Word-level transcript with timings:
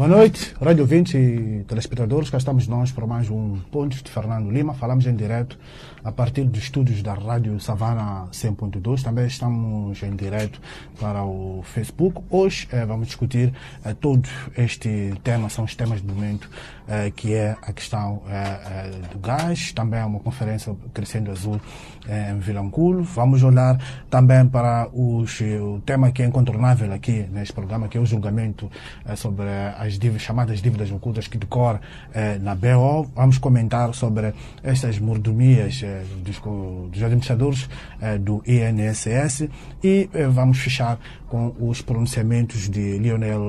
Boa 0.00 0.08
noite, 0.08 0.54
rádio 0.58 0.80
ouvintes 0.80 1.12
e 1.12 1.62
telespectadores. 1.68 2.30
Cá 2.30 2.38
estamos 2.38 2.66
nós 2.66 2.90
para 2.90 3.06
mais 3.06 3.28
um 3.28 3.58
Pontos 3.70 4.02
de 4.02 4.10
Fernando 4.10 4.50
Lima. 4.50 4.72
Falamos 4.72 5.04
em 5.04 5.14
direto 5.14 5.58
a 6.02 6.10
partir 6.10 6.44
dos 6.44 6.62
estúdios 6.62 7.02
da 7.02 7.12
Rádio 7.12 7.60
Savana 7.60 8.26
100.2. 8.32 9.02
Também 9.02 9.26
estamos 9.26 10.02
em 10.02 10.16
direto 10.16 10.58
para 10.98 11.22
o 11.22 11.62
Facebook. 11.64 12.22
Hoje 12.30 12.66
eh, 12.72 12.86
vamos 12.86 13.08
discutir 13.08 13.52
eh, 13.84 13.92
todo 13.92 14.26
este 14.56 15.12
tema, 15.22 15.50
são 15.50 15.66
os 15.66 15.74
temas 15.74 16.00
do 16.00 16.14
momento, 16.14 16.48
eh, 16.88 17.12
que 17.14 17.34
é 17.34 17.58
a 17.60 17.70
questão 17.70 18.22
eh, 18.26 18.32
eh, 18.32 18.90
do 19.12 19.18
gás. 19.18 19.70
Também 19.72 20.02
uma 20.02 20.20
conferência 20.20 20.74
Crescendo 20.94 21.30
Azul 21.30 21.60
eh, 22.08 22.32
em 22.32 22.38
Vilanculo. 22.38 23.02
Vamos 23.02 23.42
olhar 23.42 23.78
também 24.08 24.48
para 24.48 24.88
os, 24.94 25.42
eh, 25.42 25.60
o 25.60 25.78
tema 25.84 26.10
que 26.10 26.22
é 26.22 26.26
incontornável 26.26 26.90
aqui 26.90 27.26
neste 27.30 27.52
programa, 27.52 27.86
que 27.86 27.98
é 27.98 28.00
o 28.00 28.06
julgamento 28.06 28.70
sobre 29.14 29.44
as 29.78 29.89
dívidas, 29.98 30.22
chamadas 30.22 30.60
dívidas 30.62 30.90
ocultas 30.90 31.26
que 31.28 31.38
decorre 31.38 31.80
eh, 32.14 32.38
na 32.40 32.54
BO. 32.54 33.08
Vamos 33.14 33.38
comentar 33.38 33.94
sobre 33.94 34.34
estas 34.62 34.98
mordomias 34.98 35.82
eh, 35.82 36.02
dos, 36.24 36.38
dos 36.90 37.02
administradores 37.02 37.68
eh, 38.00 38.18
do 38.18 38.42
INSS 38.46 39.48
e 39.82 40.08
eh, 40.12 40.26
vamos 40.28 40.58
fechar 40.58 40.98
com 41.28 41.54
os 41.60 41.80
pronunciamentos 41.80 42.68
de 42.68 42.98
Lionel 42.98 43.40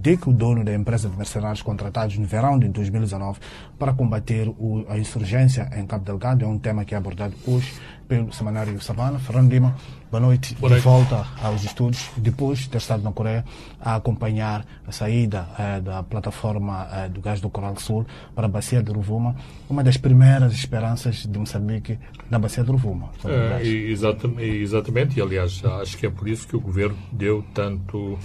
Dick, 0.00 0.28
o 0.28 0.32
dono 0.32 0.64
da 0.64 0.74
empresa 0.74 1.08
de 1.08 1.16
mercenários 1.16 1.60
contratados 1.62 2.16
no 2.16 2.24
verão 2.26 2.58
de 2.58 2.68
2019 2.68 3.38
para 3.78 3.92
combater 3.92 4.48
o- 4.48 4.84
a 4.88 4.98
insurgência 4.98 5.68
em 5.76 5.86
Cabo 5.86 6.04
Delgado. 6.04 6.44
É 6.44 6.48
um 6.48 6.58
tema 6.58 6.84
que 6.84 6.94
é 6.94 6.98
abordado 6.98 7.34
hoje 7.46 7.72
pelo 8.08 8.32
Semanário 8.32 8.80
Savana. 8.80 9.18
Fernando 9.18 9.50
Lima, 9.52 9.76
boa 10.10 10.20
noite. 10.20 10.54
Boa 10.56 10.68
de 10.68 10.74
noite. 10.74 10.84
volta 10.84 11.26
aos 11.42 11.62
estudos, 11.64 12.10
depois 12.16 12.60
de 12.60 12.70
ter 12.70 12.78
estado 12.78 13.02
na 13.02 13.12
Coreia 13.12 13.44
a 13.80 13.96
acompanhar 13.96 14.64
a 14.86 14.92
saída 14.92 15.48
eh, 15.58 15.80
da 15.80 16.02
plataforma 16.02 16.88
eh, 16.92 17.08
do 17.08 17.20
gás 17.20 17.40
do 17.40 17.50
Coral 17.50 17.76
Sul 17.76 18.06
para 18.34 18.46
a 18.46 18.48
Bacia 18.48 18.82
de 18.82 18.90
Rovuma, 18.92 19.36
uma 19.68 19.82
das 19.84 19.96
primeiras 19.96 20.52
esperanças 20.52 21.26
de 21.26 21.38
Moçambique 21.38 21.98
na 22.30 22.38
Bacia 22.38 22.64
de 22.64 22.70
Rovuma. 22.70 23.10
É, 23.24 23.48
gás. 23.50 23.66
e- 23.66 23.90
exatamente, 23.90 24.42
exatamente, 24.42 25.18
e 25.18 25.22
aliás, 25.22 25.62
acho 25.64 25.96
que 25.96 26.06
é 26.06 26.10
por 26.10 26.28
isso 26.28 26.46
que 26.48 26.56
o 26.56 26.60
governo 26.60 26.98
deu 27.12 27.44
tanto, 27.54 28.18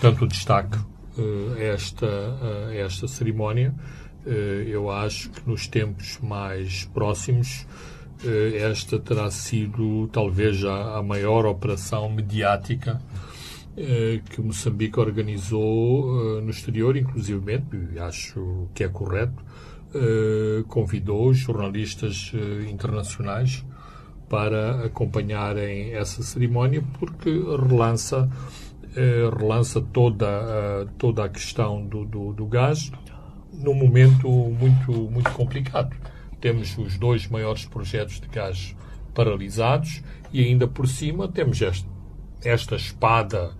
tanto 0.00 0.26
destaque 0.26 0.78
eh, 1.18 1.70
a 1.70 1.74
esta, 1.74 2.06
a 2.70 2.74
esta 2.74 3.06
cerimónia. 3.08 3.74
Eh, 4.26 4.66
eu 4.68 4.90
acho 4.90 5.30
que 5.30 5.48
nos 5.48 5.66
tempos 5.66 6.18
mais 6.22 6.84
próximos 6.92 7.64
eh, 7.64 7.89
esta 8.24 8.98
terá 8.98 9.30
sido 9.30 10.08
talvez 10.08 10.64
a, 10.64 10.98
a 10.98 11.02
maior 11.02 11.46
operação 11.46 12.10
mediática 12.10 13.00
eh, 13.76 14.20
que 14.28 14.40
Moçambique 14.40 14.98
organizou 14.98 16.38
eh, 16.38 16.40
no 16.42 16.50
exterior, 16.50 16.96
inclusivamente, 16.96 17.76
e 17.94 17.98
acho 17.98 18.68
que 18.74 18.84
é 18.84 18.88
correto, 18.88 19.42
eh, 19.92 20.62
convidou 20.68 21.34
jornalistas 21.34 22.30
eh, 22.32 22.70
internacionais 22.70 23.64
para 24.28 24.84
acompanharem 24.84 25.94
essa 25.94 26.22
cerimónia 26.22 26.84
porque 26.96 27.28
relança 27.28 28.30
eh, 28.94 29.28
relança 29.36 29.80
toda 29.80 30.86
toda 30.96 31.24
a 31.24 31.28
questão 31.28 31.84
do, 31.84 32.04
do, 32.04 32.32
do 32.32 32.46
gás 32.46 32.92
num 33.52 33.74
momento 33.74 34.28
muito 34.28 34.92
muito 34.92 35.32
complicado 35.32 35.96
temos 36.40 36.76
os 36.78 36.96
dois 36.98 37.28
maiores 37.28 37.64
projetos 37.64 38.20
de 38.20 38.28
gás 38.28 38.74
paralisados 39.14 40.02
e 40.32 40.42
ainda 40.44 40.66
por 40.66 40.88
cima 40.88 41.28
temos 41.28 41.60
esta, 41.60 41.88
esta 42.42 42.76
espada 42.76 43.52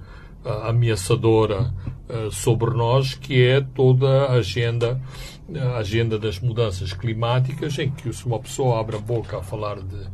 ah, 0.45 0.69
ameaçadora 0.69 1.75
ah, 2.08 2.28
sobre 2.30 2.70
nós 2.70 3.14
que 3.14 3.45
é 3.45 3.61
toda 3.61 4.27
a 4.27 4.33
agenda 4.35 5.01
a 5.58 5.79
agenda 5.79 6.18
das 6.18 6.39
mudanças 6.39 6.92
climáticas 6.92 7.79
em 7.79 7.91
que 7.91 8.13
se 8.13 8.24
uma 8.27 8.39
pessoa 8.39 8.79
abre 8.79 8.97
a 8.97 9.01
boca 9.01 9.39
a 9.39 9.42
falar 9.42 9.80
de, 9.80 10.07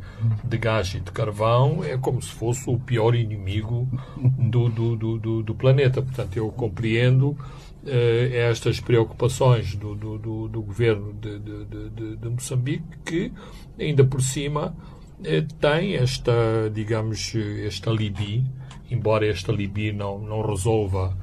de 0.43 0.57
gás 0.57 0.95
e 0.95 0.99
de 0.99 1.11
carvão 1.11 1.83
é 1.83 1.97
como 1.97 2.21
se 2.21 2.29
fosse 2.29 2.67
o 2.69 2.79
pior 2.79 3.13
inimigo 3.13 3.87
do, 4.17 4.69
do, 4.69 4.95
do, 4.95 5.17
do, 5.19 5.43
do 5.43 5.55
planeta. 5.55 6.01
Portanto, 6.01 6.37
eu 6.37 6.49
compreendo 6.49 7.37
eh, 7.87 8.47
estas 8.49 8.79
preocupações 8.79 9.75
do, 9.75 9.95
do, 9.95 10.17
do, 10.17 10.47
do 10.47 10.61
governo 10.61 11.13
de, 11.13 11.39
de, 11.39 11.65
de, 11.65 12.15
de- 12.17 12.29
Moçambique 12.29 12.83
que, 13.05 13.31
ainda 13.79 14.03
por 14.03 14.21
cima, 14.21 14.75
eh, 15.23 15.45
tem 15.59 15.95
esta, 15.95 16.69
digamos, 16.73 17.33
este 17.35 17.89
alibi, 17.89 18.43
embora 18.91 19.25
este 19.25 19.49
alibi 19.49 19.91
não, 19.91 20.19
não 20.19 20.41
resolva 20.41 21.17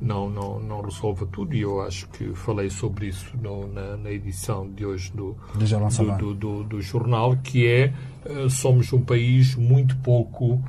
não, 0.00 0.30
não, 0.30 0.60
não 0.60 0.80
resolva 0.80 1.26
tudo 1.26 1.56
e 1.56 1.62
eu 1.62 1.80
acho 1.82 2.08
que 2.10 2.32
falei 2.32 2.70
sobre 2.70 3.08
isso 3.08 3.36
no- 3.42 3.66
na, 3.66 3.96
na 3.96 4.12
edição 4.12 4.70
de 4.70 4.86
hoje 4.86 5.10
do, 5.12 5.36
Do 5.56 5.66
Jornal 5.66 5.90
do, 6.16 6.34
do, 6.34 6.62
do- 6.62 6.80
jornal, 6.80 7.36
que 7.42 7.66
é 7.66 7.92
eh, 8.24 8.48
somos 8.48 8.92
um 8.92 9.00
país 9.00 9.56
muito 9.56 9.96
pouco 9.96 10.62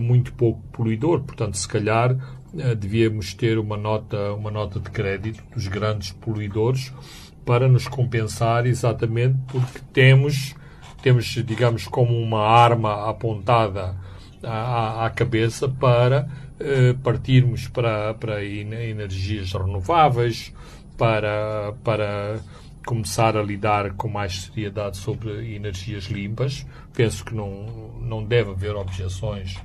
muito 0.00 0.32
pouco 0.34 0.60
poluidor, 0.70 1.22
portanto 1.22 1.56
se 1.56 1.66
calhar 1.66 2.14
devíamos 2.52 3.32
ter 3.34 3.58
uma 3.58 3.76
nota 3.76 4.32
uma 4.34 4.50
nota 4.50 4.78
de 4.78 4.90
crédito 4.90 5.42
dos 5.54 5.68
grandes 5.68 6.12
poluidores 6.12 6.92
para 7.44 7.68
nos 7.68 7.88
compensar 7.88 8.66
exatamente 8.66 9.38
porque 9.50 9.80
temos 9.92 10.54
temos 11.02 11.24
digamos 11.44 11.86
como 11.88 12.16
uma 12.16 12.46
arma 12.46 13.08
apontada 13.08 13.96
à, 14.42 15.06
à- 15.06 15.10
cabeça 15.10 15.68
para 15.68 16.28
eh, 16.60 16.94
partirmos 17.02 17.68
para, 17.68 18.14
para 18.14 18.44
en- 18.44 18.72
energias 18.90 19.52
renováveis, 19.52 20.52
para, 20.96 21.72
para 21.82 22.38
começar 22.86 23.36
a 23.36 23.42
lidar 23.42 23.92
com 23.94 24.08
mais 24.08 24.42
seriedade 24.42 24.96
sobre 24.96 25.54
energias 25.54 26.04
limpas. 26.04 26.66
Penso 26.92 27.24
que 27.24 27.34
não, 27.34 27.92
não 28.00 28.24
deve 28.24 28.50
haver 28.50 28.74
objeções 28.76 29.56
eh, 29.56 29.60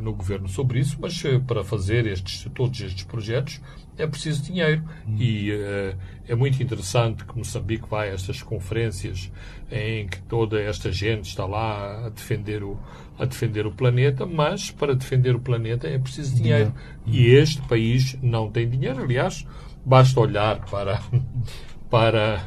no 0.00 0.14
governo 0.14 0.48
sobre 0.48 0.80
isso, 0.80 0.96
mas 1.00 1.22
eh, 1.24 1.38
para 1.38 1.62
fazer 1.62 2.06
estes, 2.06 2.48
todos 2.54 2.80
estes 2.80 3.04
projetos 3.04 3.60
é 3.98 4.06
preciso 4.06 4.42
dinheiro. 4.42 4.82
E 5.18 5.50
eh, 5.50 5.94
é 6.26 6.34
muito 6.34 6.62
interessante 6.62 7.24
que 7.24 7.36
Moçambique 7.36 7.88
vai 7.88 8.10
a 8.10 8.14
estas 8.14 8.42
conferências 8.42 9.30
em 9.70 10.06
que 10.06 10.20
toda 10.22 10.60
esta 10.60 10.90
gente 10.90 11.28
está 11.28 11.46
lá 11.46 12.06
a 12.06 12.08
defender 12.08 12.62
o, 12.62 12.78
a 13.18 13.24
defender 13.24 13.66
o 13.66 13.72
planeta, 13.72 14.24
mas 14.24 14.70
para 14.70 14.94
defender 14.94 15.34
o 15.36 15.40
planeta 15.40 15.86
é 15.86 15.98
preciso 15.98 16.34
dinheiro. 16.34 16.72
E 17.06 17.26
este 17.26 17.60
país 17.62 18.16
não 18.22 18.50
tem 18.50 18.68
dinheiro. 18.68 19.02
Aliás, 19.02 19.46
basta 19.84 20.18
olhar 20.18 20.64
para, 20.66 21.02
para 21.90 22.44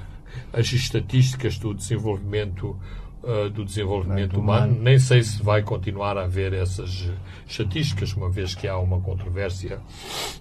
as 0.52 0.72
estatísticas 0.74 1.58
do 1.58 1.74
desenvolvimento 1.74 2.78
uh, 3.24 3.50
do 3.50 3.66
desenvolvimento 3.66 4.40
humano. 4.40 4.78
Nem 4.80 5.00
sei 5.00 5.24
se 5.24 5.42
vai 5.42 5.62
continuar 5.62 6.18
a 6.18 6.24
haver 6.24 6.54
essas 6.54 7.10
estatísticas, 7.48 8.14
uma 8.14 8.30
vez 8.30 8.56
que 8.56 8.68
há 8.68 8.78
uma 8.78 9.00
controvérsia 9.00 9.80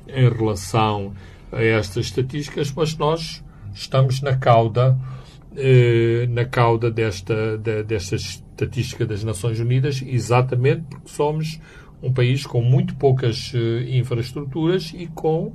em 0.09 0.29
relação 0.29 1.15
a 1.53 1.63
estas 1.63 2.07
estatísticas, 2.07 2.73
mas 2.73 2.97
nós 2.97 3.45
estamos 3.73 4.21
na 4.21 4.37
cauda 4.37 4.99
eh, 5.57 6.27
na 6.29 6.45
cauda 6.45 6.91
desta, 6.91 7.57
desta 7.57 8.17
estatística 8.17 9.07
das 9.07 9.25
Nações 9.25 9.59
Unidas, 9.59 10.03
exatamente 10.07 10.83
porque 10.91 11.09
somos 11.09 11.59
um 12.03 12.13
país 12.13 12.45
com 12.45 12.61
muito 12.61 12.95
poucas 12.97 13.53
eh, 13.55 13.97
infraestruturas 13.97 14.93
e 14.95 15.07
com 15.07 15.55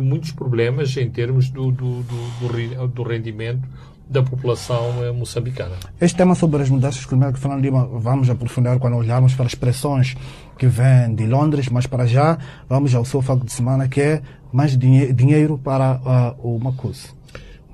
muitos 0.00 0.32
problemas 0.32 0.96
em 0.96 1.08
termos 1.08 1.48
do, 1.48 1.70
do, 1.70 2.02
do, 2.02 2.88
do 2.88 3.02
rendimento 3.04 3.62
da 4.08 4.22
população 4.22 5.04
eh, 5.04 5.10
moçambicana. 5.12 5.76
Este 6.00 6.16
tema 6.16 6.34
sobre 6.34 6.62
as 6.62 6.68
mudanças 6.68 7.04
climáticas, 7.04 7.40
Fernando 7.40 7.62
Lima, 7.62 7.86
vamos 7.86 8.28
aprofundar 8.28 8.78
quando 8.78 8.96
olharmos 8.96 9.34
para 9.34 9.46
as 9.46 9.54
pressões 9.54 10.16
que 10.58 10.66
vêm 10.66 11.14
de 11.14 11.26
Londres, 11.26 11.68
mas 11.68 11.86
para 11.86 12.06
já 12.06 12.38
vamos 12.68 12.94
ao 12.94 13.04
seu 13.04 13.22
facto 13.22 13.44
de 13.44 13.52
semana, 13.52 13.88
que 13.88 14.00
é 14.00 14.22
mais 14.52 14.76
dinhe 14.76 15.12
dinheiro 15.12 15.58
para 15.58 16.00
ah, 16.04 16.34
o 16.38 16.58
Macus. 16.58 17.14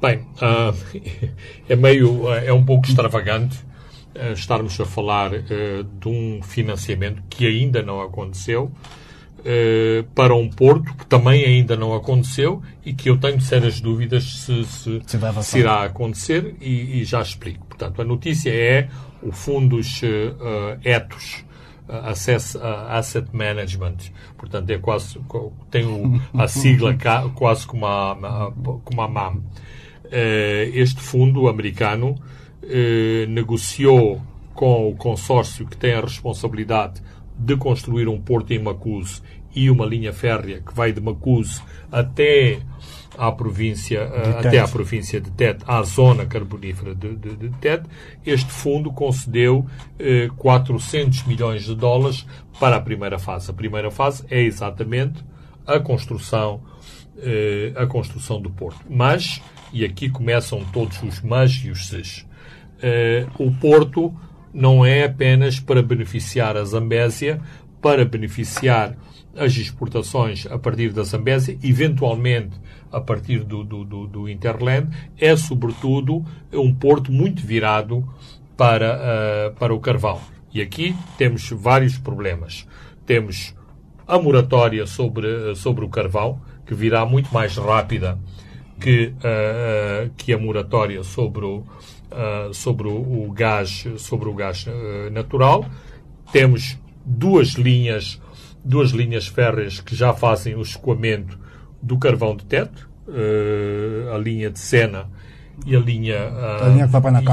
Bem, 0.00 0.20
ah, 0.41 0.73
é 1.69 1.76
meio, 1.76 2.32
é 2.32 2.52
um 2.52 2.64
pouco 2.64 2.87
extravagante 2.87 3.58
ah, 4.14 4.32
estarmos 4.32 4.81
a 4.81 4.85
falar 4.85 5.32
ah, 5.35 5.38
de 6.00 6.08
um 6.08 6.41
financiamento 6.43 7.23
que 7.29 7.47
ainda 7.47 7.82
não 7.82 8.00
aconteceu 8.00 8.70
ah, 9.49 10.05
para 10.15 10.35
um 10.35 10.49
porto 10.50 10.95
que 10.95 11.06
também 11.06 11.43
ainda 11.45 11.75
não 11.77 11.95
aconteceu 11.95 12.62
e 12.85 12.93
que 12.93 13.09
eu 13.09 13.17
tenho 13.17 13.41
sérias 13.41 13.81
dúvidas 13.81 14.25
se, 14.25 14.65
se, 14.65 15.00
Se 15.06 15.19
se 15.43 15.59
irá 15.61 15.85
acontecer 15.85 16.55
e, 16.61 17.00
e 17.00 17.05
já 17.05 17.23
explico. 17.23 17.65
Portanto, 17.67 18.03
a 18.03 18.05
notícia 18.05 18.50
é 18.50 18.89
o 19.23 19.33
fundos 19.33 20.00
ah, 20.05 20.77
ah, 20.77 20.79
ETOS, 20.85 21.45
ah, 21.89 22.11
Access, 22.11 22.59
Asset 22.89 23.29
Management. 23.33 23.97
Portanto, 24.37 24.69
é 24.71 24.79
quase, 24.79 25.19
tem 25.71 25.87
o- 25.87 26.21
a 26.35 26.47
sigla 26.47 26.95
quase 27.35 27.67
como 27.67 27.87
a, 27.87 28.53
como 28.85 29.00
a 29.03 29.09
MAM. 29.09 29.43
Eh, 30.11 30.71
Este 30.75 31.00
fundo 31.00 31.49
americano 31.49 32.15
eh, 32.62 33.27
negociou 33.29 34.21
com 34.55 34.89
o 34.89 34.95
consórcio 34.97 35.67
que 35.67 35.77
tem 35.77 35.93
a 35.95 36.00
responsabilidade 36.00 37.00
de 37.39 37.56
construir 37.56 38.09
um 38.09 38.21
porto 38.21 38.50
em 38.53 38.59
Macuse 38.59 39.23
e 39.58 39.69
uma 39.70 39.84
linha 39.84 40.12
férrea 40.12 40.60
que 40.60 40.72
vai 40.72 40.93
de 40.93 41.00
Macuse 41.00 41.60
até 41.90 42.60
à 43.16 43.32
província, 43.32 44.06
uh, 44.06 44.38
até 44.38 44.60
à 44.60 44.69
província 44.69 45.20
de 45.20 45.32
Tete, 45.32 45.64
à 45.66 45.82
zona 45.82 46.25
carbonífera 46.25 46.94
de, 46.94 47.16
de, 47.16 47.34
de 47.34 47.49
Tete, 47.58 47.88
este 48.25 48.52
fundo 48.52 48.93
concedeu 48.93 49.66
uh, 49.66 50.34
400 50.37 51.25
milhões 51.25 51.64
de 51.64 51.75
dólares 51.75 52.25
para 52.60 52.76
a 52.76 52.81
primeira 52.81 53.19
fase. 53.19 53.50
A 53.50 53.55
primeira 53.55 53.90
fase 53.90 54.25
é 54.31 54.40
exatamente 54.40 55.25
a 55.66 55.81
construção, 55.81 56.62
uh, 57.16 57.82
a 57.82 57.87
construção 57.88 58.40
do 58.40 58.50
porto. 58.50 58.81
Mas, 58.88 59.43
e 59.72 59.84
aqui 59.84 60.08
começam 60.08 60.64
todos 60.72 61.02
os 61.02 61.20
mas 61.20 61.50
e 61.64 61.70
os 61.70 61.88
ses, 61.88 62.25
o 63.37 63.50
porto 63.50 64.14
não 64.54 64.87
é 64.87 65.04
apenas 65.04 65.58
para 65.58 65.82
beneficiar 65.82 66.56
a 66.56 66.64
Zambésia, 66.64 67.40
para 67.80 68.04
beneficiar 68.04 68.96
as 69.36 69.56
exportações 69.56 70.46
a 70.46 70.58
partir 70.58 70.92
da 70.92 71.02
Zambésia, 71.04 71.56
eventualmente 71.62 72.56
a 72.90 73.00
partir 73.00 73.44
do, 73.44 73.62
do, 73.62 73.84
do, 73.84 74.06
do 74.06 74.28
Interland, 74.28 74.88
é 75.19 75.36
sobretudo 75.36 76.25
um 76.52 76.75
porto 76.75 77.12
muito 77.12 77.46
virado 77.46 78.06
para, 78.56 78.96
uh, 78.96 79.54
para 79.56 79.72
o 79.72 79.80
carvão. 79.80 80.20
E 80.52 80.60
aqui 80.60 80.94
temos 81.16 81.48
vários 81.50 81.98
problemas. 81.98 82.66
Temos 83.06 83.54
a 84.06 84.19
moratória 84.19 84.86
sobre, 84.86 85.54
sobre 85.54 85.84
o 85.84 85.88
carvão, 85.88 86.40
que 86.66 86.75
virá 86.75 87.04
muito 87.06 87.32
mais 87.32 87.56
rápida 87.56 88.19
que, 88.80 89.12
uh, 89.19 90.10
que 90.16 90.32
a 90.32 90.38
moratória 90.38 91.02
sobre 91.04 91.44
o, 91.44 91.58
uh, 91.58 92.52
sobre 92.52 92.88
o, 92.88 93.26
o, 93.26 93.32
gás, 93.32 93.86
sobre 93.98 94.28
o 94.28 94.34
gás 94.34 94.66
natural. 95.12 95.64
Temos 96.32 96.78
duas 97.08 97.55
linhas 97.55 98.20
duas 98.64 98.90
linhas 98.90 99.26
férreas 99.26 99.81
que 99.81 99.96
já 99.96 100.12
fazem 100.12 100.55
o 100.55 100.60
escoamento 100.60 101.38
do 101.81 101.96
carvão 101.99 102.37
de 102.37 102.44
teto, 102.44 102.87
uh, 103.08 104.12
a 104.14 104.19
linha 104.19 104.50
de 104.50 104.58
Sena 104.58 105.08
e 105.64 105.75
a 105.75 105.81
linha, 105.81 106.19
uh, 106.19 106.64
a 106.64 106.69
linha 106.69 106.87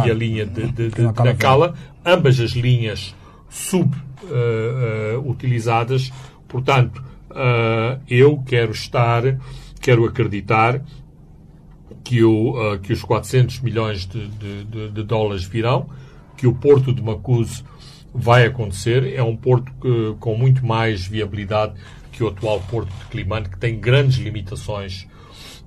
e 0.06 0.12
a 0.12 0.14
linha 0.14 0.46
de, 0.46 0.72
de, 0.72 0.90
de, 0.90 0.90
de 0.90 1.02
Nacala, 1.24 1.74
ambas 2.06 2.40
as 2.40 2.52
linhas 2.52 3.14
subutilizadas. 3.50 6.08
Uh, 6.08 6.14
Portanto, 6.48 7.04
eu 8.08 8.42
quero 8.46 8.72
estar, 8.72 9.24
quero 9.82 10.06
acreditar 10.06 10.82
que, 12.02 12.24
o, 12.24 12.80
que 12.82 12.94
os 12.94 13.04
400 13.04 13.60
milhões 13.60 14.06
de, 14.06 14.30
de 14.64 15.04
dólares 15.04 15.44
virão, 15.44 15.90
que 16.38 16.48
o 16.48 16.54
Porto 16.54 16.94
de 16.94 17.02
Macuse 17.02 17.62
vai 18.16 18.46
acontecer. 18.46 19.14
É 19.14 19.22
um 19.22 19.36
porto 19.36 19.72
que, 19.82 20.16
com 20.20 20.38
muito 20.38 20.66
mais 20.66 21.06
viabilidade 21.06 21.74
que 22.12 22.24
o 22.24 22.30
atual 22.30 22.62
porto 22.62 22.90
de 22.90 23.06
Climane, 23.06 23.50
que 23.50 23.58
tem 23.58 23.78
grandes 23.78 24.18
limitações 24.18 25.06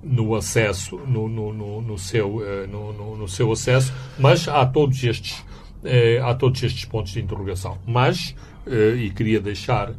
no 0.01 0.33
acesso, 0.33 0.97
no, 0.97 1.29
no, 1.29 1.53
no, 1.53 1.81
no 1.81 1.97
seu, 1.97 2.41
eh, 2.43 2.65
no, 2.67 3.27
seu 3.27 3.51
acesso, 3.51 3.93
mas 4.17 4.47
há 4.47 4.65
todos 4.65 5.03
estes, 5.03 5.45
eh, 5.83 6.19
há 6.23 6.33
todos 6.33 6.63
estes 6.63 6.85
pontos 6.85 7.11
de 7.11 7.19
interrogação. 7.19 7.77
Mas, 7.85 8.35
eh, 8.65 8.95
e 8.95 9.09
queria 9.11 9.39
deixar 9.39 9.93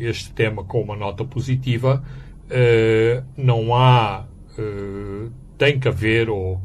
este 0.00 0.32
tema 0.32 0.64
com 0.64 0.80
uma 0.80 0.96
nota 0.96 1.22
positiva, 1.22 2.02
não 3.36 3.74
há, 3.74 4.24
tem 5.58 5.78
que 5.78 5.86
haver 5.86 6.30
ou 6.30 6.58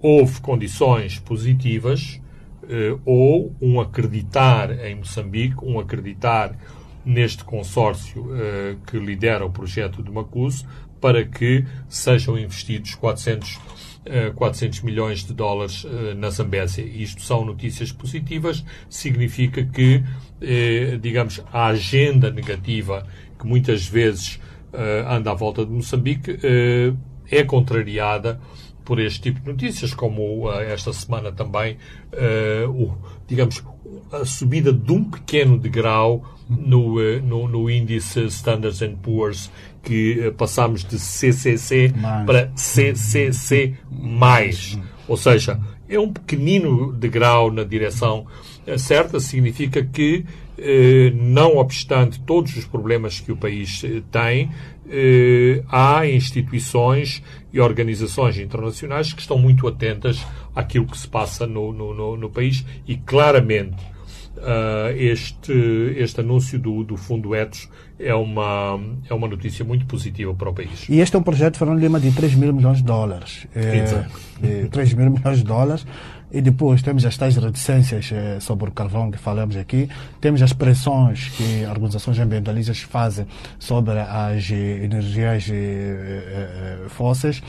houve 0.00 0.40
condições 0.40 1.18
positivas 1.18 2.20
ou 3.04 3.54
um 3.60 3.80
acreditar 3.80 4.70
em 4.86 4.96
Moçambique, 4.96 5.56
um 5.62 5.78
acreditar 5.78 6.54
neste 7.04 7.42
consórcio 7.42 8.22
uh, 8.22 8.76
que 8.86 8.98
lidera 8.98 9.44
o 9.46 9.50
projeto 9.50 10.02
de 10.02 10.10
Macuse 10.10 10.66
para 11.00 11.24
que 11.24 11.64
sejam 11.88 12.36
investidos 12.36 12.94
400, 12.96 13.60
400 14.34 14.78
eh, 14.78 14.82
milhões 14.84 15.24
de 15.24 15.32
dólares 15.32 15.86
na 16.16 16.28
Zambésia. 16.28 16.82
Isto 16.82 17.22
são 17.22 17.44
notícias 17.44 17.92
positivas, 17.92 18.64
significa 18.90 19.64
que, 19.64 20.02
digamos, 21.00 21.40
a 21.52 21.66
agenda 21.66 22.32
negativa 22.32 23.06
que 23.38 23.46
muitas 23.46 23.86
vezes 23.86 24.40
anda 25.08 25.30
à 25.30 25.34
volta 25.34 25.64
de 25.64 25.70
Moçambique 25.70 26.36
é 27.30 27.44
contrariada 27.44 28.40
por 28.88 28.98
este 28.98 29.20
tipo 29.20 29.40
de 29.40 29.48
notícias, 29.48 29.92
como 29.92 30.48
uh, 30.48 30.60
esta 30.60 30.94
semana 30.94 31.30
também, 31.30 31.76
uh, 32.14 32.70
o, 32.70 32.96
digamos, 33.26 33.62
a 34.10 34.24
subida 34.24 34.72
de 34.72 34.90
um 34.90 35.04
pequeno 35.04 35.58
degrau 35.58 36.24
no, 36.48 36.94
uh, 36.94 37.20
no, 37.22 37.46
no, 37.46 37.68
índice 37.68 38.24
Standards 38.28 38.80
Poor's, 39.02 39.52
que 39.82 40.32
passamos 40.38 40.86
de 40.86 40.98
CCC 40.98 41.92
mais. 41.94 42.24
para 42.24 42.50
CCC+. 42.56 43.74
Mais. 43.90 44.78
Ou 45.06 45.18
seja, 45.18 45.60
é 45.86 46.00
um 46.00 46.10
pequenino 46.10 46.90
degrau 46.90 47.52
na 47.52 47.64
direção 47.64 48.26
certa, 48.78 49.20
significa 49.20 49.82
que, 49.82 50.24
não 51.14 51.56
obstante 51.56 52.20
todos 52.20 52.54
os 52.56 52.66
problemas 52.66 53.20
que 53.20 53.32
o 53.32 53.36
país 53.36 53.82
tem, 54.10 54.50
eh, 54.90 55.62
há 55.68 56.06
instituições 56.06 57.22
e 57.52 57.60
organizações 57.60 58.38
internacionais 58.38 59.12
que 59.12 59.20
estão 59.20 59.38
muito 59.38 59.66
atentas 59.66 60.24
àquilo 60.54 60.86
que 60.86 60.98
se 60.98 61.08
passa 61.08 61.46
no, 61.46 61.72
no, 61.72 61.94
no, 61.94 62.16
no 62.16 62.30
país 62.30 62.64
e 62.86 62.96
claramente 62.96 63.76
uh, 64.38 64.90
este, 64.96 65.52
este 65.96 66.20
anúncio 66.20 66.58
do, 66.58 66.84
do 66.84 66.96
Fundo 66.96 67.34
Etos 67.34 67.68
é 67.98 68.14
uma, 68.14 68.80
é 69.08 69.14
uma 69.14 69.26
notícia 69.26 69.64
muito 69.64 69.84
positiva 69.86 70.32
para 70.34 70.50
o 70.50 70.54
país. 70.54 70.86
E 70.88 71.00
este 71.00 71.16
é 71.16 71.18
um 71.18 71.22
projeto, 71.22 71.58
Fernando 71.58 71.80
Lima, 71.80 71.98
de 71.98 72.12
3 72.12 72.34
mil 72.34 72.52
milhões 72.52 72.78
de 72.78 72.84
dólares. 72.84 73.46
É, 73.54 74.66
3 74.70 74.94
mil 74.94 75.10
milhões 75.10 75.38
de 75.38 75.44
dólares. 75.44 75.84
E 76.30 76.42
depois 76.42 76.82
temos 76.82 77.06
as 77.06 77.16
tais 77.16 77.36
reticências 77.36 78.10
eh, 78.12 78.38
sobre 78.40 78.68
o 78.68 78.72
carvão 78.72 79.10
que 79.10 79.16
falamos 79.16 79.56
aqui, 79.56 79.88
temos 80.20 80.42
as 80.42 80.52
pressões 80.52 81.30
que 81.30 81.64
organizações 81.66 82.18
ambientalistas 82.18 82.80
fazem 82.80 83.26
sobre 83.58 83.98
as 83.98 84.50
eh, 84.50 84.84
energias 84.84 85.48
eh, 85.50 86.80
fósseis. 86.88 87.42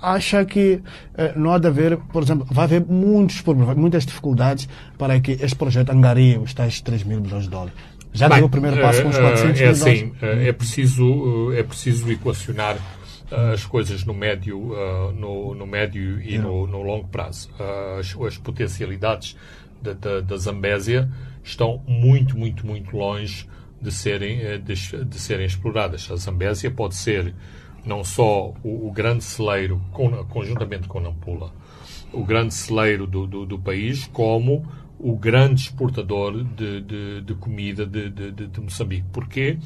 acha 0.00 0.44
que 0.46 0.82
não 1.36 1.52
há 1.52 1.58
de 1.58 1.66
haver, 1.66 1.98
por 1.98 2.22
exemplo, 2.22 2.46
vai 2.50 2.64
haver 2.64 2.82
muitos 2.86 3.42
problemas, 3.42 3.76
muitas 3.76 4.06
dificuldades 4.06 4.66
para 4.96 5.20
que 5.20 5.32
este 5.32 5.56
projeto 5.56 5.90
angarie 5.90 6.38
os 6.38 6.54
tais 6.54 6.80
3 6.80 7.04
mil 7.04 7.20
milhões 7.20 7.44
de 7.44 7.50
dólares. 7.50 7.74
Já 8.12 8.28
Bem, 8.28 8.38
deu 8.38 8.46
o 8.46 8.50
primeiro 8.50 8.80
passo 8.80 9.02
com 9.02 9.10
os 9.10 9.18
400 9.18 9.60
é 9.60 9.68
assim, 9.68 10.12
é 10.22 10.52
preciso, 10.52 11.52
é 11.52 11.62
preciso 11.62 12.10
equacionar 12.10 12.76
as 13.30 13.64
coisas 13.64 14.04
no 14.04 14.12
médio, 14.12 14.58
uh, 14.58 15.12
no, 15.12 15.54
no, 15.54 15.66
médio 15.66 16.20
e 16.20 16.36
no, 16.36 16.66
no 16.66 16.82
longo 16.82 17.06
prazo. 17.08 17.48
Uh, 17.58 18.00
as, 18.00 18.16
as, 18.26 18.38
potencialidades 18.38 19.36
da, 19.80 19.92
da, 19.92 20.20
da, 20.20 20.36
Zambésia 20.36 21.08
estão 21.42 21.82
muito, 21.86 22.36
muito, 22.36 22.66
muito 22.66 22.96
longe 22.96 23.46
de 23.80 23.90
serem, 23.92 24.40
eh, 24.40 24.58
de, 24.58 24.74
de, 25.04 25.18
serem 25.18 25.46
exploradas. 25.46 26.10
A 26.10 26.16
Zambésia 26.16 26.70
pode 26.70 26.96
ser 26.96 27.34
não 27.84 28.04
só 28.04 28.52
o, 28.62 28.88
o 28.88 28.92
grande 28.92 29.24
celeiro, 29.24 29.80
com, 29.92 30.10
conjuntamente 30.24 30.86
com 30.86 31.00
Nampula, 31.00 31.52
o 32.12 32.24
grande 32.24 32.52
celeiro 32.52 33.06
do, 33.06 33.26
do, 33.26 33.46
do, 33.46 33.58
país, 33.58 34.06
como 34.12 34.66
o 34.98 35.16
grande 35.16 35.62
exportador 35.62 36.44
de, 36.44 36.80
de, 36.82 37.20
de 37.22 37.34
comida 37.34 37.86
de, 37.86 38.10
de, 38.10 38.32
de 38.32 38.60
Moçambique. 38.60 39.06
Porquê? 39.12 39.56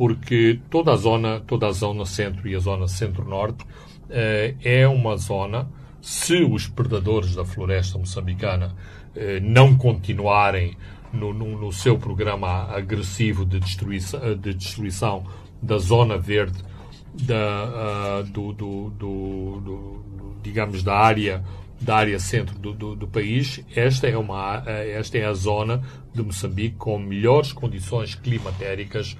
Porque 0.00 0.58
toda 0.70 0.94
a 0.94 0.96
zona, 0.96 1.40
toda 1.40 1.66
a 1.66 1.72
zona 1.72 2.06
centro 2.06 2.48
e 2.48 2.56
a 2.56 2.58
zona 2.58 2.88
centro-norte 2.88 3.66
eh, 4.08 4.54
é 4.64 4.88
uma 4.88 5.14
zona, 5.18 5.68
se 6.00 6.42
os 6.42 6.66
predadores 6.66 7.34
da 7.34 7.44
floresta 7.44 7.98
moçambicana 7.98 8.74
eh, 9.14 9.40
não 9.40 9.76
continuarem 9.76 10.74
no, 11.12 11.34
no, 11.34 11.60
no, 11.60 11.70
seu 11.70 11.98
programa 11.98 12.74
agressivo 12.74 13.44
de 13.44 13.60
destruição, 13.60 14.34
de 14.38 14.54
destruição 14.54 15.26
da 15.60 15.76
zona 15.76 16.16
verde 16.16 16.64
da, 17.12 18.22
uh, 18.22 18.24
do, 18.24 18.54
do, 18.54 18.90
do, 18.90 19.60
do, 19.60 20.04
digamos, 20.42 20.82
da 20.82 20.96
área 20.96 21.44
da 21.78 21.96
área 21.96 22.18
centro 22.18 22.58
do, 22.58 23.08
país, 23.08 23.64
esta 23.74 24.06
é, 24.06 24.14
uma, 24.16 24.62
esta 24.66 25.16
é 25.16 25.24
a 25.24 25.32
zona 25.32 25.82
de 26.12 26.22
Moçambique 26.22 26.76
com 26.76 26.98
melhores 26.98 27.54
condições 27.54 28.14
climatéricas 28.14 29.16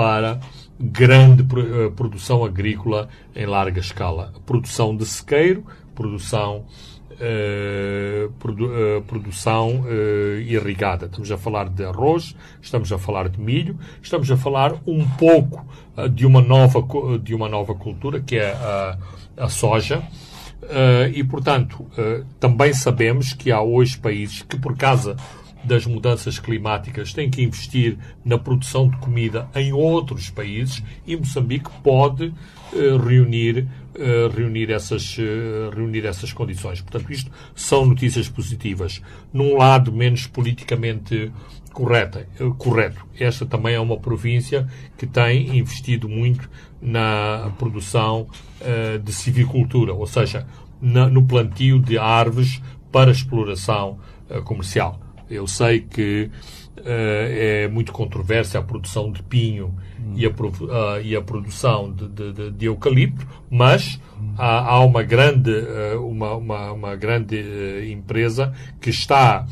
para 0.00 0.40
grande 0.80 1.42
uh, 1.42 1.90
produção 1.90 2.42
agrícola 2.42 3.10
em 3.36 3.44
larga 3.44 3.80
escala. 3.80 4.32
Produção 4.46 4.96
de 4.96 5.04
sequeiro, 5.04 5.62
produção, 5.94 6.64
uh, 7.12 8.32
produ 8.38 8.64
uh, 8.64 9.02
produção 9.02 9.84
irrigada. 10.40 11.04
Estamos 11.04 11.30
a 11.30 11.36
falar 11.36 11.68
de 11.68 11.84
arroz, 11.84 12.34
estamos 12.62 12.90
a 12.90 12.96
falar 12.96 13.28
de 13.28 13.38
milho, 13.38 13.78
estamos 14.00 14.30
a 14.30 14.38
falar 14.38 14.72
um 14.86 15.06
pouco 15.06 15.66
de, 16.14 16.24
uma 16.24 16.40
nova, 16.40 16.82
de 17.18 17.34
uma 17.34 17.46
nova 17.50 17.74
cultura, 17.74 18.20
que 18.20 18.36
é 18.36 18.52
a, 18.52 18.96
a 19.36 19.48
soja. 19.50 20.02
E, 21.12 21.24
portanto, 21.24 21.86
também 22.38 22.72
sabemos 22.72 23.32
que 23.32 23.50
há 23.50 23.60
hoje 23.60 23.98
países 23.98 24.42
que, 24.42 24.56
por 24.56 24.76
causa 24.76 25.16
das 25.64 25.86
mudanças 25.86 26.38
climáticas, 26.38 27.12
têm 27.12 27.30
que 27.30 27.42
investir 27.42 27.98
na 28.24 28.38
produção 28.38 28.88
de 28.88 28.96
comida 28.98 29.48
em 29.54 29.72
outros 29.72 30.30
países 30.30 30.82
e 31.06 31.16
Moçambique 31.16 31.70
pode 31.82 32.26
uh, 32.26 32.96
reunir, 32.98 33.66
reunir, 34.34 34.70
essas, 34.70 35.16
reunir 35.74 36.06
essas 36.06 36.32
condições. 36.32 36.80
Portanto, 36.80 37.12
isto 37.12 37.30
são 37.54 37.84
notícias 37.84 38.28
positivas. 38.28 39.02
Num 39.32 39.56
lado 39.56 39.92
menos 39.92 40.26
politicamente 40.26 41.30
correta, 41.72 42.26
correto. 42.56 43.04
Esta 43.18 43.44
também 43.44 43.74
é 43.74 43.80
uma 43.80 43.98
província 43.98 44.66
que 44.96 45.06
tem 45.06 45.58
investido 45.58 46.08
muito 46.08 46.48
na 46.80 47.52
produção 47.58 48.26
de 49.04 49.12
civicultura, 49.12 49.92
ou 49.92 50.06
seja, 50.06 50.46
na, 50.80 51.08
no 51.08 51.22
plantio 51.24 51.78
de 51.78 51.98
árvores 51.98 52.62
para 52.90 53.10
exploração 53.10 53.98
comercial. 54.44 54.98
Eu 55.30 55.46
sei 55.46 55.80
que 55.80 56.30
uh, 56.78 56.82
é 56.84 57.68
muito 57.68 57.92
controversa 57.92 58.58
a 58.58 58.62
produção 58.62 59.12
de 59.12 59.22
pinho 59.22 59.74
hum. 59.98 60.14
e, 60.16 60.26
a, 60.26 61.00
e, 61.02 61.16
a, 61.16 61.22
produção 61.22 61.92
de, 61.92 62.08
de, 62.08 62.50
de 62.50 62.66
eucalipto, 62.66 63.26
mas 63.50 64.00
hum. 64.20 64.34
há, 64.36 64.72
há, 64.72 64.80
uma 64.84 65.02
grande, 65.02 65.52
uma, 66.00 66.34
uma, 66.34 66.72
uma 66.72 66.96
grande 66.96 67.90
empresa 67.90 68.52
que 68.80 68.90
está, 68.90 69.46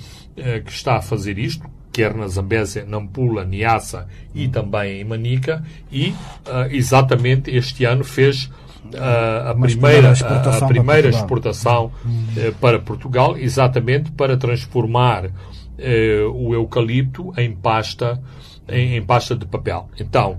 que 0.64 0.70
está 0.70 0.96
a 0.96 1.02
fazer 1.02 1.38
isto, 1.38 1.68
quer 1.98 2.14
na 2.14 2.28
Zambésia, 2.28 2.84
Nampula, 2.84 3.44
Niassa 3.44 4.06
e 4.32 4.46
também 4.46 5.00
em 5.00 5.04
Manica, 5.04 5.64
e 5.90 6.10
uh, 6.10 6.70
exatamente 6.70 7.50
este 7.50 7.84
ano 7.84 8.04
fez 8.04 8.48
uh, 8.94 9.48
a, 9.50 9.54
primeira, 9.54 10.12
a, 10.12 10.56
a 10.58 10.66
primeira 10.66 11.08
exportação 11.08 11.86
uh, 11.86 12.52
para 12.60 12.78
Portugal, 12.78 13.36
exatamente 13.36 14.10
para 14.12 14.36
transformar 14.36 15.30
o 16.34 16.54
eucalipto 16.54 17.32
em 17.36 17.52
pasta, 17.52 18.20
em, 18.68 18.96
em, 18.96 19.02
pasta 19.02 19.36
de 19.36 19.46
papel. 19.46 19.88
Então, 20.00 20.38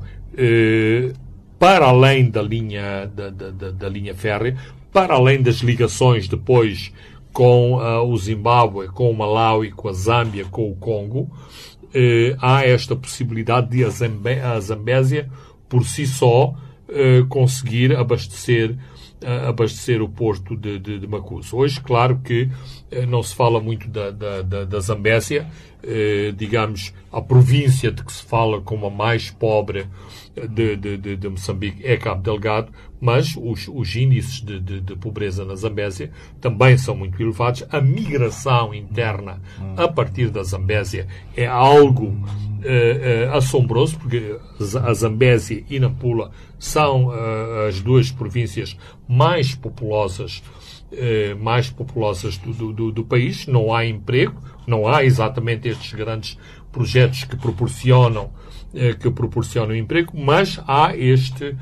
para 1.57 1.85
além 1.85 2.29
da 2.29 2.41
linha, 2.41 3.09
da, 3.15 3.29
da, 3.29 3.71
da 3.71 3.87
linha 3.87 4.13
férrea, 4.13 4.57
para 4.91 5.13
além 5.13 5.41
das 5.41 5.57
ligações 5.57 6.27
depois 6.27 6.91
com 7.31 7.75
uh, 7.75 8.03
o 8.05 8.17
Zimbábue, 8.17 8.89
com 8.89 9.09
o 9.09 9.15
Malawi, 9.15 9.71
com 9.71 9.87
a 9.87 9.93
Zâmbia, 9.93 10.43
com 10.45 10.69
o 10.69 10.75
Congo, 10.75 11.31
eh, 11.93 12.35
há 12.39 12.65
esta 12.65 12.95
possibilidade 12.95 13.69
de 13.69 13.83
a, 13.83 13.89
Zambe 13.89 14.39
a 14.39 14.59
Zambésia, 14.59 15.29
por 15.67 15.85
si 15.85 16.05
só, 16.05 16.53
eh, 16.91 17.23
conseguir 17.29 17.95
abastecer, 17.95 18.71
uh, 18.71 19.49
abastecer 19.49 20.01
o 20.01 20.09
porto 20.09 20.55
de, 20.55 20.79
de, 20.79 20.99
de 20.99 21.07
Macuso. 21.07 21.57
Hoje, 21.57 21.79
claro 21.79 22.19
que 22.23 22.49
eh, 22.89 23.05
não 23.05 23.21
se 23.21 23.35
fala 23.35 23.59
muito 23.59 23.87
da, 23.87 24.09
da, 24.09 24.41
da, 24.41 24.65
da 24.65 24.79
Zambésia, 24.79 25.47
eh, 25.83 26.33
digamos, 26.35 26.93
a 27.11 27.21
província 27.21 27.91
de 27.91 28.03
que 28.03 28.11
se 28.11 28.23
fala 28.23 28.59
como 28.59 28.87
a 28.87 28.89
mais 28.89 29.29
pobre 29.29 29.87
de, 30.49 30.75
de, 30.75 31.15
de, 31.15 31.29
Moçambique 31.29 31.85
é 31.85 31.95
Cabo 31.97 32.21
Delgado, 32.21 32.71
mas 32.99 33.35
os, 33.37 33.67
os 33.67 33.95
índices 33.95 34.41
de, 34.41 34.59
de, 34.59 34.81
de, 34.81 34.95
pobreza 34.95 35.45
na 35.45 35.55
Zambésia 35.55 36.11
também 36.41 36.77
são 36.77 36.95
muito 36.95 37.21
elevados. 37.21 37.63
A 37.69 37.79
migração 37.79 38.73
interna 38.73 39.41
a 39.77 39.87
partir 39.87 40.29
da 40.29 40.43
Zambésia 40.43 41.07
é 41.35 41.45
algo 41.45 42.17
eh, 42.63 43.29
assombroso, 43.31 43.97
porque 43.97 44.37
a 44.83 44.93
Zambésia 44.93 45.63
e 45.69 45.79
Nampula 45.79 46.31
são 46.57 47.13
eh, 47.13 47.67
as 47.69 47.81
duas 47.81 48.11
províncias 48.11 48.77
mais 49.07 49.55
populosas 49.55 50.43
mais 51.39 51.69
populosas 51.69 52.35
do, 52.39 52.73
do, 52.73 52.91
do 52.91 53.03
país. 53.05 53.45
Não 53.45 53.71
há 53.71 53.85
emprego, 53.85 54.33
não 54.65 54.87
há 54.87 55.03
exatamente 55.03 55.67
estes 55.67 55.93
grandes 55.93 56.35
projetos 56.71 57.25
que 57.25 57.37
proporcionam 57.37 58.31
que 58.99 59.11
proporcionam 59.11 59.75
emprego, 59.75 60.13
mas 60.15 60.59
há 60.67 60.97
este 60.97 61.55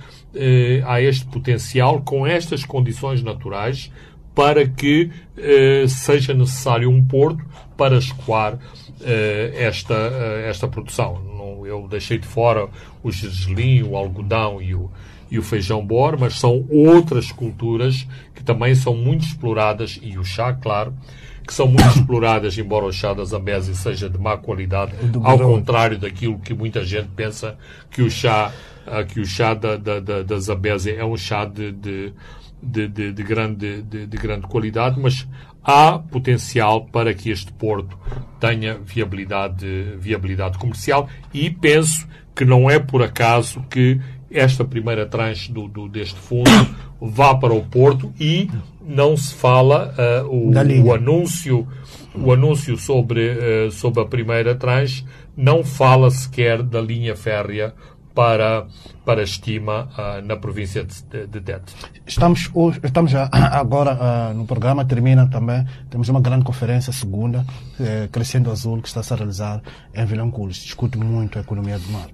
há 0.86 1.02
este 1.02 1.26
potencial 1.26 2.02
com 2.04 2.26
estas 2.26 2.64
condições 2.64 3.22
naturais 3.22 3.92
para 4.34 4.66
que 4.66 5.12
seja 5.90 6.34
necessário 6.34 6.90
um 6.90 7.04
porto 7.04 7.44
para 7.76 7.98
escoar 7.98 8.58
esta, 9.56 9.94
eh, 9.94 10.50
esta 10.50 10.68
produção. 10.68 11.64
Eu 11.66 11.88
deixei 11.88 12.18
de 12.18 12.28
fora 12.28 12.68
o 13.04 13.12
gergelim, 13.12 13.84
o 13.84 13.96
algodão 13.96 14.62
e 14.62 14.74
o, 14.74 14.90
e 15.30 15.38
o 15.38 15.44
feijão 15.44 15.86
bor, 15.86 16.18
mas 16.18 16.40
são 16.40 16.66
outras 16.70 17.32
culturas 17.32 18.08
que 18.34 18.44
também 18.44 18.74
são 18.76 18.96
muito 18.96 19.26
exploradas, 19.26 20.00
e 20.02 20.18
o 20.18 20.24
chá, 20.24 20.54
claro, 20.54 20.94
que 21.46 21.54
são 21.54 21.68
muito 21.68 21.88
exploradas, 21.98 22.58
embora 22.58 22.86
o 22.86 22.92
chá 22.92 23.14
da 23.14 23.24
Zambésia 23.24 23.74
seja 23.74 24.10
de 24.10 24.18
má 24.18 24.38
qualidade, 24.38 24.94
ao 25.24 25.38
contrário 25.38 25.98
daquilo 25.98 26.40
que 26.40 26.54
muita 26.54 26.84
gente 26.86 27.10
pensa 27.16 27.58
que 27.90 28.02
o 28.02 28.10
chá, 28.10 28.52
ah, 28.86 29.04
que 29.04 29.20
o 29.20 29.26
chá 29.26 29.54
da, 29.54 29.78
da, 29.78 30.00
da, 30.00 30.24
da 30.24 30.40
Zambésia 30.40 30.94
é 30.94 31.06
um 31.06 31.18
chá 31.18 31.46
de, 31.46 31.72
de, 31.72 32.14
de, 32.62 32.88
de, 32.88 33.14
de 33.14 33.24
grande, 33.24 33.82
de, 33.82 34.06
de 34.06 34.18
grande 34.18 34.48
qualidade, 34.48 35.00
mas 35.00 35.28
há 35.68 36.00
potencial 36.00 36.86
para 36.86 37.14
que 37.14 37.30
este 37.30 37.52
porto 37.52 38.00
tenha 38.40 38.76
viabilidade, 38.76 39.68
viabilidade 40.00 40.58
comercial 40.58 41.10
e 41.34 41.50
penso 41.50 42.08
que 42.34 42.46
não 42.46 42.70
é 42.70 42.80
por 42.80 43.04
acaso 43.04 43.62
que 43.70 44.00
esta 44.32 44.64
primeira 44.64 45.06
tranche 45.06 45.52
do, 45.52 45.68
do 45.68 45.90
deste 45.90 46.18
fundo 46.20 46.50
vá 47.02 47.36
para 47.36 47.54
o 47.54 47.64
Porto 47.64 48.14
e 48.20 48.50
não 48.82 49.18
se 49.18 49.34
fala 49.34 49.94
uh, 50.24 50.28
o, 50.28 50.52
o, 50.86 50.94
anúncio 50.94 51.68
o 52.16 52.32
anúncio 52.32 52.78
sobre, 52.78 53.32
uh, 53.68 53.72
sobre 53.72 54.02
a 54.02 54.06
primeira 54.06 54.56
tranche 54.56 55.06
não 55.36 55.64
fala 55.64 56.10
sequer 56.10 56.64
da 56.64 56.82
linha 56.82 57.16
férrea 57.16 57.74
para, 58.18 58.66
para 59.06 59.22
estima 59.22 59.88
uh, 59.96 60.26
na 60.26 60.36
província 60.38 60.84
de, 60.84 61.28
de 61.28 61.40
Tete. 61.40 61.72
Estamos, 62.08 62.50
hoje, 62.52 62.80
estamos 62.84 63.14
agora 63.32 63.94
uh, 63.94 64.34
no 64.34 64.44
programa, 64.48 64.84
termina 64.84 65.30
também, 65.30 65.64
temos 65.88 66.10
uma 66.10 66.20
grande 66.20 66.44
conferência 66.44 66.92
segunda, 66.92 67.46
eh, 67.80 68.10
Crescendo 68.12 68.50
Azul, 68.50 68.82
que 68.82 68.88
está 68.88 69.02
a 69.02 69.16
realizar 69.16 69.62
em 69.94 70.04
Vilanculos. 70.08 70.56
Discute 70.56 70.98
muito 70.98 71.38
a 71.38 71.42
economia 71.42 71.78
do 71.78 71.88
mar. 71.90 72.08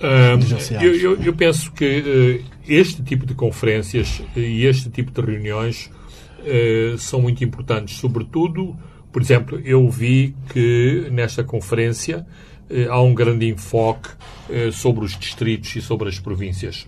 Uh, 0.00 0.80
eu, 0.80 0.94
eu, 0.94 1.22
eu, 1.24 1.34
penso 1.34 1.72
que 1.72 2.44
uh, 2.46 2.56
este 2.68 3.02
tipo 3.02 3.26
de 3.26 3.34
conferências 3.34 4.22
e 4.36 4.64
este 4.64 4.88
tipo 4.90 5.10
de 5.10 5.20
reuniões 5.20 5.90
uh, 6.38 6.96
são 6.98 7.20
muito 7.20 7.42
importantes, 7.42 7.98
sobretudo, 7.98 8.76
por 9.10 9.20
exemplo, 9.20 9.60
eu 9.64 9.90
vi 9.90 10.36
que 10.50 11.08
nesta 11.10 11.42
conferência 11.42 12.18
eh, 12.18 12.57
há 12.88 13.00
um 13.00 13.14
grande 13.14 13.48
enfoque 13.48 14.10
eh, 14.50 14.70
sobre 14.70 15.04
os 15.04 15.16
distritos 15.16 15.74
e 15.76 15.80
sobre 15.80 16.08
as 16.08 16.18
províncias. 16.18 16.86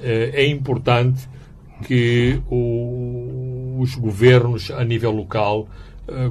Eh, 0.00 0.30
é 0.34 0.46
importante 0.46 1.28
que 1.86 2.40
os 3.78 3.94
governos 3.96 4.70
a 4.70 4.84
nível 4.84 5.10
local 5.10 5.66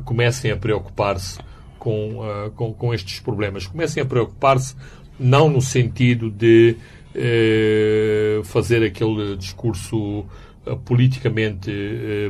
comecem 0.05 0.49
a 0.49 0.55
preocupar-se 0.55 1.39
com, 1.77 2.19
com, 2.55 2.73
com, 2.73 2.93
estes 2.93 3.19
problemas. 3.19 3.67
Comecem 3.67 4.01
a 4.01 4.05
preocupar-se 4.05 4.75
não 5.19 5.49
no 5.49 5.61
sentido 5.61 6.31
de 6.31 6.77
fazer 8.45 8.81
aquele 8.81 9.35
discurso 9.35 10.25
politicamente, 10.85 11.69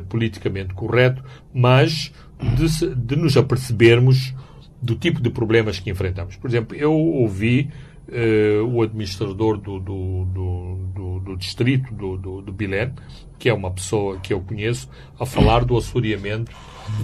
politicamente 0.09 0.73
correto, 0.73 1.23
mas 1.53 2.11
de, 2.41 2.95
de 2.95 3.15
nos 3.15 3.37
apercebermos 3.37 4.33
do 4.81 4.95
tipo 4.95 5.21
de 5.21 5.29
problemas 5.29 5.79
que 5.79 5.89
enfrentamos. 5.89 6.35
Por 6.35 6.49
exemplo, 6.49 6.75
eu 6.75 6.93
ouvi 6.93 7.69
uh, 8.07 8.65
o 8.65 8.81
administrador 8.81 9.57
do, 9.57 9.79
do, 9.79 10.25
do, 10.25 10.75
do, 10.93 11.19
do 11.19 11.37
distrito 11.37 11.93
do, 11.93 12.17
do, 12.17 12.41
do 12.41 12.51
Bilé, 12.51 12.91
que 13.37 13.49
é 13.49 13.53
uma 13.53 13.71
pessoa 13.71 14.17
que 14.17 14.33
eu 14.33 14.41
conheço, 14.41 14.89
a 15.19 15.25
falar 15.25 15.63
do 15.63 15.77
assoreamento, 15.77 16.51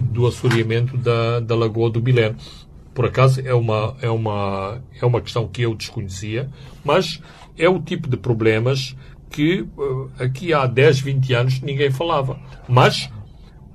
do 0.01 0.25
assoreamento 0.27 0.97
da, 0.97 1.39
da 1.39 1.55
Lagoa 1.55 1.89
do 1.89 2.01
Bilé. 2.01 2.35
Por 2.93 3.05
acaso 3.05 3.41
é 3.45 3.53
uma, 3.53 3.95
é, 4.01 4.09
uma, 4.09 4.81
é 4.99 5.05
uma 5.05 5.21
questão 5.21 5.47
que 5.47 5.61
eu 5.61 5.75
desconhecia, 5.75 6.49
mas 6.83 7.21
é 7.57 7.69
o 7.69 7.79
tipo 7.79 8.09
de 8.09 8.17
problemas 8.17 8.95
que 9.29 9.61
uh, 9.61 10.09
aqui 10.17 10.53
há 10.53 10.65
10, 10.65 11.01
20 11.01 11.33
anos 11.33 11.61
ninguém 11.61 11.91
falava. 11.91 12.39
Mas 12.67 13.09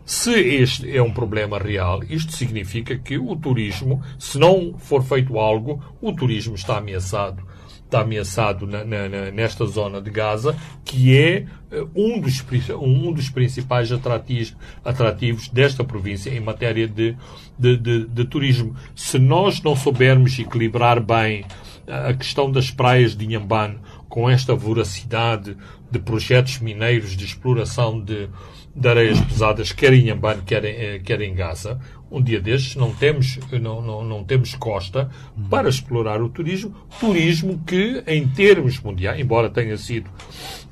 se 0.04 0.32
este 0.32 0.94
é 0.94 1.02
um 1.02 1.12
problema 1.12 1.59
real, 1.59 2.02
isto 2.04 2.32
significa 2.32 2.99
que 2.99 3.18
o 3.18 3.37
turismo, 3.37 4.02
se 4.18 4.38
não 4.38 4.75
for 4.78 5.02
feito 5.02 5.38
algo, 5.38 5.82
o 6.00 6.12
turismo 6.12 6.54
está 6.54 6.78
ameaçado. 6.78 7.42
Está 7.85 8.00
ameaçado 8.00 8.66
na, 8.66 8.85
na, 8.85 9.30
nesta 9.30 9.66
zona 9.66 10.00
de 10.00 10.11
Gaza, 10.11 10.56
que 10.82 11.14
é 11.14 11.44
eh, 11.71 11.85
um 11.94 12.18
dos, 12.18 12.42
um 12.80 13.12
dos 13.12 13.28
principais 13.28 13.92
atrativos, 13.92 14.56
atrativos 14.82 15.49
desta 15.49 15.85
província 15.85 16.30
em 16.30 16.40
matéria 16.40 16.88
de, 16.88 17.14
de, 17.59 17.76
de, 17.76 18.06
de 18.06 18.25
turismo. 18.25 18.75
Se 18.97 19.18
nós 19.18 19.61
não 19.61 19.76
soubermos 19.76 20.38
equilibrar 20.38 21.00
bem 21.00 21.44
a 21.87 22.14
questão 22.14 22.50
das 22.50 22.71
praias 22.71 23.14
de 23.14 23.26
Inhambane 23.26 23.78
com 24.09 24.28
esta 24.28 24.54
voracidade 24.54 25.56
de 25.90 25.99
projetos 25.99 26.61
mineiros 26.61 27.14
de 27.14 27.25
exploração 27.26 28.00
de, 28.00 28.28
de 28.74 28.88
areias 28.88 29.20
pesadas, 29.20 29.70
quer 29.70 29.92
em 29.92 30.10
Ambane, 30.10 30.42
quer 30.42 30.64
em, 30.64 31.02
quer 31.02 31.20
em 31.20 31.34
Gaza. 31.34 31.78
Um 32.10 32.22
dia 32.22 32.40
destes 32.40 32.76
não 32.76 32.92
temos, 32.92 33.38
não, 33.52 33.82
não, 33.82 34.04
não 34.04 34.24
temos 34.24 34.54
costa 34.54 35.10
para 35.50 35.68
explorar 35.68 36.22
o 36.22 36.28
turismo. 36.28 36.74
Turismo 36.98 37.62
que, 37.66 38.02
em 38.06 38.26
termos 38.28 38.80
mundiais, 38.80 39.20
embora 39.20 39.50
tenha 39.50 39.76
sido 39.76 40.08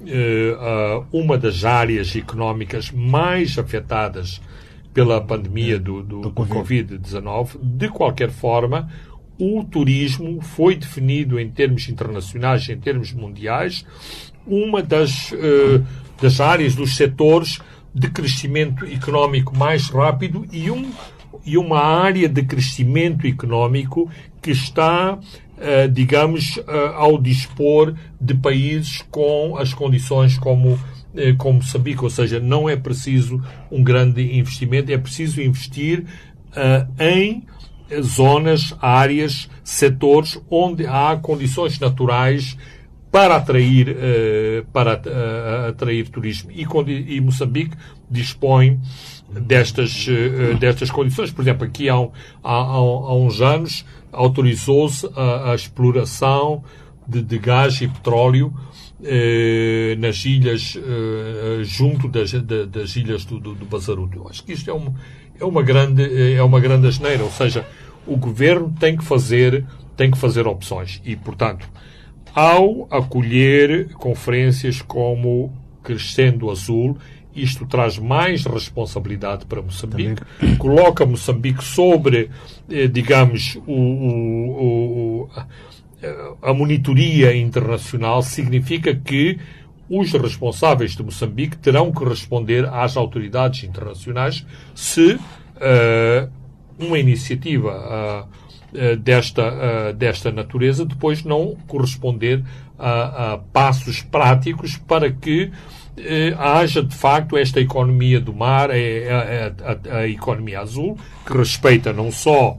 uh, 0.01 1.07
uma 1.13 1.37
das 1.37 1.65
áreas 1.65 2.15
económicas 2.17 2.91
mais 2.91 3.59
afetadas 3.59 4.41
pela 4.93 5.21
pandemia 5.21 5.79
do, 5.79 6.03
do, 6.03 6.21
do 6.21 6.33
Covid-19, 6.33 7.59
de 7.63 7.89
qualquer 7.89 8.31
forma, 8.31 8.91
o 9.39 9.65
turismo 9.65 10.41
foi 10.43 10.77
definido 10.77 11.39
em 11.39 11.49
termos 11.49 11.89
internacionais, 11.89 12.69
em 12.69 12.79
termos 12.79 13.13
mundiais, 13.13 13.87
uma 14.47 14.83
das, 14.83 15.33
uh, 15.33 15.85
das 16.21 16.41
áreas, 16.41 16.75
dos 16.75 16.97
setores 16.97 17.61
de 17.95 18.09
crescimento 18.11 18.85
económico 18.85 19.57
mais 19.57 19.89
rápido 19.89 20.47
e, 20.53 20.71
um, 20.71 20.91
e 21.45 21.59
uma 21.59 21.81
área 21.81 22.29
de 22.29 22.43
crescimento 22.43 23.27
económico 23.27 24.11
que 24.41 24.51
está, 24.51 25.15
uh, 25.15 25.89
digamos, 25.91 26.57
uh, 26.59 26.95
ao 26.95 27.19
dispor 27.21 27.95
de 28.21 28.35
países 28.35 29.05
com 29.11 29.57
as 29.57 29.75
condições 29.75 30.39
como 30.39 30.79
eh, 31.15 31.35
como 31.37 31.55
Moçambique, 31.55 32.05
ou 32.05 32.11
seja, 32.11 32.39
não 32.39 32.69
é 32.69 32.77
preciso 32.77 33.43
um 33.71 33.83
grande 33.83 34.39
investimento, 34.39 34.93
é 34.93 34.99
preciso 34.99 35.43
investir 35.43 36.05
uh, 36.51 37.03
em 37.03 37.45
zonas, 38.01 38.73
áreas, 38.81 39.51
setores 39.65 40.41
onde 40.49 40.87
há 40.87 41.19
condições 41.21 41.81
naturais 41.81 42.57
para 43.11 43.37
atrair, 43.37 43.89
uh, 43.89 44.67
para 44.73 44.95
uh, 44.95 45.69
atrair 45.71 46.09
turismo. 46.09 46.51
E, 46.53 46.65
e, 47.17 47.21
Moçambique 47.21 47.77
dispõe 48.11 48.81
destas, 49.29 50.07
destas 50.59 50.91
condições. 50.91 51.31
Por 51.31 51.43
exemplo, 51.43 51.65
aqui 51.65 51.89
há, 51.89 51.95
há, 51.95 52.53
há 52.53 53.15
uns 53.15 53.41
anos 53.41 53.85
autorizou-se 54.13 55.09
a, 55.17 55.53
a, 55.53 55.55
exploração 55.55 56.65
de, 57.07 57.23
de 57.23 57.39
gás 57.39 57.81
e 57.81 57.89
petróleo 57.89 58.53
eh, 59.03 59.97
nas 59.99 60.25
ilhas, 60.27 60.77
eh, 60.77 61.65
junto 61.65 62.07
das, 62.07 62.33
das 62.33 62.97
ilhas 62.97 63.25
do, 63.25 63.41
do, 63.41 63.55
do 63.55 63.65
Bazaruto. 63.65 64.19
Eu 64.19 64.29
acho 64.29 64.45
que 64.45 64.53
isto 64.53 64.71
é, 64.71 64.75
um, 64.75 64.95
é, 65.39 65.45
uma 65.45 65.63
grande, 65.63 66.03
eh, 66.03 66.35
é 66.35 66.43
uma 66.43 66.61
grande 66.61 66.87
asneira, 66.87 67.25
ou 67.25 67.31
seja, 67.31 67.67
o 68.07 68.17
governo 68.17 68.75
tem 68.79 68.97
que 68.97 69.05
fazer, 69.05 69.65
tem 69.97 70.11
que 70.11 70.19
fazer 70.19 70.47
opções 70.47 71.01
e, 71.05 71.17
portanto, 71.17 71.67
ao 72.35 72.87
acolher 72.91 73.89
conferências 73.95 74.83
como 74.83 75.53
Crescendo 75.83 76.51
Azul, 76.51 76.97
isto 77.35 77.67
traz 77.67 77.99
mais 77.99 78.45
responsabilidade 78.45 79.47
para 79.47 79.63
Moçambique, 79.63 80.23
Também. 80.39 80.57
coloca 80.57 81.07
Moçambique 81.07 81.63
sobre, 81.63 82.31
eh, 82.69 82.87
digamos, 82.89 83.57
o, 83.67 83.73
o, 83.73 85.23
o 85.23 85.31
a 86.43 86.55
monitoria 86.55 87.37
internacional 87.37 88.23
significa 88.23 88.95
que 88.95 89.39
os 89.89 90.13
responsáveis 90.13 90.93
de 90.93 91.03
Moçambique 91.03 91.59
terão 91.59 91.93
que 91.93 92.05
responder 92.05 92.65
às 92.67 92.97
autoridades 92.97 93.65
internacionais 93.65 94.47
se 94.75 95.15
uh, 95.15 96.31
uma 96.79 96.99
iniciativa 96.99 98.27
uh, 98.27 98.50
desta, 99.03 99.93
desta 99.93 100.31
natureza 100.31 100.85
depois 100.85 101.25
não 101.25 101.57
corresponder 101.67 102.45
a, 102.79 103.33
a 103.33 103.39
passos 103.39 104.01
práticos 104.03 104.77
para 104.77 105.11
que 105.11 105.51
haja 106.39 106.83
de 106.83 106.95
facto 106.95 107.37
esta 107.37 107.61
economia 107.61 108.21
do 108.21 108.33
mar, 108.33 108.71
a, 108.71 108.75
a, 108.75 109.99
a, 109.99 110.09
economia 110.09 110.61
azul, 110.61 110.97
que 111.27 111.37
respeita 111.37 111.93
não 111.93 112.11
só 112.11 112.57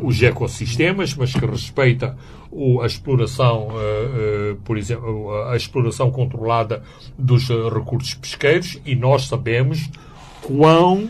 os 0.00 0.22
ecossistemas, 0.22 1.14
mas 1.14 1.32
que 1.32 1.44
respeita 1.44 2.16
o, 2.50 2.80
a 2.80 2.86
exploração, 2.86 3.68
uh, 3.68 4.52
uh, 4.52 4.56
por 4.64 4.78
exemplo, 4.78 5.30
a 5.48 5.56
exploração 5.56 6.10
controlada 6.10 6.82
dos 7.18 7.48
recursos 7.48 8.14
pesqueiros. 8.14 8.80
E 8.84 8.94
nós 8.94 9.26
sabemos 9.26 9.90
quão 10.42 11.08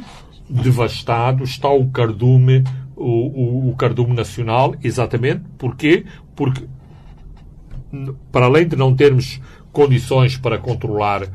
devastado 0.49 1.45
está 1.45 1.69
o 1.69 1.89
cardume, 1.91 2.65
o, 2.97 3.05
o, 3.05 3.71
o 3.71 3.77
cardume 3.77 4.15
nacional, 4.15 4.75
exatamente 4.83 5.43
porquê? 5.59 6.05
Porque 6.35 6.65
para 8.33 8.47
além 8.47 8.67
de 8.67 8.77
não 8.77 8.95
termos 8.95 9.41
condições 9.73 10.37
para 10.37 10.59
controlar 10.59 11.29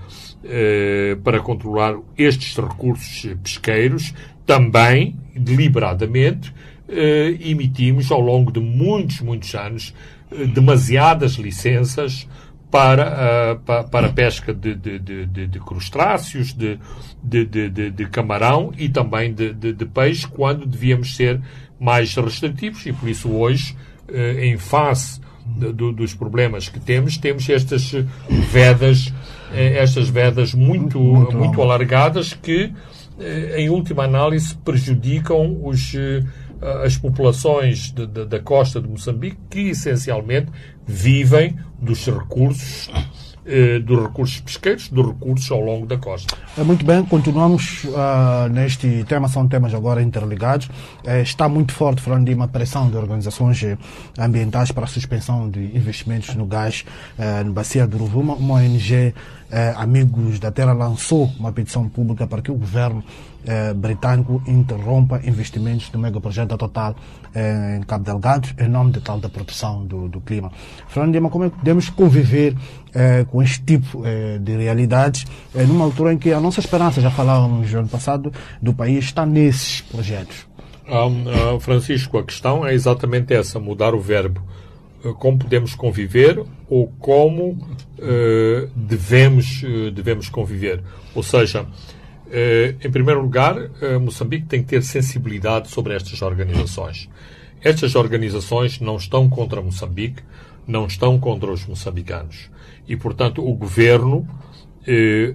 para 1.23 1.39
controlar 1.39 1.95
estes 2.17 2.57
recursos 2.57 3.31
pesqueiros, 3.43 4.11
também 4.43 5.15
deliberadamente 5.35 6.51
eh, 6.89 7.37
emitimos 7.39 8.11
ao 8.11 8.19
longo 8.19 8.51
de 8.51 8.59
muitos, 8.59 9.21
muitos 9.21 9.55
anos 9.55 9.93
eh, 10.29 10.45
demasiadas 10.45 11.33
licenças 11.33 12.27
para, 12.71 13.53
uh, 13.53 13.89
para 13.89 14.07
a 14.07 14.13
pesca 14.13 14.53
de, 14.53 14.73
de, 14.73 14.97
de, 14.97 15.47
de 15.47 15.59
crustáceos, 15.59 16.53
de, 16.53 16.79
de, 17.21 18.07
camarão 18.07 18.71
e 18.77 18.87
também 18.87 19.33
de, 19.33 19.85
peixe, 19.85 20.25
quando 20.25 20.65
devíamos 20.65 21.15
ser 21.15 21.41
mais 21.77 22.15
restritivos. 22.15 22.85
E 22.85 22.93
por 22.93 23.09
isso 23.09 23.29
hoje, 23.29 23.75
uh, 24.09 24.39
em 24.39 24.57
face 24.57 25.19
do, 25.45 25.91
dos 25.91 26.13
problemas 26.13 26.69
que 26.69 26.79
temos, 26.79 27.17
temos 27.17 27.49
estas 27.49 27.91
vedas, 28.51 29.13
estas 29.51 30.07
vedas 30.07 30.53
muito, 30.53 30.97
muito, 30.97 31.37
muito 31.37 31.61
alargadas 31.61 32.33
que, 32.33 32.71
em 33.57 33.67
última 33.67 34.03
análise, 34.03 34.55
prejudicam 34.55 35.59
os 35.61 35.93
as 36.83 36.95
populações 36.95 37.91
de, 37.91 38.05
de, 38.05 38.25
da 38.25 38.39
costa 38.39 38.79
de 38.79 38.87
Moçambique 38.87 39.37
que 39.49 39.69
essencialmente 39.69 40.51
vivem 40.87 41.57
dos 41.79 42.05
recursos 42.05 42.89
eh, 43.43 43.79
dos 43.79 44.03
recursos 44.03 44.39
pesqueiros, 44.39 44.87
dos 44.89 45.07
recursos 45.07 45.49
ao 45.49 45.59
longo 45.59 45.87
da 45.87 45.97
costa. 45.97 46.37
É 46.55 46.63
muito 46.63 46.85
bem, 46.85 47.03
continuamos 47.03 47.85
uh, 47.85 48.47
neste 48.51 49.03
tema, 49.05 49.27
são 49.27 49.47
temas 49.47 49.73
agora 49.73 49.99
interligados. 49.99 50.69
É, 51.03 51.21
está 51.23 51.49
muito 51.49 51.73
forte, 51.73 52.01
falando 52.01 52.25
de 52.25 52.35
uma 52.35 52.47
pressão 52.47 52.87
de 52.87 52.95
organizações 52.95 53.59
ambientais 54.17 54.71
para 54.71 54.83
a 54.83 54.87
suspensão 54.87 55.49
de 55.49 55.59
investimentos 55.75 56.35
no 56.35 56.45
gás 56.45 56.85
uh, 57.17 57.43
no 57.43 57.51
Bacia 57.51 57.87
do 57.87 57.97
Rovuma. 57.97 58.35
Uma 58.35 58.55
ONG 58.55 59.11
eh, 59.51 59.73
Amigos 59.75 60.39
da 60.39 60.49
Terra 60.49 60.71
lançou 60.71 61.29
uma 61.37 61.51
petição 61.51 61.87
pública 61.89 62.25
para 62.25 62.41
que 62.41 62.49
o 62.49 62.55
governo 62.55 63.03
eh, 63.45 63.73
britânico 63.73 64.41
interrompa 64.47 65.21
investimentos 65.23 65.89
do 65.89 65.99
megaprojeto 65.99 66.57
Total 66.57 66.95
eh, 67.33 67.77
em 67.77 67.83
Cabo 67.83 68.03
Delgado 68.03 68.49
em 68.59 68.67
nome 68.67 68.91
de 68.91 69.01
tal 69.01 69.19
da 69.19 69.29
proteção 69.29 69.85
do, 69.85 70.07
do 70.07 70.21
clima. 70.21 70.51
Fernando 70.87 71.13
Lima, 71.13 71.29
como 71.29 71.45
é 71.45 71.49
que 71.49 71.57
podemos 71.57 71.89
conviver 71.89 72.55
eh, 72.93 73.25
com 73.29 73.41
este 73.41 73.61
tipo 73.63 74.03
eh, 74.05 74.37
de 74.39 74.57
realidades 74.57 75.25
eh, 75.55 75.63
numa 75.63 75.85
altura 75.85 76.13
em 76.13 76.17
que 76.17 76.31
a 76.31 76.39
nossa 76.39 76.59
esperança, 76.59 77.01
já 77.01 77.11
falávamos 77.11 77.71
no 77.71 77.79
ano 77.79 77.89
passado, 77.89 78.31
do 78.61 78.73
país 78.73 79.05
está 79.05 79.25
nesses 79.25 79.81
projetos? 79.81 80.47
Um, 80.87 81.55
uh, 81.55 81.59
Francisco, 81.59 82.17
a 82.17 82.23
questão 82.23 82.65
é 82.65 82.73
exatamente 82.73 83.33
essa, 83.33 83.59
mudar 83.59 83.93
o 83.93 84.01
verbo 84.01 84.41
eh, 85.03 85.13
como 85.17 85.37
podemos 85.37 85.73
conviver 85.73 86.43
ou 86.69 86.87
como 86.99 87.51
uh, 87.51 88.69
devemos, 88.75 89.63
uh, 89.63 89.91
devemos 89.91 90.29
conviver. 90.29 90.81
Ou 91.15 91.23
seja, 91.23 91.65
em 92.81 92.91
primeiro 92.91 93.21
lugar, 93.21 93.55
Moçambique 94.01 94.45
tem 94.45 94.61
que 94.63 94.69
ter 94.69 94.83
sensibilidade 94.83 95.69
sobre 95.69 95.93
estas 95.93 96.21
organizações. 96.21 97.09
Estas 97.61 97.95
organizações 97.95 98.79
não 98.79 98.95
estão 98.95 99.29
contra 99.29 99.61
Moçambique, 99.61 100.23
não 100.67 100.85
estão 100.87 101.19
contra 101.19 101.51
os 101.51 101.65
moçambicanos. 101.65 102.49
E, 102.87 102.95
portanto, 102.95 103.45
o 103.45 103.53
governo 103.53 104.27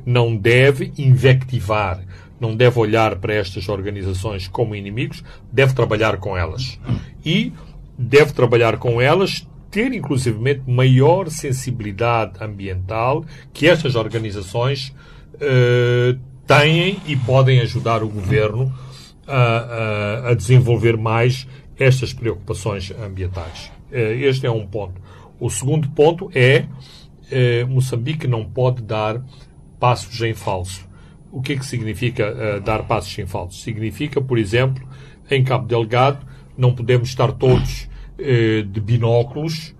não 0.05 0.37
deve 0.37 0.93
invectivar, 0.99 2.03
não 2.41 2.57
deve 2.57 2.79
olhar 2.79 3.17
para 3.17 3.35
estas 3.35 3.69
organizações 3.69 4.49
como 4.49 4.75
inimigos, 4.75 5.23
deve 5.53 5.75
trabalhar 5.75 6.17
com 6.17 6.37
elas. 6.37 6.81
E 7.25 7.53
deve 7.99 8.33
trabalhar 8.33 8.79
com 8.79 9.01
elas 9.01 9.47
ter 9.71 9.93
inclusivamente 9.93 10.63
maior 10.67 11.29
sensibilidade 11.29 12.43
ambiental 12.43 13.25
que 13.53 13.69
estas 13.69 13.95
organizações 13.95 14.95
têm 16.47 16.99
e 17.07 17.17
podem 17.17 17.61
ajudar 17.61 18.03
o 18.03 18.09
governo 18.09 18.73
a, 19.27 19.35
a, 19.35 20.31
a 20.31 20.35
desenvolver 20.35 20.97
mais 20.97 21.47
estas 21.79 22.13
preocupações 22.13 22.93
ambientais. 22.93 23.71
Uh, 23.91 24.15
este 24.25 24.47
é 24.47 24.51
um 24.51 24.67
ponto. 24.67 25.01
O 25.39 25.51
segundo 25.51 25.89
ponto 25.91 26.31
é 26.35 26.65
uh, 26.65 27.67
Moçambique 27.69 28.27
não 28.27 28.45
pode 28.45 28.83
dar 28.83 29.21
passos 29.79 30.21
em 30.23 30.35
falso. 30.35 30.87
O 31.31 31.43
que 31.43 31.53
é 31.53 31.57
que 31.57 31.67
significa 31.67 32.61
dar 32.65 32.85
passos 32.85 33.19
em 33.19 33.27
falso? 33.27 33.61
Significa, 33.61 34.23
por 34.23 34.39
exemplo, 34.39 34.83
em 35.31 35.45
Cabo 35.45 35.67
Delgado, 35.67 36.25
não 36.57 36.75
podemos 36.75 37.11
estar 37.11 37.31
todos 37.33 37.89
eh, 38.19 38.63
de 38.63 38.81
binóculos 38.81 39.75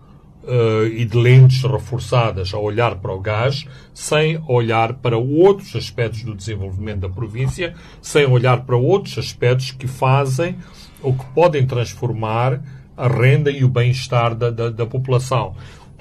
uh, 0.47 0.87
e 0.87 1.05
de 1.05 1.17
lentes 1.17 1.63
reforçadas 1.63 2.55
a 2.55 2.59
olhar 2.59 2.97
para 2.97 3.13
o 3.13 3.21
gás, 3.21 3.67
sem 3.93 4.41
olhar 4.49 4.95
para 4.95 5.19
outros 5.19 5.75
aspectos 5.75 6.23
do 6.23 6.35
desenvolvimento 6.35 7.01
da 7.01 7.09
província, 7.09 7.75
sem 8.01 8.25
olhar 8.27 8.63
para 8.63 8.77
outros 8.77 9.19
aspectos 9.19 9.71
que 9.73 9.87
fazem 9.87 10.57
ou 11.03 11.15
que 11.15 11.25
podem 11.27 11.67
transformar 11.67 12.63
a 12.97 13.09
renda 13.09 13.51
e 13.51 13.63
o 13.63 13.69
bem-estar 13.69 14.35
da, 14.35 14.51
da, 14.51 14.71
da 14.71 14.87
população. 14.87 15.55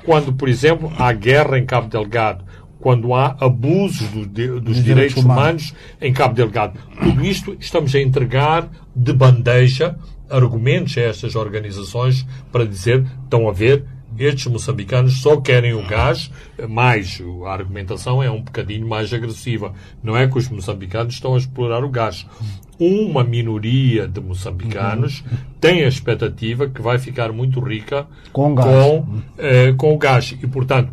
Quando, 0.05 0.31
por 0.34 0.47
exemplo, 0.47 0.91
há 0.97 1.12
guerra 1.12 1.58
em 1.58 1.65
Cabo 1.65 1.89
Delgado, 1.89 2.45
quando 2.79 3.13
há 3.15 3.36
abusos 3.39 4.08
do, 4.10 4.25
de, 4.27 4.60
dos 4.60 4.84
direitos 4.84 5.23
humanos 5.23 5.73
em 5.99 6.13
Cabo 6.13 6.36
Delgado. 6.36 6.79
Tudo 7.01 7.25
isto 7.25 7.58
estamos 7.60 7.95
a 7.95 7.99
entregar 7.99 8.69
de 8.95 9.12
bandeja 9.12 9.97
argumentos 10.29 10.97
a 10.97 11.01
estas 11.01 11.36
organizações 11.36 12.25
para 12.51 12.65
dizer, 12.65 13.05
estão 13.23 13.49
a 13.49 13.51
ver, 13.51 13.86
estes 14.17 14.47
moçambicanos 14.47 15.21
só 15.21 15.38
querem 15.38 15.73
o 15.73 15.86
gás, 15.86 16.32
mais 16.69 17.21
a 17.45 17.51
argumentação 17.51 18.21
é 18.21 18.30
um 18.30 18.41
bocadinho 18.41 18.88
mais 18.88 19.13
agressiva. 19.13 19.73
Não 20.04 20.15
é 20.15 20.28
que 20.28 20.38
os 20.38 20.49
moçambicanos 20.49 21.15
estão 21.15 21.36
a 21.36 21.38
explorar 21.38 21.84
o 21.84 21.89
gás. 21.89 22.25
Uma 22.80 23.23
minoria 23.23 24.08
de 24.08 24.19
moçambicanos 24.19 25.21
uhum. 25.21 25.38
tem 25.62 25.84
a 25.84 25.88
expectativa 25.88 26.67
que 26.67 26.82
vai 26.82 26.99
ficar 26.99 27.32
muito 27.32 27.60
rica 27.60 28.06
com, 28.34 28.54
com, 28.54 29.21
eh, 29.38 29.73
com 29.78 29.93
o 29.93 29.97
gás. 29.97 30.38
E, 30.41 30.47
portanto, 30.47 30.91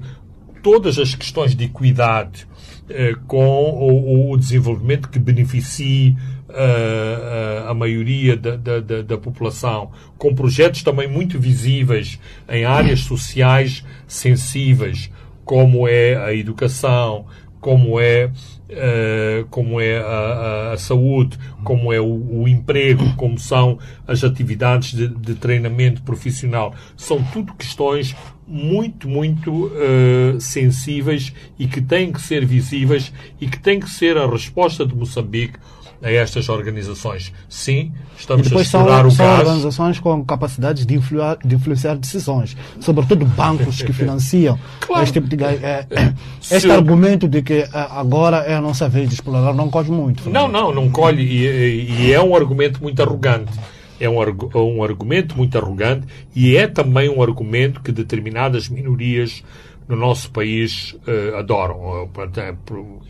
todas 0.63 0.99
as 0.99 1.15
questões 1.15 1.57
de 1.57 1.65
equidade 1.65 2.47
eh, 2.89 3.15
com 3.27 3.71
o, 3.71 4.33
o, 4.33 4.37
desenvolvimento 4.37 5.09
que 5.09 5.19
beneficie 5.19 6.17
uh, 6.53 7.69
a 7.69 7.75
maioria 7.75 8.37
da, 8.37 8.57
da, 8.57 9.03
da, 9.03 9.19
população, 9.19 9.91
com 10.19 10.35
projetos 10.35 10.83
também 10.83 11.09
muito 11.09 11.38
visíveis 11.38 12.19
em 12.49 12.65
áreas 12.65 13.01
sociais 13.01 13.85
sensíveis, 14.07 15.11
como 15.45 15.88
é 15.88 16.17
a 16.17 16.35
educação, 16.35 17.27
como 17.62 18.01
é, 18.01 18.27
uh, 18.71 19.47
como 19.49 19.81
é 19.81 19.99
a, 19.99 20.73
a, 20.73 20.77
saúde, 20.77 21.38
como 21.62 21.93
é 21.93 22.01
o, 22.01 22.43
o, 22.43 22.49
emprego, 22.49 23.15
como 23.15 23.38
são 23.38 23.79
as 24.07 24.25
atividades 24.25 24.93
de, 24.93 25.07
de, 25.07 25.37
treinamento 25.37 26.03
profissional. 26.03 26.75
São 26.97 27.23
tudo 27.33 27.55
questões 27.55 28.17
muito, 28.47 29.09
muito 29.09 29.67
uh, 29.67 30.41
sensíveis 30.41 31.33
e 31.57 31.69
que 31.69 31.81
têm 31.81 32.12
que 32.12 32.21
ser 32.21 32.45
visíveis 32.45 33.12
e 33.41 33.47
que 33.47 33.61
têm 33.61 33.79
que 33.79 33.88
ser 33.88 34.19
a 34.19 34.27
resposta 34.27 34.85
de 34.85 34.95
Moçambique 34.95 35.59
a 36.03 36.11
estas 36.11 36.49
organizações. 36.49 37.33
Sim, 37.49 37.93
estamos 38.19 38.53
a 38.53 38.61
explorar 38.61 38.99
são, 38.99 39.07
o 39.07 39.11
são 39.11 39.27
gás. 39.27 39.41
organizações 39.41 40.01
com 40.01 40.25
capacidade 40.25 40.85
de 40.85 40.95
influir, 40.95 41.38
de 41.45 41.55
influenciar 41.55 41.97
decisões, 41.97 42.57
sobretudo 42.81 43.25
bancos 43.25 43.83
que 43.83 43.93
financiam 43.95 44.59
claro. 44.81 45.05
este 45.05 45.21
tipo 45.21 45.29
de. 45.29 45.43
É, 45.45 45.87
é, 45.91 46.15
este 46.51 46.71
argumento 46.71 47.29
de 47.29 47.43
que 47.43 47.55
é, 47.55 47.69
agora 47.73 48.38
é 48.38 48.55
a 48.55 48.61
nossa 48.61 48.88
vez 48.88 49.09
de 49.09 49.15
explorar 49.15 49.55
não 49.55 49.71
colhe 49.71 49.91
muito. 49.91 50.29
Não, 50.29 50.49
não, 50.49 50.75
não 50.75 50.91
colhe 50.91 51.23
e, 51.23 52.07
e 52.07 52.12
é 52.12 52.21
um 52.21 52.35
argumento 52.35 52.83
muito 52.83 53.01
arrogante 53.01 53.53
é 54.01 54.09
um, 54.09 54.17
um, 54.17 54.83
argumento 54.83 55.37
muito 55.37 55.57
arrogante 55.57 56.09
e 56.35 56.57
é 56.57 56.67
também 56.67 57.09
um 57.09 57.23
argumento 57.23 57.81
que 57.81 57.93
determinadas 57.93 58.69
minorias 58.69 59.45
no 59.88 59.97
nosso 59.97 60.31
país 60.31 60.97
uh, 61.07 61.37
adoram. 61.37 62.11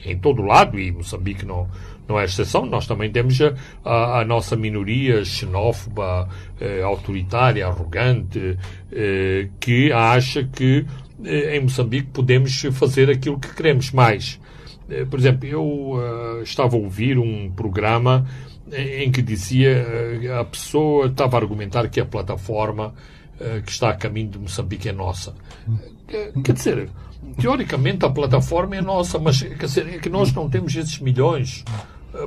Em 0.04 0.18
todo 0.18 0.42
lado, 0.42 0.78
e 0.78 0.92
Moçambique 0.92 1.46
não, 1.46 1.68
não 2.08 2.18
é 2.18 2.24
exceção, 2.24 2.66
nós 2.66 2.86
também 2.86 3.10
temos 3.10 3.38
a, 3.84 4.20
a, 4.20 4.24
nossa 4.24 4.56
minoria 4.56 5.24
xenófoba, 5.24 6.28
eh, 6.60 6.82
autoritária, 6.82 7.66
arrogante, 7.66 8.58
eh, 8.90 9.48
que 9.60 9.92
acha 9.92 10.44
que 10.44 10.84
eh, 11.24 11.56
em 11.56 11.60
Moçambique 11.60 12.08
podemos 12.12 12.60
fazer 12.72 13.08
aquilo 13.08 13.38
que 13.38 13.54
queremos 13.54 13.92
mais. 13.92 14.40
Eh, 14.92 15.04
por 15.04 15.18
exemplo, 15.18 15.48
eu 15.48 15.94
eh, 15.98 16.42
estava 16.42 16.76
a 16.76 16.78
ouvir 16.78 17.18
um 17.18 17.50
programa 17.50 18.26
em 18.70 19.10
que 19.10 19.22
dizia 19.22 19.70
eh, 19.70 20.38
a 20.38 20.44
pessoa 20.44 21.06
estava 21.06 21.36
a 21.36 21.40
argumentar 21.40 21.88
que 21.88 22.00
a 22.00 22.04
plataforma 22.04 22.94
que 23.64 23.72
está 23.72 23.90
a 23.90 23.94
caminho 23.94 24.28
de 24.28 24.38
Moçambique 24.38 24.88
é 24.88 24.92
nossa. 24.92 25.34
Quer 26.44 26.52
dizer, 26.52 26.88
teoricamente 27.40 28.04
a 28.04 28.10
plataforma 28.10 28.76
é 28.76 28.80
nossa, 28.80 29.18
mas 29.18 29.42
quer 29.42 29.66
dizer, 29.66 29.94
é 29.94 29.98
que 29.98 30.08
nós 30.08 30.32
não 30.32 30.48
temos 30.48 30.76
esses 30.76 31.00
milhões 31.00 31.64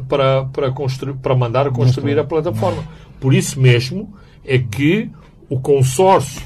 para, 0.08 0.46
para, 0.46 0.72
construir, 0.72 1.16
para 1.16 1.36
mandar 1.36 1.70
construir 1.72 2.18
a 2.20 2.24
plataforma. 2.24 2.84
Por 3.20 3.34
isso 3.34 3.60
mesmo 3.60 4.14
é 4.44 4.58
que 4.58 5.10
o 5.50 5.60
consórcio 5.60 6.42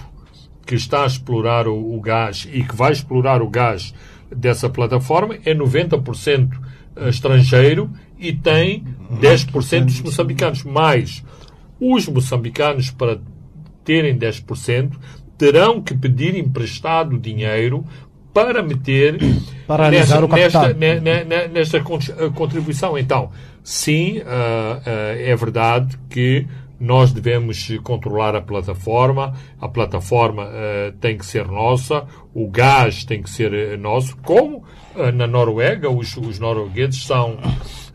que 0.65 0.75
está 0.75 1.03
a 1.03 1.07
explorar 1.07 1.67
o, 1.67 1.95
o 1.95 1.99
gás 1.99 2.47
e 2.51 2.63
que 2.63 2.75
vai 2.75 2.91
explorar 2.91 3.41
o 3.41 3.49
gás 3.49 3.93
dessa 4.29 4.69
plataforma 4.69 5.37
é 5.45 5.53
90% 5.53 6.49
estrangeiro 7.07 7.89
e 8.19 8.33
tem 8.33 8.83
10% 9.21 9.85
dos 9.85 10.01
moçambicanos. 10.01 10.63
Mais 10.63 11.23
os 11.79 12.07
moçambicanos, 12.07 12.91
para 12.91 13.19
terem 13.83 14.17
10%, 14.17 14.91
terão 15.37 15.81
que 15.81 15.95
pedir 15.95 16.35
emprestado 16.35 17.17
dinheiro 17.17 17.85
para 18.33 18.61
meter 18.61 19.17
para 19.67 19.89
nesta, 19.89 20.21
nesta, 20.27 20.73
nesta, 20.73 21.47
nesta, 21.47 21.83
contribuição. 22.33 22.97
Então, 22.97 23.31
sim, 23.63 24.19
uh, 24.19 24.21
uh, 24.21 24.83
é 24.85 25.35
verdade 25.35 25.97
que 26.09 26.47
nós 26.79 27.11
devemos 27.11 27.69
controlar 27.83 28.35
a 28.35 28.41
plataforma, 28.41 29.33
a 29.59 29.67
plataforma 29.67 30.45
uh, 30.45 30.91
tem 30.99 31.17
que 31.17 31.25
ser 31.25 31.45
nossa, 31.45 32.05
o 32.33 32.49
gás 32.49 33.03
tem 33.03 33.21
que 33.21 33.29
ser 33.29 33.77
nosso, 33.77 34.15
como 34.17 34.63
na 35.13 35.27
Noruega 35.27 35.89
os, 35.89 36.17
os 36.17 36.39
noruegueses 36.39 37.05
são, 37.05 37.37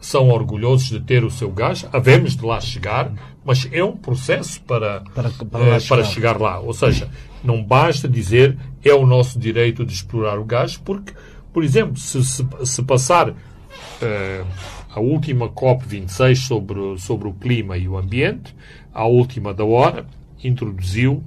são 0.00 0.28
orgulhosos 0.28 0.88
de 0.88 1.00
ter 1.00 1.24
o 1.24 1.30
seu 1.30 1.50
gás, 1.50 1.86
havemos 1.92 2.36
de 2.36 2.44
lá 2.44 2.60
chegar, 2.60 3.10
mas 3.44 3.68
é 3.72 3.82
um 3.82 3.96
processo 3.96 4.60
para, 4.62 5.02
para, 5.14 5.30
para, 5.30 5.80
chegar. 5.80 5.96
para 5.96 6.04
chegar 6.04 6.40
lá. 6.40 6.60
Ou 6.60 6.72
seja, 6.72 7.10
não 7.42 7.62
basta 7.62 8.08
dizer 8.08 8.56
é 8.84 8.94
o 8.94 9.06
nosso 9.06 9.38
direito 9.38 9.84
de 9.84 9.92
explorar 9.92 10.38
o 10.38 10.44
gás, 10.44 10.76
porque, 10.76 11.12
por 11.52 11.64
exemplo, 11.64 11.96
se, 11.96 12.22
se, 12.24 12.46
se 12.64 12.82
passar 12.82 13.30
uh, 13.30 14.46
a 14.90 15.00
última 15.00 15.48
COP26 15.48 16.36
sobre, 16.36 16.98
sobre 16.98 17.28
o 17.28 17.32
clima 17.32 17.76
e 17.76 17.88
o 17.88 17.96
ambiente, 17.96 18.54
a 18.92 19.06
última 19.06 19.52
da 19.52 19.64
hora, 19.64 20.06
introduziu 20.42 21.22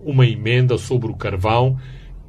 uma 0.00 0.26
emenda 0.26 0.78
sobre 0.78 1.10
o 1.10 1.14
carvão 1.14 1.78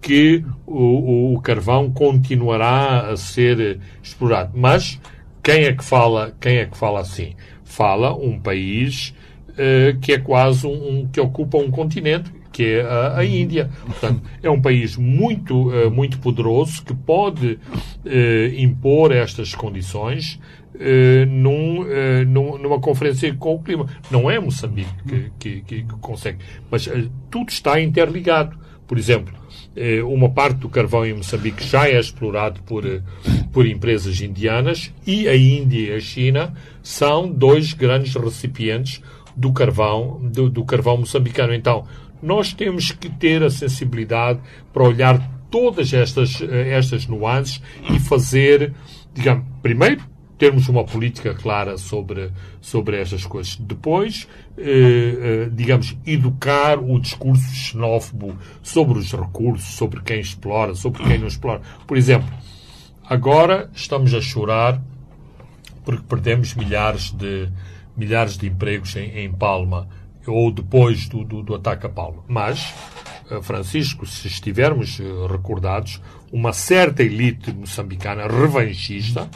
que 0.02 0.44
o, 0.66 0.74
o, 0.74 1.36
o, 1.36 1.42
carvão 1.42 1.92
continuará 1.92 3.12
a 3.12 3.18
ser 3.18 3.80
explorado. 4.02 4.52
Mas 4.56 5.00
quem 5.44 5.66
é 5.66 5.74
que 5.74 5.84
fala, 5.84 6.36
quem 6.40 6.58
é 6.58 6.66
que 6.66 6.76
fala 6.76 7.02
assim? 7.02 7.36
Fala 7.64 8.14
um 8.16 8.40
país 8.40 9.14
uh, 9.50 9.98
que 10.00 10.14
é 10.14 10.18
quase 10.18 10.66
um, 10.66 10.72
um, 10.72 11.08
que 11.08 11.22
ocupa 11.22 11.58
um 11.58 11.70
continente 11.70 12.32
que 12.52 12.64
é 12.64 12.82
a, 12.82 13.18
a, 13.18 13.26
Índia. 13.26 13.70
Portanto, 13.86 14.22
é 14.44 14.50
um 14.50 14.62
país 14.62 14.98
muito, 14.98 15.70
uh, 15.70 15.90
muito 15.90 16.20
poderoso 16.20 16.84
que 16.84 16.94
pode 16.94 17.54
uh, 17.54 18.56
impor 18.58 19.12
estas 19.12 19.56
condições 19.56 20.40
uh, 20.76 21.26
num, 21.28 21.86
num, 22.28 22.58
numa 22.58 22.80
conferência 22.80 23.34
com 23.36 23.56
o 23.56 23.60
clima. 23.60 23.88
Não 24.10 24.30
é 24.30 24.40
Moçambique 24.40 24.92
que, 25.08 25.32
que, 25.40 25.62
que, 25.62 25.84
que 25.84 26.00
consegue, 26.00 26.40
mas 26.70 26.90
tudo 27.30 27.50
está 27.50 27.80
interligado. 27.80 28.60
Por 28.86 28.98
exemplo, 28.98 29.34
uma 30.06 30.30
parte 30.30 30.58
do 30.58 30.68
carvão 30.68 31.06
em 31.06 31.14
Moçambique 31.14 31.66
já 31.66 31.88
é 31.88 31.98
explorado 31.98 32.62
por, 32.64 32.84
por 33.54 33.66
empresas 33.66 34.20
indianas 34.20 34.94
e 35.08 35.30
a 35.30 35.36
Índia 35.36 35.94
e 35.94 35.96
a 35.96 36.00
China 36.02 36.54
são 36.84 37.32
dois 37.32 37.72
grandes 37.74 38.14
recipientes 38.14 39.02
do 39.36 39.52
carvão, 39.54 40.20
do, 40.22 40.50
do 40.50 40.66
carvão 40.66 40.98
moçambicano. 40.98 41.54
Então, 41.54 41.86
nós 42.22 42.54
temos 42.54 42.92
que 42.92 43.10
ter 43.10 43.44
a 43.44 43.50
sensibilidade 43.50 44.40
para 44.72 44.84
olhar 44.84 45.42
todas 45.50 45.94
estas, 45.94 46.42
eh, 46.42 46.70
estas 46.78 47.08
nuances 47.08 47.62
e 47.90 48.00
fazer, 48.00 48.74
digamos, 49.14 49.46
primeiro, 49.62 50.02
termos 50.42 50.68
uma 50.68 50.84
política 50.84 51.36
clara 51.36 51.78
sobre, 51.78 52.32
sobre 52.60 53.00
estas 53.00 53.26
coisas. 53.28 53.58
Depois, 53.58 54.28
eh, 54.58 54.64
eh, 54.64 55.50
digamos, 55.54 55.96
educar 56.04 56.80
o 56.80 57.00
discurso 57.00 57.54
xenófobo 57.54 58.36
sobre 58.64 58.98
os 58.98 59.12
recursos, 59.12 59.76
sobre 59.76 60.02
quem 60.02 60.20
explora, 60.20 60.74
sobre 60.74 61.04
quem 61.04 61.20
não 61.20 61.28
explora. 61.28 61.62
Por 61.86 61.96
exemplo, 61.96 62.28
agora 63.04 63.70
estamos 63.76 64.16
a 64.16 64.22
chorar 64.22 64.82
porque 65.84 66.04
perdemos 66.08 66.56
milhares 66.56 67.12
de, 67.12 67.48
milhares 67.96 68.36
de 68.36 68.48
empregos 68.48 68.96
em, 68.96 69.20
em 69.20 69.32
Palma 69.32 69.88
ou 70.28 70.52
depois 70.52 71.08
do, 71.08 71.24
do, 71.24 71.42
do 71.42 71.56
ataque 71.56 71.86
a 71.86 71.90
Paulo. 71.90 72.24
Mas, 72.28 72.74
eh, 73.30 73.42
Francisco, 73.42 74.06
se 74.06 74.28
estivermos 74.28 75.00
eh, 75.00 75.04
recordados, 75.30 76.02
uma 76.32 76.54
certa 76.54 77.04
elite 77.04 77.52
moçambicana 77.52 78.28
revanchista 78.28 79.30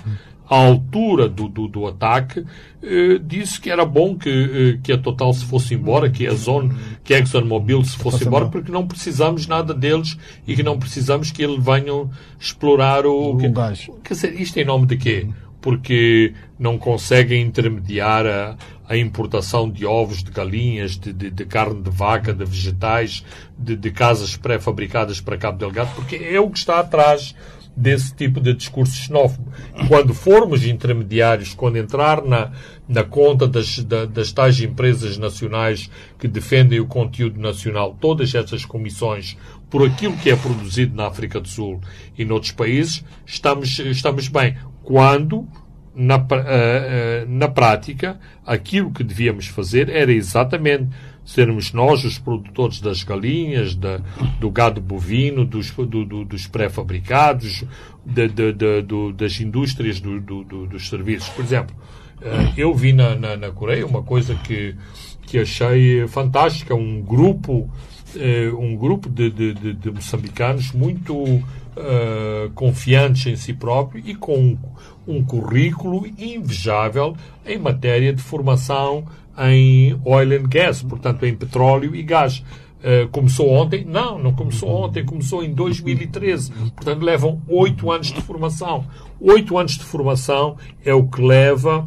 à 0.49 0.55
altura 0.55 1.27
do, 1.27 1.47
do, 1.47 1.67
do 1.67 1.87
ataque, 1.87 2.45
eh, 2.81 3.19
disse 3.21 3.59
que 3.59 3.69
era 3.69 3.83
bom 3.83 4.15
que, 4.15 4.29
eh, 4.29 4.79
que 4.83 4.91
a 4.91 4.97
Total 4.97 5.33
se 5.33 5.43
fosse 5.45 5.73
embora, 5.73 6.09
que 6.09 6.27
a 6.27 6.33
Zone, 6.33 6.71
que 7.03 7.13
a 7.13 7.19
ExxonMobil 7.19 7.83
se 7.83 7.97
fosse 7.97 8.25
embora, 8.25 8.47
porque 8.47 8.71
não 8.71 8.87
precisamos 8.87 9.47
nada 9.47 9.73
deles 9.73 10.17
e 10.45 10.55
que 10.55 10.63
não 10.63 10.77
precisamos 10.77 11.31
que 11.31 11.43
eles 11.43 11.63
venham 11.63 12.09
explorar 12.39 13.05
o... 13.05 13.31
O 13.31 13.37
que, 13.37 13.49
gás. 13.49 13.87
Quer 14.03 14.13
dizer, 14.13 14.39
isto 14.39 14.57
em 14.57 14.65
nome 14.65 14.85
de 14.85 14.97
quê? 14.97 15.27
Porque 15.59 16.33
não 16.59 16.77
conseguem 16.77 17.41
intermediar 17.41 18.27
a, 18.27 18.55
a 18.87 18.95
importação 18.97 19.69
de 19.69 19.85
ovos, 19.85 20.23
de 20.23 20.31
galinhas, 20.31 20.97
de, 20.97 21.11
de, 21.11 21.29
de 21.29 21.45
carne 21.45 21.81
de 21.81 21.89
vaca, 21.89 22.33
de 22.33 22.45
vegetais, 22.45 23.23
de, 23.57 23.75
de 23.75 23.91
casas 23.91 24.37
pré-fabricadas 24.37 25.19
para 25.19 25.37
Cabo 25.37 25.57
Delgado, 25.57 25.91
porque 25.95 26.15
é 26.15 26.39
o 26.39 26.49
que 26.49 26.59
está 26.59 26.79
atrás 26.79 27.35
desse 27.75 28.15
tipo 28.15 28.39
de 28.39 28.53
discurso 28.53 28.95
xenófobo. 28.95 29.51
Quando 29.87 30.13
formos 30.13 30.65
intermediários, 30.65 31.53
quando 31.53 31.75
entrar 31.75 32.23
na, 32.23 32.51
na 32.87 33.03
conta 33.03 33.47
das, 33.47 33.79
da, 33.79 34.05
das 34.05 34.31
tais 34.31 34.61
empresas 34.61 35.17
nacionais 35.17 35.89
que 36.17 36.27
defendem 36.27 36.79
o 36.79 36.87
conteúdo 36.87 37.39
nacional, 37.39 37.97
todas 37.99 38.33
essas 38.33 38.63
comissões, 38.63 39.37
por 39.69 39.85
aquilo 39.85 40.15
que 40.17 40.29
é 40.29 40.35
produzido 40.35 40.95
na 40.95 41.07
África 41.07 41.39
do 41.39 41.49
Sul 41.49 41.81
e 42.17 42.23
noutros 42.23 42.53
países, 42.53 43.03
estamos, 43.25 43.77
estamos 43.79 44.29
bem. 44.29 44.55
Quando, 44.81 45.45
na, 45.95 46.17
uh, 46.17 46.19
uh, 46.19 46.25
na 47.27 47.47
prática, 47.47 48.19
aquilo 48.45 48.91
que 48.91 49.03
devíamos 49.03 49.47
fazer 49.47 49.89
era 49.89 50.12
exatamente 50.12 50.89
sermos 51.25 51.73
nós 51.73 52.03
os 52.03 52.19
produtores 52.19 52.79
das 52.79 53.01
galinhas, 53.01 53.73
da, 53.73 53.99
do 54.39 54.51
gado 54.51 54.79
bovino, 54.79 55.43
dos, 55.43 55.71
do, 55.71 56.05
do, 56.05 56.25
dos 56.25 56.45
pré-fabricados, 56.45 57.63
de, 58.05 58.27
de, 58.27 58.53
de, 58.53 58.81
do, 58.84 59.12
das 59.12 59.39
indústrias 59.39 59.99
do, 59.99 60.19
dos 60.19 60.88
serviços. 60.88 61.29
Por 61.29 61.43
exemplo, 61.43 61.75
uh, 62.21 62.53
eu 62.58 62.73
vi 62.75 62.93
na, 62.93 63.15
na, 63.15 63.38
na, 63.38 63.51
Coreia 63.51 63.86
uma 63.88 64.03
coisa 64.03 64.36
que, 64.36 64.75
que 65.25 65.39
achei 65.39 66.08
fantástica, 66.08 66.75
um 66.75 67.01
grupo, 67.01 67.69
um 68.58 68.77
grupo 68.77 69.10
de, 69.10 69.29
de, 69.29 69.73
de 69.73 69.91
moçambicanos 69.91 70.71
muito 70.71 71.43
Uh, 71.77 72.49
confiantes 72.51 73.25
em 73.25 73.35
si 73.35 73.53
próprio 73.53 74.01
e 74.05 74.15
com 74.15 74.38
um, 74.38 74.57
um, 75.05 75.23
currículo 75.23 76.07
invejável 76.17 77.17
em 77.45 77.59
matéria 77.59 78.13
de 78.13 78.21
formação 78.21 79.03
em 79.38 79.99
oil 80.05 80.39
and 80.39 80.47
gas, 80.47 80.81
portanto 80.81 81.25
em 81.25 81.35
petróleo 81.35 81.93
e 81.93 82.01
gás. 82.01 82.43
Uh, 82.79 83.09
começou 83.09 83.49
ontem? 83.49 83.83
Não, 83.83 84.17
não 84.17 84.31
começou 84.31 84.69
ontem, 84.69 85.03
começou 85.03 85.43
em 85.43 85.53
2013. 85.53 86.51
Portanto, 86.75 87.03
levam 87.03 87.41
oito 87.47 87.91
anos 87.91 88.07
de 88.07 88.21
formação. 88.21 88.85
Oito 89.19 89.57
anos 89.57 89.73
de 89.73 89.83
formação 89.83 90.55
é 90.83 90.93
o 90.93 91.03
que 91.03 91.21
leva 91.21 91.83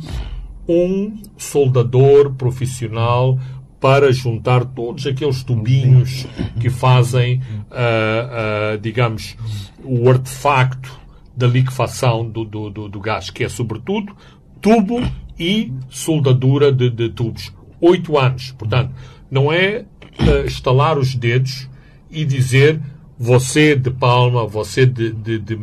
um 0.68 1.16
soldador 1.36 2.34
profissional 2.34 3.38
para 3.80 4.12
juntar 4.12 4.64
todos 4.64 5.06
aqueles 5.06 5.42
tubinhos 5.42 6.26
que 6.60 6.68
fazem, 6.68 7.40
uh, 7.70 8.74
uh, 8.74 8.78
digamos, 8.78 9.36
o 9.84 10.08
artefacto 10.08 10.98
da 11.36 11.46
liquefação 11.46 12.28
do, 12.28 12.44
do, 12.44 12.70
do, 12.70 12.88
do, 12.88 13.00
gás, 13.00 13.30
que 13.30 13.44
é, 13.44 13.48
sobretudo, 13.48 14.14
tubo 14.60 15.00
e 15.38 15.72
soldadura 15.88 16.72
de, 16.72 16.90
de 16.90 17.08
tubos. 17.10 17.52
Oito 17.80 18.18
anos. 18.18 18.50
Portanto, 18.58 18.92
não 19.30 19.52
é 19.52 19.84
uh, 20.20 20.46
estalar 20.46 20.98
os 20.98 21.14
dedos 21.14 21.68
e 22.10 22.24
dizer 22.24 22.80
você 23.16 23.76
de 23.76 23.90
Palma, 23.90 24.44
você 24.46 24.84
de, 24.84 25.12
de, 25.12 25.38
de 25.38 25.58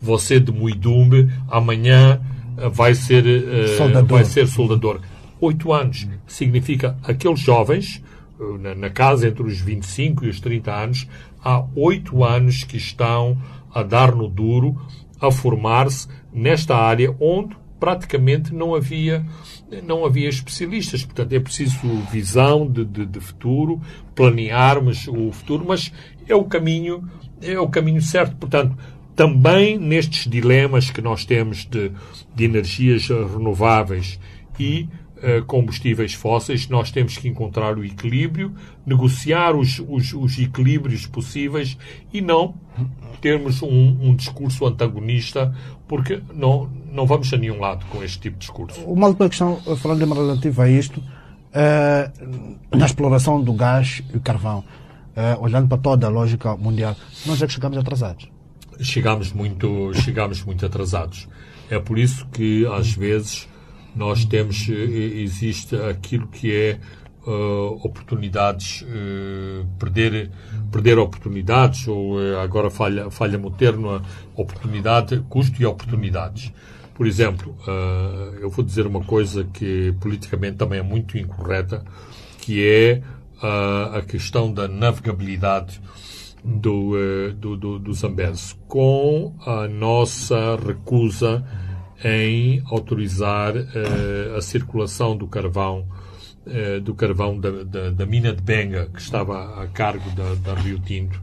você 0.00 0.40
de 0.40 0.50
Muidumbe, 0.50 1.30
amanhã 1.48 2.20
vai 2.72 2.94
ser, 2.94 3.24
soldador. 3.76 4.08
vai 4.08 4.24
ser 4.24 4.46
soldador 4.48 5.00
oito 5.42 5.72
anos. 5.72 6.08
Significa 6.26 6.96
aqueles 7.02 7.40
jovens, 7.40 8.02
eh, 8.40 8.58
na, 8.58 8.74
na, 8.74 8.90
casa 8.90 9.28
entre 9.28 9.42
os 9.42 9.60
25 9.60 10.24
e 10.24 10.28
os 10.28 10.40
30 10.40 10.72
anos, 10.72 11.08
há 11.44 11.64
oito 11.74 12.24
anos 12.24 12.64
que 12.64 12.76
estão 12.76 13.36
a 13.74 13.82
dar 13.82 14.14
no 14.14 14.28
duro, 14.28 14.80
a 15.20 15.30
formar-se 15.30 16.08
nesta 16.32 16.76
área 16.76 17.14
onde 17.20 17.56
praticamente 17.78 18.54
não 18.54 18.76
havia 18.76 19.26
não 19.82 20.04
havia 20.04 20.28
especialistas. 20.28 21.04
Portanto, 21.04 21.32
é 21.32 21.40
preciso 21.40 21.78
visão 22.12 22.70
de, 22.70 22.84
de, 22.84 23.06
de 23.06 23.20
futuro, 23.20 23.80
planearmos 24.14 25.08
o 25.08 25.32
futuro, 25.32 25.64
mas 25.66 25.92
é 26.28 26.34
o 26.34 26.44
caminho 26.44 27.08
é 27.40 27.58
o 27.58 27.68
caminho 27.68 28.00
certo. 28.00 28.36
Portanto, 28.36 28.76
também 29.16 29.78
nestes 29.78 30.30
dilemas 30.30 30.90
que 30.90 31.02
nós 31.02 31.24
temos 31.24 31.64
de, 31.64 31.90
de 32.34 32.44
energias 32.44 33.08
renováveis 33.08 34.18
e 34.60 34.88
combustíveis 35.46 36.14
fósseis, 36.14 36.68
nós 36.68 36.90
temos 36.90 37.16
que 37.16 37.28
encontrar 37.28 37.78
o 37.78 37.84
equilíbrio, 37.84 38.54
negociar 38.84 39.54
os, 39.54 39.78
os, 39.88 40.12
os 40.12 40.38
equilíbrios 40.38 41.06
possíveis 41.06 41.78
e 42.12 42.20
não 42.20 42.54
termos 43.20 43.62
um, 43.62 43.96
um, 44.00 44.16
discurso 44.16 44.66
antagonista, 44.66 45.54
porque 45.86 46.20
não, 46.34 46.68
não 46.90 47.06
vamos 47.06 47.32
a 47.32 47.36
nenhum 47.36 47.60
lado 47.60 47.86
com 47.86 48.02
este 48.02 48.18
tipo 48.18 48.36
de 48.36 48.40
discurso. 48.40 48.80
Uma 48.80 49.06
última 49.06 49.28
questão, 49.28 49.60
falando 49.76 50.12
relativa 50.12 50.64
a 50.64 50.68
isto, 50.68 50.98
uh, 50.98 52.76
na 52.76 52.84
exploração 52.86 53.40
do 53.40 53.52
gás 53.52 54.02
e 54.12 54.18
carvão, 54.18 54.64
uh, 55.16 55.40
olhando 55.40 55.68
para 55.68 55.78
toda 55.78 56.06
a 56.06 56.10
lógica 56.10 56.56
mundial, 56.56 56.96
nós 57.24 57.40
é 57.40 57.46
que 57.46 57.52
chegamos 57.52 57.78
atrasados. 57.78 58.28
Chegamos 58.80 59.32
muito, 59.32 59.92
chegamos 59.94 60.42
muito 60.42 60.66
atrasados. 60.66 61.28
É 61.70 61.78
por 61.78 61.98
isso 61.98 62.26
que, 62.32 62.66
às 62.66 62.92
vezes, 62.92 63.48
nós 63.94 64.24
temos, 64.24 64.68
eh, 64.68 64.72
existe 64.72 65.76
aquilo 65.76 66.26
que 66.26 66.54
é 66.54 66.78
uh, 67.26 67.78
oportunidades, 67.84 68.82
uh, 68.82 69.66
perder, 69.78 70.30
perder 70.70 70.98
oportunidades, 70.98 71.86
ou 71.88 72.16
uh, 72.16 72.38
agora 72.38 72.70
falha, 72.70 73.10
falha-me 73.10 73.46
o 73.46 73.50
termo, 73.50 74.00
oportunidade, 74.34 75.24
custo 75.28 75.60
e 75.60 75.66
oportunidades. 75.66 76.52
Por 76.94 77.06
exemplo, 77.06 77.56
eu 78.38 78.50
vou 78.50 78.62
dizer 78.62 78.86
uma 78.86 79.02
coisa 79.02 79.44
que 79.44 79.92
politicamente 79.98 80.58
também 80.58 80.78
é 80.78 80.82
muito 80.82 81.16
incorreta, 81.16 81.82
que 82.38 82.62
é 82.64 83.02
a 83.96 84.02
questão 84.02 84.52
da 84.52 84.68
navegabilidade 84.68 85.80
do, 86.44 86.92
do, 87.32 87.56
do, 87.56 87.78
do 87.78 87.94
Zambeze, 87.94 88.54
com 88.68 89.34
a 89.44 89.66
nossa 89.66 90.54
recusa 90.56 91.42
em 92.04 92.62
autorizar 92.66 93.54
uh, 93.56 94.36
a 94.36 94.40
circulação 94.42 95.16
do 95.16 95.26
carvão 95.26 95.86
uh, 96.46 96.80
do 96.80 96.94
carvão 96.94 97.38
da, 97.38 97.62
da, 97.64 97.90
da, 97.90 98.06
mina 98.06 98.32
de 98.32 98.42
Benga 98.42 98.86
que 98.92 99.00
estava 99.00 99.62
a 99.62 99.66
cargo 99.68 100.10
da, 100.10 100.34
da 100.34 100.60
Rio 100.60 100.78
Tinto. 100.80 101.20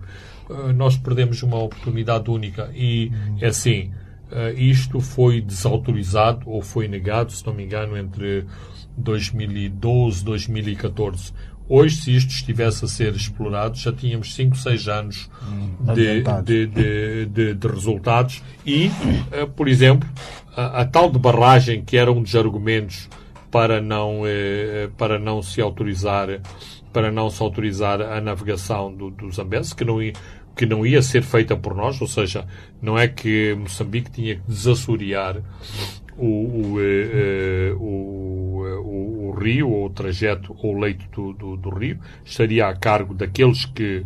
Uh, 0.49 0.73
nós 0.73 0.97
perdemos 0.97 1.43
uma 1.43 1.57
oportunidade 1.57 2.29
única 2.29 2.71
e 2.73 3.11
é 3.39 3.47
assim 3.47 3.91
isto 4.55 4.99
foi 5.01 5.41
desautorizado 5.41 6.47
ou 6.47 6.61
foi 6.61 6.87
negado 6.87 7.31
se 7.31 7.43
não 7.47 7.51
me 7.51 7.63
engano 7.63 7.97
entre 7.97 8.45
2012 8.95 10.21
e 10.21 10.23
2014 10.23 11.33
Hoje, 11.69 11.97
se 11.97 12.15
isto 12.15 12.31
estivesse 12.31 12.83
a 12.83 12.87
ser 12.87 13.13
explorado, 13.13 13.77
já 13.77 13.93
tínhamos 13.93 14.33
5, 14.33 14.57
6 14.57 14.87
anos 14.87 15.29
hum, 15.47 15.93
de, 15.93 16.23
de, 16.43 17.25
de, 17.27 17.53
de, 17.53 17.67
resultados. 17.67 18.41
E, 18.65 18.87
uh, 18.87 19.47
por 19.55 19.67
exemplo, 19.67 20.09
a, 20.57 20.81
a, 20.81 20.85
tal 20.85 21.11
de 21.11 21.19
barragem, 21.19 21.83
que 21.83 21.95
era 21.95 22.11
um 22.11 22.23
dos 22.23 22.35
argumentos 22.35 23.07
para 23.51 23.79
não, 23.79 24.21
uh, 24.21 24.89
para 24.97 25.19
não 25.19 25.43
se 25.43 25.61
autorizar 25.61 26.41
para 26.91 27.11
não 27.11 27.29
se 27.29 27.41
autorizar 27.43 28.01
a 28.01 28.19
navegação 28.19 28.91
do, 28.91 29.11
do 29.11 29.31
Zambeze, 29.31 29.75
que 29.75 29.85
não, 29.85 30.01
ia, 30.01 30.13
que 30.55 30.65
não 30.65 30.83
ia 30.83 31.03
ser 31.03 31.21
feita 31.21 31.55
por 31.55 31.75
nós, 31.75 32.01
ou 32.01 32.07
seja, 32.07 32.45
não 32.81 32.97
é 32.97 33.07
que 33.07 33.53
Moçambique 33.53 34.09
tinha 34.09 34.35
que 34.37 34.41
desassorear 34.47 35.37
o, 36.17 36.25
o, 36.25 36.81
eh, 36.81 37.73
o, 37.77 38.48
o, 38.48 38.48
rio, 39.39 39.69
ou 39.69 39.85
o 39.85 39.89
trajeto, 39.89 40.55
ou 40.61 40.75
o 40.75 40.79
leito 40.79 41.05
do, 41.11 41.33
do, 41.33 41.57
do 41.57 41.69
rio, 41.69 41.99
estaria 42.23 42.67
a 42.67 42.75
cargo 42.75 43.13
daqueles 43.13 43.65
que, 43.65 44.05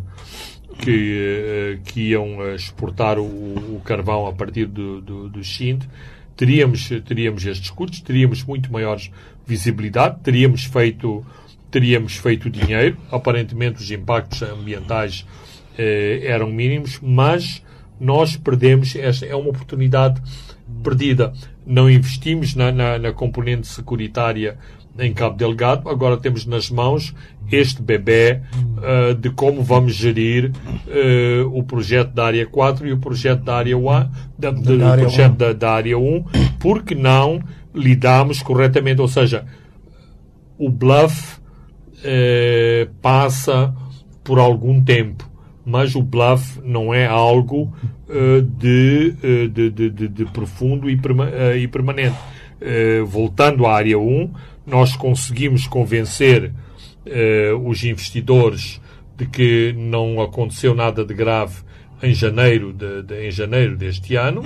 que, 0.78 1.18
eh, 1.20 1.78
que 1.84 2.10
iam 2.10 2.54
exportar 2.54 3.18
o, 3.18 3.24
o 3.24 3.82
carvão 3.84 4.26
a 4.26 4.32
partir 4.32 4.66
do, 4.66 5.00
do, 5.00 5.28
do 5.28 5.44
Xinde, 5.44 5.88
teríamos, 6.36 6.88
teríamos 7.04 7.44
estes 7.44 7.70
custos, 7.70 8.00
teríamos 8.00 8.44
muito 8.44 8.72
maiores 8.72 9.10
visibilidade, 9.46 10.20
teríamos 10.22 10.64
feito, 10.64 11.24
teríamos 11.70 12.16
feito 12.16 12.48
dinheiro, 12.48 12.96
aparentemente 13.10 13.82
os 13.82 13.90
impactos 13.90 14.42
ambientais 14.42 15.26
eh, 15.76 16.22
eram 16.24 16.50
mínimos, 16.50 16.98
mas 17.02 17.62
nós 18.00 18.36
perdemos, 18.36 18.94
esta 18.96 19.26
é 19.26 19.34
uma 19.34 19.50
oportunidade 19.50 20.20
perdida. 20.82 21.32
Não 21.66 21.90
investimos 21.90 22.54
na, 22.54 22.70
na, 22.70 22.98
na 22.98 23.12
componente 23.12 23.66
securitária 23.66 24.58
em 24.98 25.12
Cabo 25.12 25.36
Delgado, 25.36 25.88
agora 25.88 26.16
temos 26.16 26.46
nas 26.46 26.70
mãos 26.70 27.14
este 27.50 27.82
bebê 27.82 28.40
uh, 28.54 29.14
de 29.14 29.28
como 29.30 29.60
vamos 29.62 29.94
gerir 29.94 30.52
uh, 30.86 31.48
o 31.52 31.64
projeto 31.64 32.12
da 32.12 32.26
área 32.26 32.46
4 32.46 32.86
e 32.86 32.92
o 32.92 32.98
projeto 32.98 33.42
da 33.42 33.56
área 33.56 33.76
1, 33.76 33.82
da, 34.38 34.50
de, 34.50 34.78
da 34.78 34.90
área 34.90 35.04
projeto 35.04 35.32
1. 35.32 35.36
da, 35.36 35.52
da 35.52 35.70
área 35.72 35.98
1, 35.98 36.24
porque 36.60 36.94
não 36.94 37.42
lidamos 37.74 38.40
corretamente, 38.40 39.00
ou 39.00 39.08
seja, 39.08 39.44
o 40.56 40.70
bluff 40.70 41.40
eh, 42.04 42.88
passa 43.02 43.74
por 44.22 44.38
algum 44.38 44.82
tempo, 44.82 45.28
mas 45.64 45.94
o 45.94 46.02
bluff 46.02 46.60
não 46.62 46.92
é 46.92 47.06
algo 47.06 47.72
eh, 48.08 48.42
de, 48.42 49.14
eh, 49.22 49.46
de, 49.48 49.70
de, 49.70 49.90
de- 49.90 50.08
de 50.08 50.24
profundo 50.26 50.88
e, 50.90 50.96
perma- 50.96 51.30
eh, 51.30 51.58
e 51.58 51.68
permanente. 51.68 52.16
Voltando 53.06 53.66
à 53.66 53.74
área 53.74 53.98
1, 53.98 54.30
nós 54.66 54.96
conseguimos 54.96 55.66
convencer 55.66 56.50
os 57.62 57.84
investidores 57.84 58.80
de 59.18 59.26
que 59.26 59.74
não 59.76 60.18
aconteceu 60.22 60.74
nada 60.74 61.04
de 61.04 61.12
grave 61.12 61.56
em 62.02 62.14
janeiro, 62.14 62.72
de, 62.72 63.02
de- 63.02 63.26
em 63.26 63.30
janeiro 63.30 63.76
deste 63.76 64.16
ano. 64.16 64.42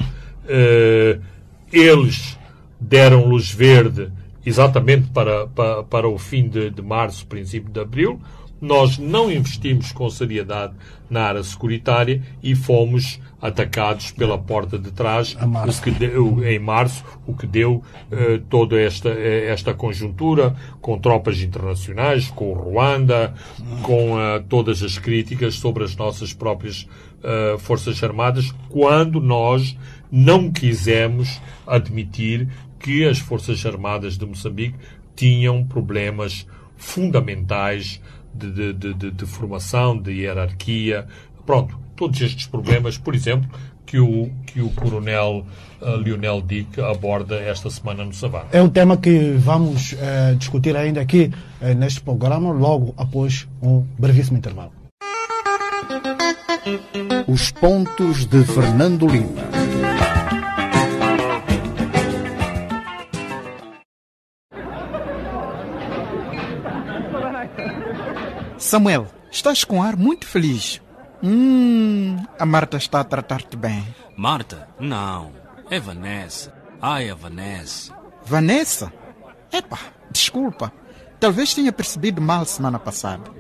Eles 1.73 2.39
deram 2.81 3.25
luz 3.27 3.53
verde 3.53 4.11
exatamente 4.45 5.09
para, 5.11 5.47
para, 5.49 5.83
para 5.85 6.09
o 6.09 6.19
fim 6.19 6.49
de, 6.49 6.71
de 6.71 6.83
março, 6.83 7.27
princípio 7.27 7.71
de 7.71 7.81
abril. 7.81 8.21
Nós 8.61 8.99
não 8.99 9.31
investimos 9.31 9.93
com 9.93 10.09
seriedade 10.11 10.75
na 11.09 11.23
área 11.23 11.43
securitária 11.43 12.23
e 12.43 12.55
fomos 12.55 13.21
atacados 13.41 14.11
pela 14.11 14.37
porta 14.37 14.79
de 14.79 14.91
trás 14.91 15.37
A 15.39 15.47
março. 15.47 15.81
o 15.81 15.85
que 15.85 15.91
deu, 15.93 16.45
em 16.45 16.59
março, 16.59 17.05
o 17.27 17.35
que 17.35 17.47
deu 17.47 17.83
eh, 18.11 18.41
toda 18.51 18.79
esta, 18.81 19.11
eh, 19.11 19.47
esta 19.47 19.73
conjuntura 19.73 20.57
com 20.81 20.99
tropas 20.99 21.41
internacionais, 21.41 22.29
com 22.31 22.53
Ruanda, 22.53 23.33
com 23.83 24.21
eh, 24.21 24.43
todas 24.49 24.83
as 24.83 24.99
críticas 24.99 25.55
sobre 25.55 25.85
as 25.85 25.95
nossas 25.95 26.33
próprias 26.35 26.89
eh, 27.23 27.57
Forças 27.59 28.03
Armadas, 28.03 28.53
quando 28.69 29.21
nós 29.21 29.77
não 30.11 30.51
quisemos 30.51 31.41
admitir 31.67 32.49
que 32.79 33.05
as 33.05 33.19
Forças 33.19 33.65
Armadas 33.67 34.17
de 34.17 34.27
Moçambique 34.27 34.77
tinham 35.17 35.65
problemas 35.65 36.47
fundamentais 36.77 38.01
de, 38.35 38.51
de, 38.53 38.73
de, 38.73 38.95
de- 38.95 39.11
de 39.11 39.27
formação, 39.27 39.97
de 39.97 40.13
hierarquia. 40.13 41.07
Pronto, 41.47 41.79
todos 41.97 42.21
estes 42.21 42.47
problemas, 42.47 42.97
por 42.99 43.15
exemplo, 43.15 43.49
que 43.87 43.99
o, 43.99 44.31
que 44.47 44.61
o 44.61 44.69
coronel 44.71 45.47
eh, 45.81 45.97
Lionel 45.97 46.43
Dick 46.43 46.79
aborda 46.81 47.37
esta 47.37 47.71
semana 47.71 48.05
no 48.05 48.13
Savana. 48.13 48.47
É 48.53 48.61
um 48.61 48.69
tema 48.69 48.97
que 48.99 49.33
vamos 49.39 49.95
eh, 49.99 50.35
discutir 50.39 50.77
ainda 50.77 51.01
aqui 51.01 51.33
eh, 51.61 51.75
neste 51.75 52.01
programa, 52.03 52.53
logo 52.53 52.93
após 52.99 53.49
um 53.63 53.85
brevíssimo 53.99 54.37
intervalo. 54.37 54.73
Os 57.27 57.51
pontos 57.51 58.27
de 58.27 58.45
Fernando 58.45 59.07
Lima. 59.07 59.58
Samuel, 68.59 69.07
estás 69.31 69.63
com 69.63 69.81
ar 69.81 69.97
muito 69.97 70.27
feliz. 70.27 70.83
Hum, 71.23 72.17
a 72.39 72.45
Marta 72.45 72.77
está 72.77 73.01
a 73.01 73.05
tratar-te 73.05 73.57
bem. 73.57 73.87
Marta? 74.17 74.69
Não. 74.81 75.31
É 75.71 75.79
Vanessa. 75.79 76.53
Ai, 76.83 77.09
a 77.09 77.15
Vanessa. 77.15 77.95
Vanessa? 78.25 78.93
Epa, 79.53 79.79
desculpa. 80.11 80.73
Talvez 81.21 81.55
tenha 81.55 81.73
percebido 81.73 82.21
mal 82.21 82.45
semana 82.45 82.81
passada. 82.81 83.31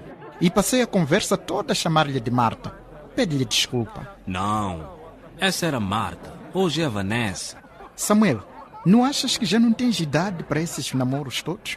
E 0.40 0.48
passei 0.48 0.83
a 0.83 0.87
conversa 0.87 1.37
toda 1.37 1.72
a 1.72 1.74
chamar-lhe 1.74 2.20
de 2.20 2.31
Marta. 2.31 2.70
Pede-lhe 3.16 3.44
desculpa. 3.44 4.16
Não. 4.24 4.96
Essa 5.37 5.66
era 5.66 5.81
Marta. 5.81 6.33
Hoje 6.54 6.83
é 6.83 6.85
a 6.85 6.88
Vanessa. 6.88 7.57
Samuel, 7.96 8.40
não 8.87 9.04
achas 9.04 9.37
que 9.37 9.44
já 9.44 9.59
não 9.59 9.72
tens 9.72 9.98
idade 9.98 10.44
para 10.44 10.61
esses 10.61 10.92
namoros 10.94 11.42
todos? 11.42 11.76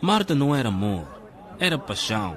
Marta 0.00 0.36
não 0.36 0.54
era 0.54 0.68
amor. 0.68 1.04
Era 1.58 1.76
paixão. 1.78 2.36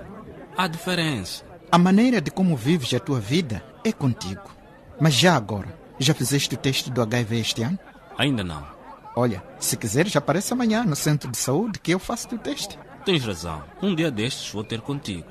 Há 0.59 0.67
diferença. 0.67 1.45
A 1.71 1.77
maneira 1.77 2.19
de 2.19 2.29
como 2.29 2.53
vives 2.53 2.93
a 2.93 2.99
tua 2.99 3.17
vida 3.17 3.63
é 3.81 3.93
contigo. 3.93 4.53
Mas 4.99 5.13
já 5.13 5.33
agora, 5.33 5.73
já 5.97 6.13
fizeste 6.13 6.53
o 6.53 6.57
teste 6.57 6.91
do 6.91 7.01
HIV 7.01 7.39
este 7.39 7.63
ano? 7.63 7.79
Ainda 8.17 8.43
não. 8.43 8.67
Olha, 9.15 9.41
se 9.57 9.77
quiseres, 9.77 10.17
aparece 10.17 10.51
amanhã 10.51 10.83
no 10.83 10.97
centro 10.97 11.31
de 11.31 11.37
saúde 11.37 11.79
que 11.79 11.91
eu 11.93 11.97
faço 11.97 12.35
o 12.35 12.37
teste. 12.37 12.77
Tens 13.05 13.23
razão. 13.23 13.63
Um 13.81 13.95
dia 13.95 14.11
destes 14.11 14.51
vou 14.51 14.61
ter 14.61 14.81
contigo. 14.81 15.29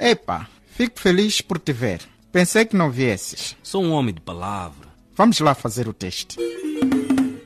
Epa, 0.00 0.48
fico 0.66 0.98
feliz 0.98 1.40
por 1.40 1.60
te 1.60 1.72
ver. 1.72 2.00
Pensei 2.32 2.64
que 2.64 2.76
não 2.76 2.90
viesses. 2.90 3.56
Sou 3.62 3.84
um 3.84 3.92
homem 3.92 4.16
de 4.16 4.20
palavra. 4.20 4.88
Vamos 5.14 5.38
lá 5.38 5.54
fazer 5.54 5.86
o 5.86 5.92
teste. 5.92 6.36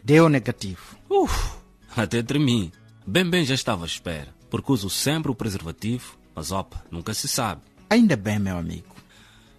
Deu 0.02 0.30
negativo. 0.30 0.96
Uf, 1.10 1.52
até 1.94 2.22
tremi. 2.22 2.72
Bem, 3.06 3.28
bem 3.28 3.44
já 3.44 3.54
estava 3.54 3.84
à 3.84 3.86
espera. 3.86 4.40
Porque 4.52 4.70
uso 4.70 4.90
sempre 4.90 5.32
o 5.32 5.34
preservativo. 5.34 6.18
Mas 6.34 6.52
opa, 6.52 6.84
nunca 6.90 7.14
se 7.14 7.26
sabe. 7.26 7.62
Ainda 7.88 8.18
bem, 8.18 8.38
meu 8.38 8.58
amigo. 8.58 8.94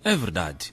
É 0.04 0.16
verdade. 0.16 0.72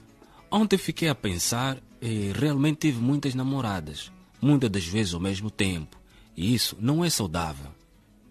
Ontem 0.51 0.77
fiquei 0.77 1.09
a 1.09 1.15
pensar 1.15 1.79
e 1.99 2.31
realmente 2.31 2.81
tive 2.81 3.01
muitas 3.01 3.33
namoradas. 3.33 4.11
Muitas 4.39 4.69
das 4.69 4.85
vezes 4.85 5.15
ao 5.15 5.19
mesmo 5.19 5.49
tempo. 5.49 5.99
E 6.37 6.53
isso 6.53 6.77
não 6.79 7.03
é 7.03 7.09
saudável. 7.09 7.71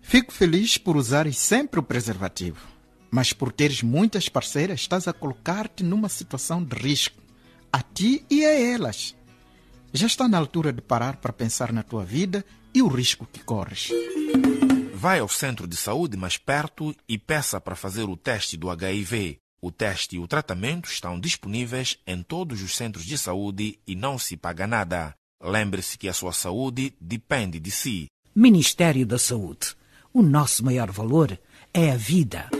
Fico 0.00 0.32
feliz 0.32 0.78
por 0.78 0.96
usares 0.96 1.36
sempre 1.36 1.80
o 1.80 1.82
preservativo. 1.82 2.68
Mas 3.10 3.32
por 3.32 3.50
teres 3.50 3.82
muitas 3.82 4.28
parceiras, 4.28 4.82
estás 4.82 5.08
a 5.08 5.12
colocar-te 5.12 5.82
numa 5.82 6.08
situação 6.08 6.62
de 6.62 6.76
risco. 6.76 7.20
A 7.72 7.82
ti 7.82 8.24
e 8.30 8.44
a 8.44 8.52
elas. 8.52 9.16
Já 9.92 10.06
está 10.06 10.28
na 10.28 10.38
altura 10.38 10.72
de 10.72 10.80
parar 10.80 11.16
para 11.16 11.32
pensar 11.32 11.72
na 11.72 11.82
tua 11.82 12.04
vida 12.04 12.44
e 12.74 12.82
o 12.82 12.88
risco 12.88 13.26
que 13.32 13.40
corres. 13.40 13.90
Vai 14.94 15.18
ao 15.18 15.28
centro 15.28 15.66
de 15.66 15.76
saúde 15.76 16.16
mais 16.16 16.36
perto 16.36 16.94
e 17.08 17.16
peça 17.16 17.60
para 17.60 17.74
fazer 17.74 18.04
o 18.04 18.16
teste 18.16 18.56
do 18.56 18.68
HIV. 18.68 19.38
O 19.62 19.70
teste 19.70 20.16
e 20.16 20.18
o 20.18 20.26
tratamento 20.26 20.88
estão 20.90 21.18
disponíveis 21.18 21.98
em 22.06 22.22
todos 22.22 22.62
os 22.62 22.76
centros 22.76 23.04
de 23.04 23.16
saúde 23.16 23.78
e 23.86 23.94
não 23.94 24.18
se 24.18 24.36
paga 24.36 24.66
nada. 24.66 25.14
Lembre-se 25.42 25.96
que 25.96 26.08
a 26.08 26.12
sua 26.12 26.32
saúde 26.32 26.94
depende 27.00 27.58
de 27.58 27.70
si. 27.70 28.06
Ministério 28.34 29.06
da 29.06 29.18
Saúde. 29.18 29.74
O 30.12 30.22
nosso 30.22 30.64
maior 30.64 30.90
valor 30.90 31.38
é 31.72 31.90
a 31.92 31.96
vida. 31.96 32.50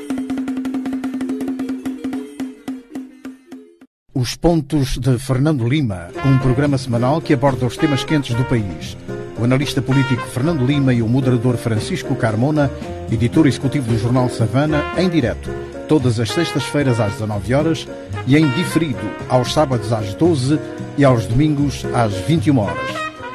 Os 4.14 4.34
Pontos 4.34 4.98
de 4.98 5.18
Fernando 5.18 5.68
Lima, 5.68 6.08
um 6.26 6.38
programa 6.38 6.76
semanal 6.76 7.22
que 7.22 7.32
aborda 7.32 7.66
os 7.66 7.76
temas 7.76 8.04
quentes 8.04 8.34
do 8.34 8.44
país. 8.44 8.96
O 9.40 9.44
analista 9.44 9.80
político 9.80 10.26
Fernando 10.26 10.66
Lima 10.66 10.92
e 10.92 11.00
o 11.00 11.08
moderador 11.08 11.56
Francisco 11.56 12.14
Carmona, 12.14 12.70
editor 13.10 13.46
executivo 13.46 13.90
do 13.90 13.98
jornal 13.98 14.28
Savana, 14.28 14.84
em 14.98 15.08
direto, 15.08 15.48
todas 15.88 16.20
as 16.20 16.30
sextas-feiras 16.30 17.00
às 17.00 17.12
19 17.12 17.54
horas 17.54 17.88
e 18.26 18.36
em 18.36 18.46
diferido 18.50 19.00
aos 19.30 19.54
sábados 19.54 19.94
às 19.94 20.12
12 20.12 20.60
e 20.98 21.06
aos 21.06 21.24
domingos 21.24 21.86
às 21.94 22.12
21 22.12 22.58
horas. 22.58 22.90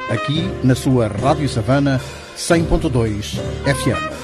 Aqui 0.08 0.48
na 0.62 0.76
sua 0.76 1.08
Rádio 1.08 1.48
Savana 1.48 2.00
100.2 2.36 3.40
FM. 3.64 4.14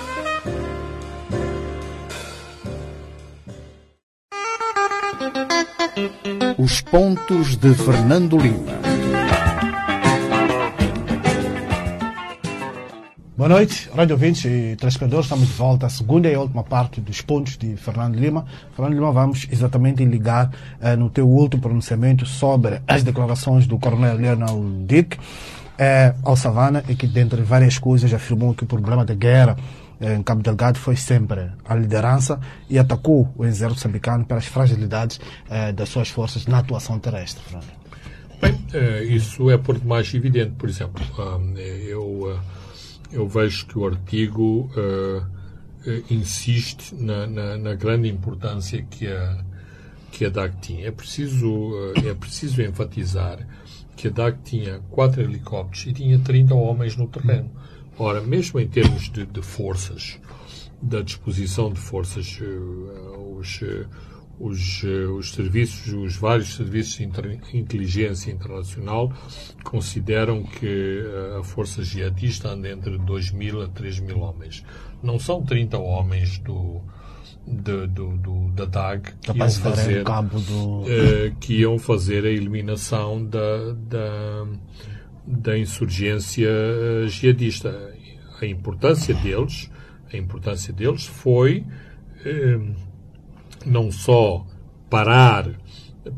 Os 6.59 6.81
Pontos 6.81 7.57
de 7.57 7.75
Fernando 7.75 8.38
Lima. 8.38 8.92
Boa 13.43 13.49
noite, 13.49 13.91
rádio 13.93 14.15
ouvintes 14.15 14.45
e 14.45 14.77
telespectadores. 14.77 15.27
Estamos 15.27 15.49
de 15.49 15.55
volta 15.55 15.87
à 15.87 15.91
segunda 15.91 16.31
e 16.31 16.37
última 16.37 16.63
parte 16.63 17.01
dos 17.01 17.23
pontos 17.23 17.57
de 17.57 17.75
Fernando 17.75 18.15
Lima. 18.15 18.47
Fernando 18.77 18.95
Lima, 18.95 19.11
vamos 19.11 19.49
exatamente 19.51 20.05
ligar 20.05 20.53
eh, 20.81 20.95
no 20.95 21.11
teu 21.11 21.29
último 21.29 21.61
pronunciamento 21.61 22.25
sobre 22.25 22.81
as 22.87 23.03
declarações 23.03 23.67
do 23.67 23.81
coronel 23.81 24.15
Leonel 24.15 24.85
Dick 24.87 25.19
eh, 25.77 26.15
ao 26.23 26.37
Savana 26.37 26.85
e 26.89 26.95
que, 26.95 27.05
dentre 27.09 27.43
várias 27.43 27.81
coisas, 27.81 28.15
afirmou 28.15 28.55
que 28.55 28.63
o 28.63 28.67
problema 28.69 29.05
da 29.05 29.15
guerra 29.15 29.57
eh, 30.01 30.15
em 30.15 30.23
Cabo 30.23 30.41
Delgado 30.41 30.79
foi 30.79 30.95
sempre 30.95 31.51
a 31.65 31.75
liderança 31.75 32.39
e 32.71 32.79
atacou 32.79 33.29
o 33.37 33.45
exército 33.45 33.81
moçambicano 33.81 34.25
pelas 34.25 34.47
fragilidades 34.47 35.19
das 35.75 35.89
suas 35.89 36.09
forças 36.09 36.47
na 36.47 36.59
atuação 36.59 36.97
terrestre. 37.01 37.43
Fernando. 37.43 37.83
Bem, 38.41 39.17
isso 39.17 39.51
é 39.51 39.59
por 39.59 39.79
demais 39.79 40.15
evidente. 40.15 40.53
Por 40.53 40.69
exemplo, 40.69 41.05
ah, 41.19 41.38
eu, 41.59 42.37
ah, 42.37 42.62
eu 43.13 43.29
vejo 43.29 43.67
que 43.67 43.79
o 43.79 43.87
artigo 43.87 44.71
eh, 44.77 45.23
insiste 46.10 46.94
na, 46.94 47.27
na- 47.27 47.56
na 47.58 47.75
grande 47.75 48.08
importância 48.08 48.83
que 48.83 49.06
a, 49.06 49.44
que 50.10 50.25
a 50.25 50.29
DAC 50.31 50.56
tinha. 50.60 50.87
É 50.87 50.90
preciso, 50.90 51.73
ah, 51.96 52.08
é 52.08 52.15
preciso 52.15 52.63
enfatizar 52.63 53.46
que 53.96 54.08
a 54.08 54.10
DAC 54.10 54.38
tinha 54.44 54.81
quatro 54.90 55.21
helicópteros 55.23 55.87
e 55.87 55.92
tinha 55.92 56.19
30 56.19 56.54
homens 56.54 56.96
no 56.96 57.06
terreno. 57.08 57.50
Ora, 57.98 58.21
mesmo 58.21 58.58
em 58.58 58.67
termos 58.69 59.10
de, 59.10 59.27
de 59.27 59.42
forças, 59.42 60.19
da 60.81 61.02
disposição 61.02 61.73
de 61.73 61.79
forças, 61.79 62.38
uh, 62.40 63.37
os, 63.38 63.60
uh, 63.63 63.87
os, 64.43 64.83
uh, 64.83 65.15
os, 65.17 65.33
serviços, 65.33 65.93
os 65.93 66.17
vários 66.17 66.55
serviços 66.55 66.97
de 66.97 67.05
inteligência 67.57 68.31
internacional 68.31 69.13
consideram 69.63 70.43
que 70.43 71.05
a 71.38 71.43
força 71.43 71.83
jihadista 71.83 72.49
anda 72.49 72.69
entre 72.69 72.99
2 72.99 73.31
mil 73.31 73.63
a 73.63 73.69
3 73.69 74.01
mil 74.01 74.21
homens. 74.21 74.65
Não 75.03 75.19
são 75.19 75.43
30 75.43 75.79
homens 75.79 76.38
do, 76.38 76.81
de, 77.47 77.87
do, 77.87 78.17
do, 78.17 78.51
da 78.53 78.65
DAG 78.65 79.13
que 79.21 79.38
iam, 79.38 79.51
fazer, 79.51 80.05
do... 80.05 80.85
que 81.40 81.55
iam 81.61 81.79
fazer 81.79 82.25
a 82.25 82.31
eliminação 82.31 83.25
da, 83.25 83.73
da, 83.75 84.47
da 85.27 85.59
insurgência 85.59 86.51
jihadista. 87.09 87.93
A 88.40 88.47
importância 88.47 89.15
deles 89.15 89.71
a 90.13 90.17
importância 90.17 90.73
deles 90.73 91.07
foi 91.07 91.65
eh, 92.25 92.61
não 93.67 93.90
só 93.90 94.44
parar 94.88 95.50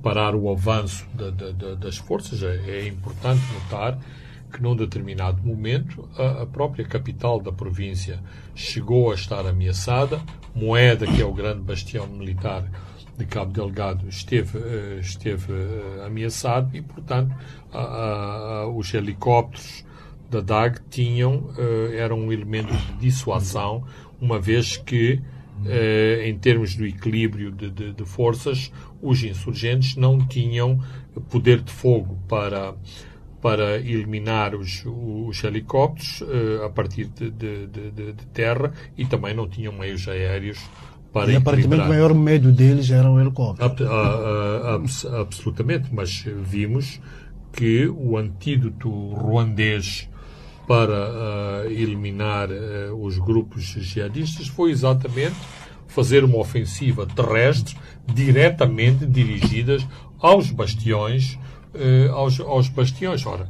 parar 0.02 0.34
o 0.34 0.50
avanço 0.50 1.06
da, 1.14 1.30
da, 1.30 1.74
das 1.74 1.96
forças. 1.96 2.42
É, 2.42 2.56
é, 2.70 2.88
importante 2.88 3.42
notar 3.52 3.98
que 4.52 4.62
num 4.62 4.74
determinado 4.74 5.42
momento 5.42 6.08
a, 6.16 6.42
a, 6.42 6.46
própria 6.46 6.86
capital 6.86 7.40
da 7.40 7.52
província 7.52 8.20
chegou 8.54 9.10
a 9.10 9.14
estar 9.14 9.46
ameaçada. 9.46 10.22
Moeda, 10.54 11.06
que 11.06 11.20
é 11.20 11.24
o 11.24 11.32
grande 11.32 11.60
bastião 11.60 12.06
militar 12.06 12.64
de 13.18 13.26
Cabo 13.26 13.52
Delgado, 13.52 14.08
esteve, 14.08 14.58
eh, 14.58 14.98
esteve 15.00 15.52
eh, 15.52 16.06
ameaçado 16.06 16.76
e, 16.76 16.80
portanto, 16.82 17.34
a, 17.72 18.66
os 18.74 18.92
helicópteros 18.94 19.84
da 20.30 20.40
DAG 20.40 20.80
tinham, 20.90 21.36
uh, 21.56 21.92
era 21.92 22.14
um 22.14 22.32
elemento 22.32 22.72
de 22.72 22.92
dissuasão, 22.94 23.84
uma 24.20 24.40
vez 24.40 24.76
que, 24.76 25.20
em 26.24 26.36
termos 26.38 26.74
do 26.74 26.86
equilíbrio 26.86 27.50
de, 27.50 27.70
de, 27.70 27.92
de, 27.92 28.04
forças, 28.04 28.70
os 29.00 29.22
insurgentes 29.22 29.96
não 29.96 30.18
tinham 30.26 30.80
poder 31.30 31.60
de 31.60 31.72
fogo 31.72 32.18
para, 32.28 32.74
para 33.40 33.76
eliminar 33.76 34.54
os, 34.54 34.82
os 34.86 35.44
helicópteros 35.44 36.22
uh, 36.22 36.64
a 36.64 36.70
partir 36.70 37.06
de, 37.08 37.30
de, 37.30 38.14
terra 38.32 38.72
e 38.96 39.04
também 39.04 39.34
não 39.34 39.46
tinham 39.46 39.72
meios 39.72 40.08
aéreos 40.08 40.58
para 41.12 41.30
e 41.30 41.36
aparentemente 41.36 41.82
o 41.82 41.88
maior 41.88 42.14
medo 42.14 42.50
deles 42.50 42.90
era 42.90 43.08
o 43.08 43.20
helicóptero. 43.20 43.86
absolutamente, 45.20 45.88
mas 45.92 46.24
vimos 46.42 47.00
que 47.52 47.86
o 47.86 48.16
antídoto 48.16 48.88
ruandês 48.90 50.08
para 50.66 51.66
uh, 51.66 51.70
eliminar 51.70 52.48
uh, 52.50 53.04
os 53.04 53.18
grupos 53.18 53.64
jihadistas 53.64 54.48
foi 54.48 54.70
exatamente 54.70 55.34
fazer 55.86 56.24
uma 56.24 56.38
ofensiva 56.38 57.06
terrestre 57.06 57.76
diretamente 58.12 59.06
dirigidas 59.06 59.86
aos 60.18 60.50
bastiões, 60.50 61.38
uh, 61.74 62.12
aos, 62.12 62.40
aos, 62.40 62.68
bastiões. 62.68 63.24
Ora, 63.26 63.48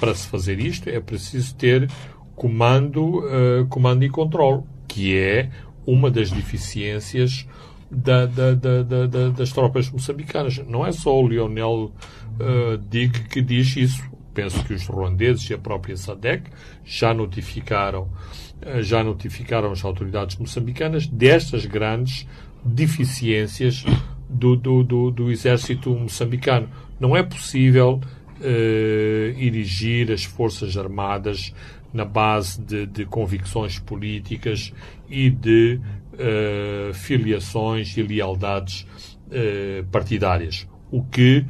para 0.00 0.14
se 0.14 0.26
fazer 0.26 0.58
isto 0.58 0.88
é 0.88 1.00
preciso 1.00 1.54
ter 1.54 1.90
comando, 2.34 3.24
comando 3.68 4.04
e 4.04 4.08
controle, 4.08 4.62
que 4.86 5.18
é 5.18 5.50
uma 5.84 6.08
das 6.08 6.30
deficiências 6.30 7.46
da, 7.90 8.26
da, 8.26 8.54
da, 8.54 9.28
das 9.30 9.52
tropas 9.52 9.90
moçambicanas. 9.90 10.58
Não 10.58 10.86
é 10.86 10.92
só 10.92 11.20
o 11.20 11.26
Lionel 11.26 11.92
Dig 12.88 13.24
que 13.24 13.42
diz 13.42 13.76
isso 13.76 14.02
penso 14.38 14.64
que 14.64 14.72
os 14.72 14.86
ruandeses 14.86 15.50
e 15.50 15.54
a 15.54 15.58
própria 15.58 15.96
SADEC 15.96 16.44
já 16.84 17.12
notificaram, 17.12 18.08
eh, 18.62 18.82
já 18.82 19.02
notificaram 19.02 19.72
as 19.72 19.84
autoridades 19.84 20.36
moçambicanas 20.36 21.08
destas 21.08 21.66
grandes 21.66 22.24
deficiências 22.64 23.84
do, 24.28 24.54
do, 24.54 24.84
do, 24.84 25.10
do 25.10 25.32
exército 25.32 25.90
moçambicano. 25.90 26.68
Não 27.00 27.16
é 27.16 27.22
possível 27.24 28.00
uh, 28.40 29.40
erigir 29.40 30.12
as 30.12 30.22
Forças 30.22 30.76
Armadas 30.76 31.52
na 31.92 32.04
base 32.04 32.60
de, 32.60 32.86
de 32.86 33.06
convicções 33.06 33.80
políticas 33.80 34.72
e 35.08 35.30
de 35.30 35.80
uh, 36.12 36.94
filiações 36.94 37.96
e 37.96 38.02
lealdades 38.02 38.86
uh, 39.26 39.84
partidárias. 39.90 40.68
O 40.92 41.02
que 41.02 41.44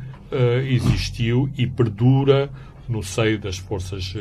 existiu 0.70 1.48
e 1.56 1.66
perdura 1.66 2.50
no 2.88 3.02
seio 3.02 3.38
das 3.38 3.58
forças 3.58 4.14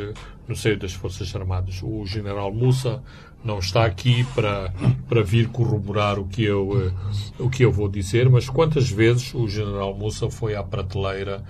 no 0.47 0.55
seio 0.55 0.77
das 0.77 0.93
forças 0.93 1.35
armadas. 1.35 1.81
O 1.83 2.05
general 2.05 2.53
Mussa 2.53 3.01
não 3.43 3.59
está 3.59 3.85
aqui 3.85 4.23
para 4.35 4.73
para 5.07 5.23
vir 5.23 5.49
corroborar 5.49 6.19
o 6.19 6.25
que 6.25 6.43
eu 6.43 6.87
eh, 6.87 7.41
o 7.41 7.49
que 7.49 7.63
eu 7.63 7.71
vou 7.71 7.87
dizer, 7.87 8.29
mas 8.29 8.49
quantas 8.49 8.89
vezes 8.89 9.33
o 9.33 9.47
general 9.47 9.93
Mussa 9.93 10.29
foi 10.29 10.55
à 10.55 10.63
prateleira 10.63 11.43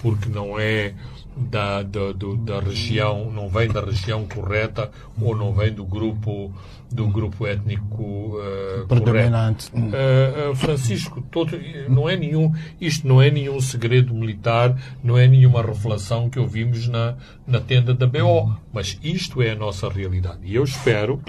porque 0.00 0.28
não 0.28 0.58
é 0.58 0.94
da, 1.36 1.82
da, 1.82 2.12
do, 2.12 2.36
da 2.36 2.60
região, 2.60 3.30
não 3.30 3.48
vem 3.48 3.68
da 3.68 3.80
região 3.80 4.24
correta 4.26 4.90
ou 5.20 5.36
não 5.36 5.52
vem 5.52 5.72
do 5.72 5.84
grupo 5.84 6.52
do 6.90 7.08
grupo 7.08 7.44
étnico 7.44 8.38
uh, 8.38 8.86
predominante. 8.86 9.68
Uh, 9.74 10.52
uh, 10.52 10.54
Francisco, 10.54 11.20
todo, 11.22 11.58
não 11.88 12.08
é 12.08 12.16
nenhum, 12.16 12.52
isto 12.80 13.08
não 13.08 13.20
é 13.20 13.32
nenhum 13.32 13.60
segredo 13.60 14.14
militar, 14.14 14.80
não 15.02 15.18
é 15.18 15.26
nenhuma 15.26 15.60
revelação 15.60 16.30
que 16.30 16.38
ouvimos 16.38 16.86
na, 16.86 17.16
na 17.44 17.60
tenda 17.60 17.92
da 17.92 18.06
BO, 18.06 18.54
mas 18.72 18.96
isto 19.02 19.42
é 19.42 19.50
a 19.50 19.56
nossa 19.56 19.88
realidade. 19.88 20.38
E 20.44 20.54
eu 20.54 20.62
espero 20.62 21.20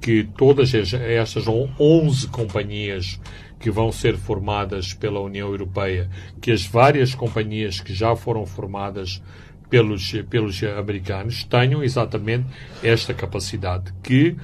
que 0.00 0.24
todas 0.36 0.74
estas 0.74 1.44
11 1.46 2.26
companhias 2.28 3.20
que 3.64 3.70
vão 3.70 3.90
ser 3.90 4.18
formadas 4.18 4.92
pela 4.92 5.20
União 5.20 5.48
Europeia, 5.48 6.10
que 6.38 6.52
as 6.52 6.66
várias 6.66 7.14
companhias 7.14 7.80
que 7.80 7.94
já 7.94 8.14
foram 8.14 8.44
formadas 8.44 9.22
pelos, 9.70 10.12
pelos 10.28 10.62
americanos 10.62 11.44
tenham 11.44 11.82
exatamente 11.82 12.44
esta 12.82 13.14
capacidade, 13.14 13.90
que 14.02 14.36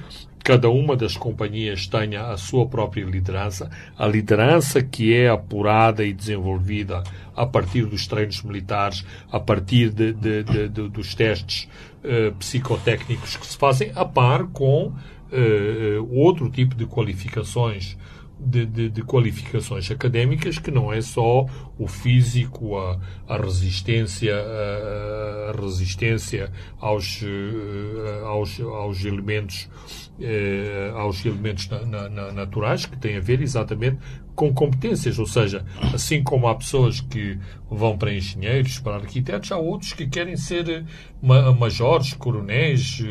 cada 0.43 0.71
uma 0.71 0.95
das 0.97 1.15
companhias 1.15 1.85
tenha 1.85 2.31
a 2.31 2.37
sua 2.37 2.65
própria 2.65 3.05
liderança, 3.05 3.69
a 3.95 4.07
liderança 4.07 4.81
que 4.81 5.13
é 5.13 5.29
apurada 5.29 6.03
e 6.03 6.13
desenvolvida 6.13 7.03
a 7.35 7.45
partir 7.45 7.85
dos 7.85 8.07
treinos 8.07 8.41
militares, 8.41 9.05
a 9.31 9.39
partir 9.39 9.91
de, 9.91 10.13
de, 10.13 10.43
de, 10.43 10.67
dos 10.67 11.13
testes 11.13 11.69
uh, 12.03 12.33
psicotécnicos 12.39 13.37
que 13.37 13.45
se 13.45 13.55
fazem, 13.55 13.91
a 13.93 14.03
par 14.03 14.47
com 14.47 14.87
uh, 14.87 16.09
outro 16.09 16.49
tipo 16.49 16.73
de 16.73 16.87
qualificações 16.87 17.95
de, 18.43 18.65
de, 18.65 18.89
de, 18.89 19.03
qualificações 19.03 19.89
académicas 19.91 20.57
que 20.57 20.71
não 20.71 20.91
é 20.91 21.01
só 21.01 21.45
o 21.77 21.87
físico, 21.87 22.77
a, 22.77 22.99
a 23.27 23.37
resistência, 23.37 24.35
a, 24.35 25.51
a, 25.51 25.61
resistência 25.61 26.51
aos, 26.79 27.21
eh, 27.23 28.23
aos, 28.25 28.59
aos 28.59 29.05
elementos, 29.05 29.69
eh, 30.21 30.91
aos 30.95 31.25
elementos 31.25 31.67
na, 31.69 32.09
na, 32.09 32.31
naturais, 32.31 32.85
que 32.85 32.97
tem 32.97 33.17
a 33.17 33.19
ver 33.19 33.41
exatamente 33.41 33.97
com 34.35 34.53
competências, 34.53 35.19
ou 35.19 35.25
seja, 35.25 35.65
assim 35.93 36.23
como 36.23 36.47
há 36.47 36.55
pessoas 36.55 37.01
que 37.01 37.37
vão 37.69 37.97
para 37.97 38.13
engenheiros, 38.13 38.79
para 38.79 38.95
arquitetos, 38.95 39.51
há 39.51 39.57
outros 39.57 39.93
que 39.93 40.07
querem 40.07 40.37
ser 40.37 40.85
majores, 41.21 42.13
coronéis, 42.13 43.03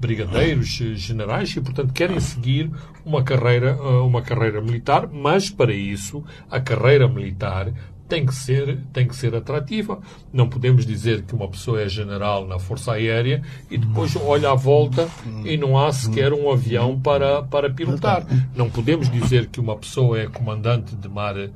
brigadeiros, 0.00 0.80
eh, 0.80 0.94
generais 0.94 1.54
e, 1.54 1.60
portanto, 1.60 1.92
querem 1.92 2.18
seguir 2.18 2.70
uma 3.04 3.22
carreira, 3.22 3.78
eh, 3.78 4.00
uma 4.00 4.22
carreira 4.22 4.60
militar, 4.60 5.08
mas 5.12 5.50
para 5.50 5.74
isso 5.74 6.24
a 6.50 6.58
carreira 6.58 7.06
militar 7.06 7.72
tem 8.10 8.26
que 8.26 8.34
ser 8.34 8.78
tem 8.92 9.06
que 9.06 9.14
ser 9.14 9.34
atrativa. 9.34 10.00
Não 10.32 10.48
podemos 10.48 10.84
dizer 10.84 11.22
que 11.22 11.34
uma 11.34 11.48
pessoa 11.48 11.80
é 11.80 11.88
general 11.88 12.46
na 12.46 12.58
Força 12.58 12.92
Aérea 12.92 13.40
e 13.70 13.78
depois 13.78 14.14
olha 14.16 14.50
à 14.50 14.54
volta 14.54 15.08
e 15.44 15.56
não 15.56 15.78
há 15.78 15.92
sequer 15.92 16.32
um 16.32 16.50
avião 16.50 16.98
para 17.00 17.42
para 17.44 17.70
pilotar. 17.70 18.26
Não 18.54 18.68
podemos 18.68 19.08
dizer 19.08 19.46
que 19.46 19.60
uma 19.60 19.76
pessoa 19.76 20.20
é 20.20 20.26
comandante 20.26 20.96
de 20.96 21.08
mar 21.08 21.34
de, 21.34 21.50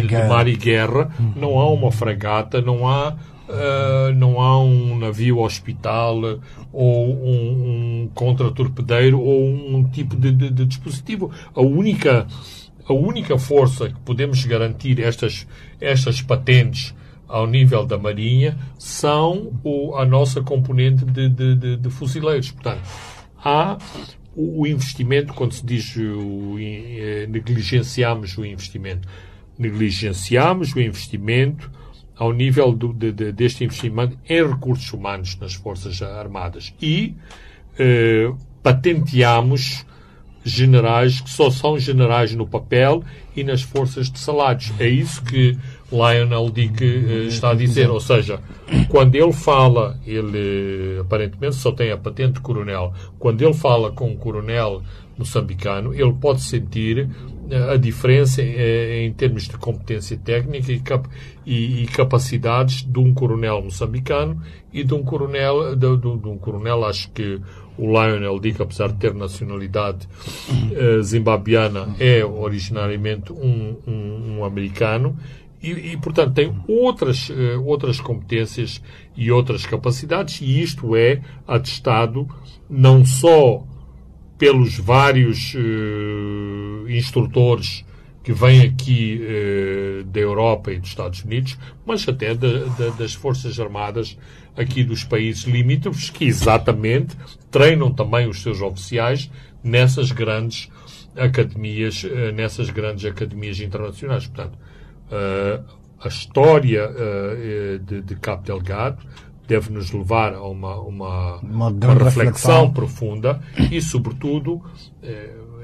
de, 0.00 0.06
de 0.06 0.28
mar 0.28 0.46
e 0.46 0.56
guerra, 0.56 1.10
não 1.34 1.58
há 1.58 1.70
uma 1.70 1.90
fragata, 1.90 2.60
não 2.60 2.86
há 2.86 3.16
Uh, 3.50 4.14
não 4.14 4.40
há 4.40 4.62
um 4.62 4.96
navio 4.96 5.40
hospital 5.40 6.38
ou 6.72 7.08
um, 7.12 8.04
um 8.04 8.10
contratorpedeiro 8.14 9.20
ou 9.20 9.44
um 9.44 9.82
tipo 9.90 10.14
de, 10.14 10.30
de, 10.30 10.50
de, 10.50 10.64
dispositivo. 10.64 11.32
A 11.52 11.60
única, 11.60 12.28
a 12.90 12.94
única 12.94 13.38
força 13.38 13.88
que 13.88 14.00
podemos 14.00 14.44
garantir 14.44 15.00
estas, 15.00 15.46
estas 15.80 16.20
patentes 16.20 16.94
ao 17.28 17.46
nível 17.46 17.86
da 17.86 17.96
Marinha 17.96 18.58
são 18.76 19.52
o, 19.62 19.94
a 19.94 20.04
nossa 20.04 20.42
componente 20.42 21.04
de, 21.04 21.28
de, 21.28 21.76
de 21.76 21.90
fuzileiros. 21.90 22.50
Portanto, 22.50 22.82
há 23.42 23.78
o, 24.34 24.62
o, 24.62 24.66
investimento, 24.66 25.32
quando 25.32 25.52
se 25.52 25.64
diz 25.64 25.96
o, 25.96 26.56
eh, 26.58 27.26
negligenciamos 27.28 28.36
o 28.36 28.44
investimento, 28.44 29.06
negligenciamos 29.56 30.74
o 30.74 30.80
investimento 30.80 31.70
ao 32.16 32.32
nível 32.32 32.72
do, 32.72 32.92
de, 32.92 33.12
de, 33.12 33.32
deste 33.32 33.62
investimento 33.62 34.18
em 34.28 34.46
recursos 34.46 34.92
humanos 34.92 35.38
nas 35.40 35.54
Forças 35.54 36.02
Armadas. 36.02 36.74
E 36.82 37.14
eh, 37.78 38.32
patenteamos 38.62 39.86
generais 40.44 41.20
que 41.20 41.30
só 41.30 41.50
são 41.50 41.78
generais 41.78 42.34
no 42.34 42.46
papel 42.46 43.02
e 43.36 43.44
nas 43.44 43.62
forças 43.62 44.10
de 44.10 44.18
salários. 44.18 44.72
É 44.78 44.88
isso 44.88 45.22
que 45.22 45.56
Lionel 45.92 46.50
Dick 46.50 46.82
eh, 46.82 47.26
está 47.26 47.50
a 47.50 47.54
dizer. 47.54 47.90
Ou 47.90 48.00
seja, 48.00 48.40
quando 48.88 49.14
ele 49.14 49.32
fala, 49.32 49.98
ele 50.06 50.98
aparentemente 51.00 51.56
só 51.56 51.72
tem 51.72 51.90
a 51.90 51.96
patente 51.96 52.34
de 52.34 52.40
coronel. 52.40 52.92
Quando 53.18 53.42
ele 53.42 53.54
fala 53.54 53.90
com 53.90 54.10
um 54.10 54.16
coronel 54.16 54.82
moçambicano, 55.18 55.92
ele 55.94 56.12
pode 56.14 56.40
sentir 56.40 57.08
a 57.72 57.76
diferença 57.76 58.42
eh, 58.42 59.04
em 59.04 59.12
termos 59.12 59.44
de 59.44 59.56
competência 59.56 60.16
técnica 60.16 60.72
e, 60.72 60.80
cap 60.80 61.08
capacidades 61.92 62.82
de 62.82 62.98
um 62.98 63.12
coronel 63.12 63.62
moçambicano 63.62 64.40
e 64.72 64.84
de 64.84 64.94
um 64.94 65.02
coronel, 65.02 65.74
de, 65.74 65.86
um 65.86 66.38
coronel, 66.38 66.84
acho 66.84 67.10
que 67.10 67.40
o 67.76 67.86
Lionel 67.86 68.38
Dick, 68.38 68.60
apesar 68.60 68.88
de 68.88 68.98
ter 68.98 69.14
nacionalidade 69.14 70.06
uh, 70.48 71.02
zimbabiana, 71.02 71.94
é 71.98 72.24
originariamente 72.24 73.32
um, 73.32 73.76
um, 73.86 74.38
um 74.38 74.44
americano 74.44 75.16
e, 75.62 75.92
e, 75.92 75.96
portanto, 75.96 76.34
tem 76.34 76.54
outras, 76.66 77.28
uh, 77.28 77.62
outras 77.64 78.00
competências 78.00 78.82
e 79.16 79.30
outras 79.30 79.66
capacidades, 79.66 80.40
e 80.40 80.60
isto 80.62 80.96
é 80.96 81.20
atestado 81.46 82.26
não 82.68 83.04
só 83.04 83.64
pelos 84.40 84.78
vários 84.78 85.54
uh, 85.54 86.88
instrutores 86.88 87.84
que 88.24 88.32
vêm 88.32 88.62
aqui 88.62 89.20
uh, 89.20 90.04
da 90.04 90.18
Europa 90.18 90.72
e 90.72 90.78
dos 90.78 90.88
Estados 90.88 91.22
Unidos, 91.22 91.58
mas 91.84 92.08
até 92.08 92.34
das 92.34 93.12
Forças 93.12 93.60
Armadas 93.60 94.16
aqui 94.56 94.82
dos 94.82 95.04
países 95.04 95.44
limítrofes, 95.44 96.08
que 96.08 96.24
exatamente 96.24 97.14
treinam 97.50 97.92
também 97.92 98.26
os 98.26 98.40
seus 98.40 98.62
oficiais 98.62 99.30
nessas 99.62 100.10
grandes 100.10 100.70
academias, 101.14 102.02
uh, 102.02 102.32
nessas 102.34 102.70
grandes 102.70 103.04
academias 103.04 103.60
internacionais. 103.60 104.26
Portanto, 104.26 104.58
a 106.02 106.06
história 106.06 106.88
de, 107.84 108.00
de 108.00 108.14
Cabo 108.14 108.44
Delgado 108.44 108.98
deve 109.50 109.72
nos 109.72 109.90
levar 109.90 110.32
a 110.32 110.46
uma, 110.46 110.76
uma, 110.80 111.36
uma, 111.38 111.68
uma 111.70 111.94
reflexão, 111.94 112.72
profunda 112.72 113.40
e, 113.68 113.82
sobretudo, 113.82 114.62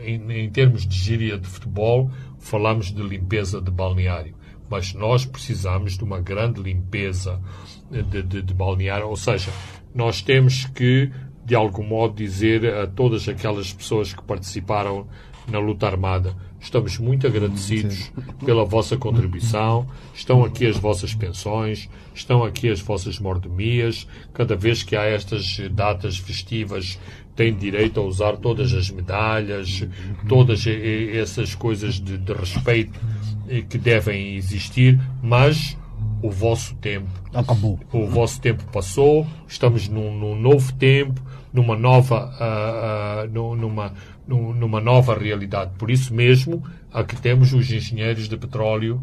em, 0.01 0.29
em 0.33 0.51
termos 0.51 0.85
de 0.85 0.97
gíria 0.97 1.39
de 1.39 1.47
futebol, 1.47 2.11
falamos 2.41 2.93
de 2.93 3.01
limpeza 3.01 3.61
de 3.61 3.71
balneário, 3.71 4.35
mas 4.69 4.93
nós 4.93 5.25
precisamos 5.25 5.97
de 5.97 6.03
uma 6.03 6.21
grande 6.21 6.61
limpeza 6.61 7.41
de, 7.89 8.23
de, 8.23 8.43
de 8.43 8.55
balneário, 8.55 9.09
ou 9.09 9.17
seja, 9.17 9.53
nós 9.95 10.21
temos 10.21 10.65
que, 10.65 11.13
de 11.45 11.55
algum 11.55 11.85
modo, 11.85 12.17
dizer 12.17 12.67
a 12.75 12.89
todas 12.89 13.29
aquelas 13.29 13.73
pessoas 13.73 14.13
que 14.13 14.23
participaram 14.23 15.07
na 15.47 15.61
luta 15.61 15.87
armada. 15.87 16.35
Estamos 16.67 16.99
muito 16.99 17.29
agradecidos 17.29 18.11
pela 18.45 18.65
vossa 18.65 18.97
contribuição. 18.97 19.87
Estão 20.13 20.45
aqui 20.45 20.67
as 20.67 20.77
vossas 20.77 21.15
pensões, 21.15 21.89
estão 22.13 22.43
aqui 22.43 22.69
as 22.69 22.81
vossas 22.81 23.21
mordomias. 23.21 24.05
Cada 24.35 24.57
vez 24.57 24.83
que 24.83 24.97
há 24.97 25.05
estas 25.05 25.61
datas 25.71 26.19
festivas, 26.19 26.99
têm 27.37 27.55
direito 27.55 28.01
a 28.01 28.03
usar 28.03 28.37
todas 28.39 28.75
as 28.75 28.91
medalhas, 28.91 29.87
todas 30.29 30.67
essas 30.67 31.55
coisas 31.55 32.01
de, 32.01 32.19
de 32.19 32.33
respeito 32.33 32.99
que 33.71 33.79
devem 33.79 34.35
existir, 34.35 35.01
mas 35.23 35.79
o 36.21 36.33
vosso 36.33 36.75
tempo 36.77 37.07
acabou. 37.33 37.79
O 37.93 38.09
vosso 38.09 38.41
tempo 38.41 38.65
passou. 38.73 39.25
Estamos 39.47 39.89
num, 39.89 40.19
num 40.19 40.35
novo 40.35 40.73
tempo, 40.73 41.23
numa 41.53 41.77
nova, 41.77 42.29
uh, 42.41 43.29
uh, 43.29 43.57
numa, 43.57 43.93
numa 44.27 44.81
nova 44.81 45.17
realidade. 45.17 45.73
Por 45.79 45.91
isso 45.91 46.13
mesmo, 46.15 46.63
aqui 46.93 47.17
temos 47.17 47.53
os 47.53 47.71
engenheiros 47.71 48.29
de 48.29 48.37
petróleo 48.37 49.03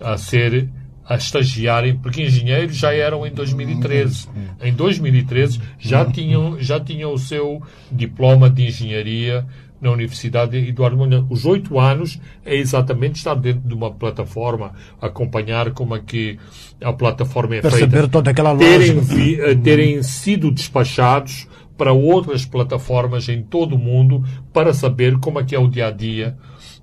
a 0.00 0.16
ser 0.16 0.68
a 1.04 1.16
estagiarem, 1.16 1.96
porque 1.96 2.22
engenheiros 2.22 2.76
já 2.76 2.94
eram 2.94 3.26
em 3.26 3.32
2013. 3.32 4.28
Em 4.62 4.72
2013 4.72 5.60
já 5.78 6.04
tinham, 6.04 6.58
já 6.60 6.78
tinham 6.78 7.12
o 7.12 7.18
seu 7.18 7.60
diploma 7.90 8.48
de 8.48 8.66
engenharia 8.66 9.44
na 9.80 9.90
Universidade 9.90 10.56
Eduardo 10.56 10.96
Mondlane. 10.96 11.26
Os 11.28 11.44
oito 11.44 11.78
anos 11.78 12.20
é 12.46 12.54
exatamente 12.54 13.16
estar 13.16 13.34
dentro 13.34 13.68
de 13.68 13.74
uma 13.74 13.90
plataforma, 13.90 14.72
acompanhar 15.00 15.72
como 15.72 15.96
é 15.96 16.00
que 16.00 16.38
a 16.80 16.92
plataforma 16.92 17.56
é 17.56 17.60
Perceber 17.60 17.90
feita. 17.90 18.08
toda 18.08 18.30
aquela 18.30 18.56
terem, 18.56 19.00
vi, 19.00 19.40
eh, 19.40 19.56
terem 19.56 20.02
sido 20.04 20.52
despachados 20.52 21.48
para 21.76 21.92
outras 21.92 22.44
plataformas 22.44 23.28
em 23.28 23.42
todo 23.42 23.74
o 23.74 23.78
mundo 23.78 24.24
para 24.52 24.72
saber 24.72 25.18
como 25.18 25.40
é 25.40 25.44
que 25.44 25.54
é 25.54 25.58
o 25.58 25.68
dia 25.68 25.88
a 25.88 25.90
dia 25.90 26.36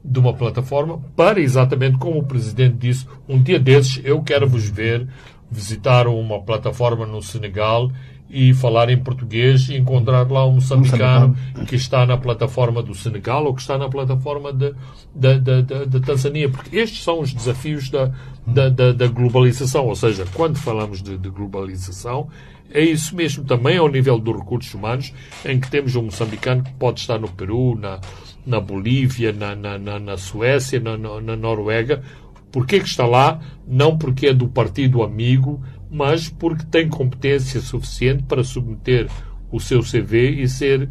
de 0.04 0.20
uma 0.20 0.34
plataforma, 0.34 1.00
para 1.16 1.40
exatamente 1.40 1.98
como 1.98 2.20
o 2.20 2.26
Presidente 2.26 2.78
disse, 2.78 3.06
um 3.28 3.42
dia 3.42 3.60
desses 3.60 4.02
eu 4.04 4.22
quero 4.22 4.48
vos 4.48 4.70
ver 4.70 5.08
visitar 5.52 6.08
uma 6.08 6.42
plataforma 6.42 7.06
no 7.06 7.22
Senegal 7.22 7.92
e 8.30 8.54
falar 8.54 8.90
em 8.90 8.98
português 8.98 9.70
e 9.70 9.78
encontrar 9.78 10.30
lá 10.30 10.46
um 10.46 10.54
moçambicano 10.54 11.36
que 11.68 11.76
está 11.76 12.06
na 12.06 12.16
plataforma 12.16 12.84
do 12.84 12.94
Senegal 12.94 13.46
ou 13.46 13.56
que 13.56 13.62
está 13.62 13.78
na 13.78 13.90
plataforma 13.90 14.54
da 14.54 14.72
de, 15.16 15.40
de, 15.40 15.62
de, 15.64 15.86
de, 15.88 16.00
Tanzânia, 16.00 16.50
porque 16.50 16.78
estes 16.78 17.04
são 17.04 17.20
os 17.20 17.34
desafios 17.34 17.90
da, 17.90 18.12
da, 18.46 18.70
da, 18.70 18.92
da 18.92 19.08
globalização, 19.08 19.88
ou 19.88 19.96
seja, 19.96 20.26
quando 20.34 20.58
falamos 20.58 21.02
de, 21.02 21.18
de, 21.18 21.30
globalização, 21.30 22.30
é 22.72 22.84
isso 22.84 23.16
mesmo 23.16 23.44
também 23.44 23.78
ao 23.78 23.88
nível 23.88 24.20
dos 24.20 24.38
recursos 24.38 24.74
humanos, 24.74 25.12
em 25.44 25.60
que 25.60 25.70
temos 25.70 25.96
um 25.96 26.04
moçambicano 26.04 26.64
que 26.64 26.74
pode 26.74 27.00
estar 27.00 27.18
no 27.18 27.28
Peru, 27.28 27.76
na, 27.76 28.00
na 28.46 28.60
Bolívia, 28.60 29.34
na, 29.34 29.56
na, 29.56 29.80
na, 29.80 30.00
na 30.00 30.18
Suécia, 30.18 30.80
na, 30.80 30.96
na 30.98 31.36
Noruega. 31.36 32.04
Porquê 32.52 32.80
que 32.80 32.88
está 32.88 33.06
lá? 33.06 33.40
Não 33.68 33.98
porque 33.98 34.28
é 34.28 34.34
do 34.34 34.48
partido 34.48 35.04
amigo, 35.04 35.62
mas 35.90 36.30
porque 36.30 36.66
tem 36.66 36.88
competência 36.88 37.60
suficiente 37.62 38.24
para 38.24 38.44
submeter 38.44 39.10
o 39.52 39.60
seu 39.60 39.82
CV 39.82 40.42
e 40.42 40.48
ser 40.48 40.90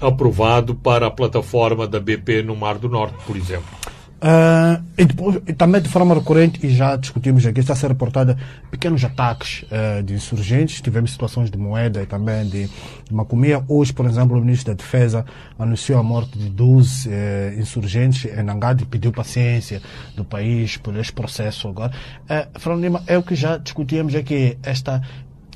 aprovado 0.00 0.74
para 0.74 1.06
a 1.06 1.10
plataforma 1.10 1.86
da 1.86 2.00
BP 2.00 2.42
no 2.42 2.56
Mar 2.56 2.78
do 2.78 2.88
Norte, 2.88 3.16
por 3.26 3.36
exemplo. 3.36 3.68
Uh, 4.16 4.82
e, 4.96 5.04
depois, 5.04 5.36
e 5.46 5.52
também 5.52 5.80
de 5.80 5.90
forma 5.90 6.14
recorrente, 6.14 6.64
e 6.66 6.70
já 6.70 6.96
discutimos 6.96 7.44
aqui, 7.44 7.60
está 7.60 7.74
a 7.74 7.76
ser 7.76 7.88
reportada 7.88 8.36
pequenos 8.70 9.04
ataques 9.04 9.64
uh, 9.64 10.02
de 10.02 10.14
insurgentes. 10.14 10.80
Tivemos 10.80 11.12
situações 11.12 11.50
de 11.50 11.58
moeda 11.58 12.02
e 12.02 12.06
também 12.06 12.48
de, 12.48 12.66
de 12.66 13.14
macumia. 13.14 13.62
Hoje, 13.68 13.92
por 13.92 14.06
exemplo, 14.06 14.36
o 14.36 14.40
ministro 14.40 14.72
da 14.72 14.76
Defesa 14.82 15.24
anunciou 15.58 15.98
a 15.98 16.02
morte 16.02 16.38
de 16.38 16.48
12 16.48 17.08
uh, 17.08 17.12
eh, 17.12 17.54
insurgentes 17.58 18.24
em 18.24 18.42
Nangade 18.42 18.84
e 18.84 18.86
pediu 18.86 19.12
paciência 19.12 19.82
do 20.16 20.24
país 20.24 20.76
por 20.76 20.96
este 20.96 21.12
processo 21.12 21.68
agora. 21.68 21.92
Uh, 22.22 22.58
Fernando 22.58 22.82
Lima, 22.82 23.02
é 23.06 23.18
o 23.18 23.22
que 23.22 23.34
já 23.34 23.58
discutíamos 23.58 24.14
aqui, 24.14 24.56
esta 24.62 25.02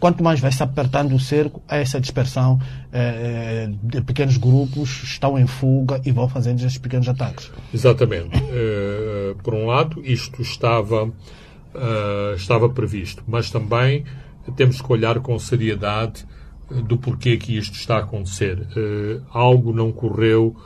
quanto 0.00 0.24
mais 0.24 0.40
vai 0.40 0.50
se 0.50 0.62
apertando 0.62 1.14
o 1.14 1.20
cerco, 1.20 1.62
essa 1.68 2.00
dispersão 2.00 2.58
eh, 2.90 3.68
eh, 3.68 3.70
de 3.82 4.00
pequenos 4.00 4.38
grupos 4.38 5.02
estão 5.04 5.38
em 5.38 5.46
fuga 5.46 6.00
e 6.04 6.10
vão 6.10 6.26
fazendo 6.26 6.58
esses 6.60 6.78
pequenos 6.78 7.06
ataques. 7.06 7.52
Exatamente. 7.72 8.36
Uh, 8.38 9.36
por 9.42 9.54
um 9.54 9.66
lado, 9.66 10.02
isto 10.02 10.40
estava, 10.40 11.04
uh, 11.04 12.34
estava 12.34 12.68
previsto, 12.70 13.22
mas 13.28 13.50
também 13.50 14.04
temos 14.56 14.80
que 14.80 14.90
olhar 14.90 15.20
com 15.20 15.38
seriedade 15.38 16.24
do 16.84 16.96
porquê 16.96 17.36
que 17.36 17.56
isto 17.58 17.74
está 17.74 17.96
a 17.96 18.00
acontecer. 18.00 18.58
Uh, 18.58 19.22
algo 19.30 19.72
não 19.72 19.92
correu 19.92 20.56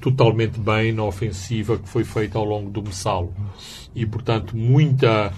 totalmente 0.00 0.58
bem 0.58 0.92
na 0.92 1.04
ofensiva 1.04 1.78
que 1.78 1.88
foi 1.88 2.02
feita 2.02 2.36
ao 2.36 2.44
longo 2.44 2.68
do 2.70 2.82
Messalo. 2.82 3.32
E, 3.94 4.04
portanto, 4.04 4.56
muita 4.56 5.32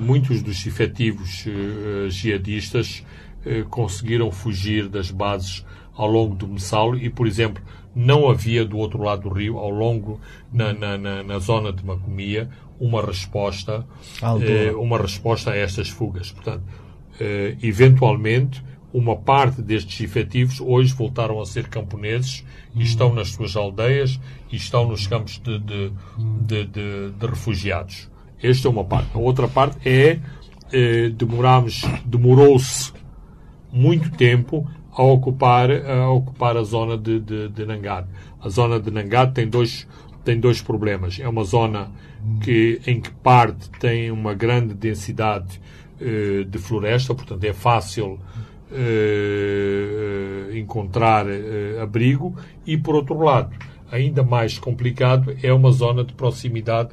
muitos 0.00 0.42
dos 0.42 0.66
efetivos 0.66 1.44
uh, 1.46 2.10
jihadistas 2.10 3.04
uh, 3.44 3.64
conseguiram 3.68 4.30
fugir 4.30 4.88
das 4.88 5.10
bases 5.10 5.64
ao 5.94 6.08
longo 6.08 6.34
do 6.34 6.48
Messalo 6.48 6.96
e, 6.96 7.08
por 7.08 7.26
exemplo, 7.26 7.62
não 7.94 8.28
havia 8.28 8.64
do 8.64 8.76
outro 8.78 9.02
lado 9.02 9.22
do 9.22 9.28
rio, 9.28 9.58
ao 9.58 9.70
longo, 9.70 10.20
na, 10.52 10.72
na, 10.72 10.98
na, 10.98 11.22
na 11.22 11.38
zona 11.38 11.72
de 11.72 11.84
Macomia, 11.84 12.48
uma 12.80 13.00
resposta, 13.00 13.86
uma 14.76 14.98
resposta 14.98 15.52
a 15.52 15.56
estas 15.56 15.88
fugas. 15.88 16.32
Portanto, 16.32 16.64
eventualmente, 17.62 18.60
uma 18.92 19.14
parte 19.14 19.62
destes 19.62 20.00
efetivos 20.00 20.60
hoje 20.60 20.92
voltaram 20.92 21.40
a 21.40 21.46
ser 21.46 21.68
camponeses 21.68 22.44
e 22.74 22.82
estão 22.82 23.14
nas 23.14 23.30
suas 23.30 23.54
aldeias 23.54 24.18
e 24.50 24.56
estão 24.56 24.88
nos 24.88 25.06
campos 25.06 25.38
de, 25.38 25.58
de, 25.60 25.92
de, 26.64 27.10
de 27.10 27.26
refugiados. 27.26 28.08
Esta 28.46 28.68
é 28.68 28.70
uma 28.70 28.84
parte. 28.84 29.08
A 29.14 29.18
outra 29.18 29.48
parte 29.48 29.88
é 29.88 30.20
eh, 30.72 31.08
demoramos, 31.10 31.82
demorou-se 32.04 32.92
muito 33.72 34.10
tempo 34.10 34.68
a 34.92 35.02
ocupar, 35.02 35.70
a 35.70 36.10
ocupar 36.10 36.56
a 36.56 36.62
zona 36.62 36.96
de, 36.96 37.18
de, 37.20 37.48
de. 37.48 37.64
A 38.40 38.48
zona 38.48 38.78
de 38.78 38.90
Nangad 38.90 39.32
tem 39.32 39.48
dois, 39.48 39.86
tem 40.24 40.38
dois 40.38 40.60
problemas. 40.60 41.18
É 41.18 41.28
uma 41.28 41.44
zona 41.44 41.90
que, 42.42 42.80
em 42.86 43.00
que 43.00 43.10
parte 43.10 43.70
tem 43.80 44.10
uma 44.10 44.34
grande 44.34 44.74
densidade 44.74 45.60
eh, 46.00 46.44
de 46.44 46.58
floresta, 46.58 47.14
portanto 47.14 47.44
é 47.44 47.52
fácil 47.52 48.18
eh, 48.72 50.50
encontrar 50.58 51.26
eh, 51.28 51.78
abrigo 51.80 52.34
e, 52.66 52.76
por 52.76 52.94
outro 52.94 53.18
lado, 53.20 53.54
ainda 53.90 54.22
mais 54.22 54.58
complicado 54.58 55.36
é 55.42 55.52
uma 55.52 55.70
zona 55.70 56.04
de 56.04 56.12
proximidade 56.14 56.90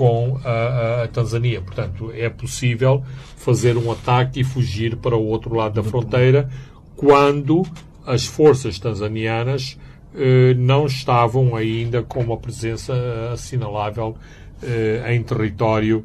com 0.00 0.40
a, 0.42 1.02
a, 1.02 1.08
Tanzânia. 1.08 1.60
Portanto, 1.60 2.10
é 2.14 2.30
possível 2.30 3.04
fazer 3.36 3.76
um 3.76 3.92
ataque 3.92 4.40
e 4.40 4.44
fugir 4.44 4.96
para 4.96 5.14
o 5.14 5.26
outro 5.26 5.54
lado 5.54 5.74
da 5.74 5.82
fronteira 5.86 6.48
quando 6.96 7.66
as 8.06 8.24
forças 8.24 8.78
tanzanianas 8.78 9.78
eh, 10.14 10.54
não 10.54 10.86
estavam 10.86 11.54
ainda 11.54 12.02
com 12.02 12.20
uma 12.20 12.38
presença 12.38 12.94
assinalável 13.30 14.16
eh, 14.62 15.14
em 15.14 15.22
território 15.22 16.02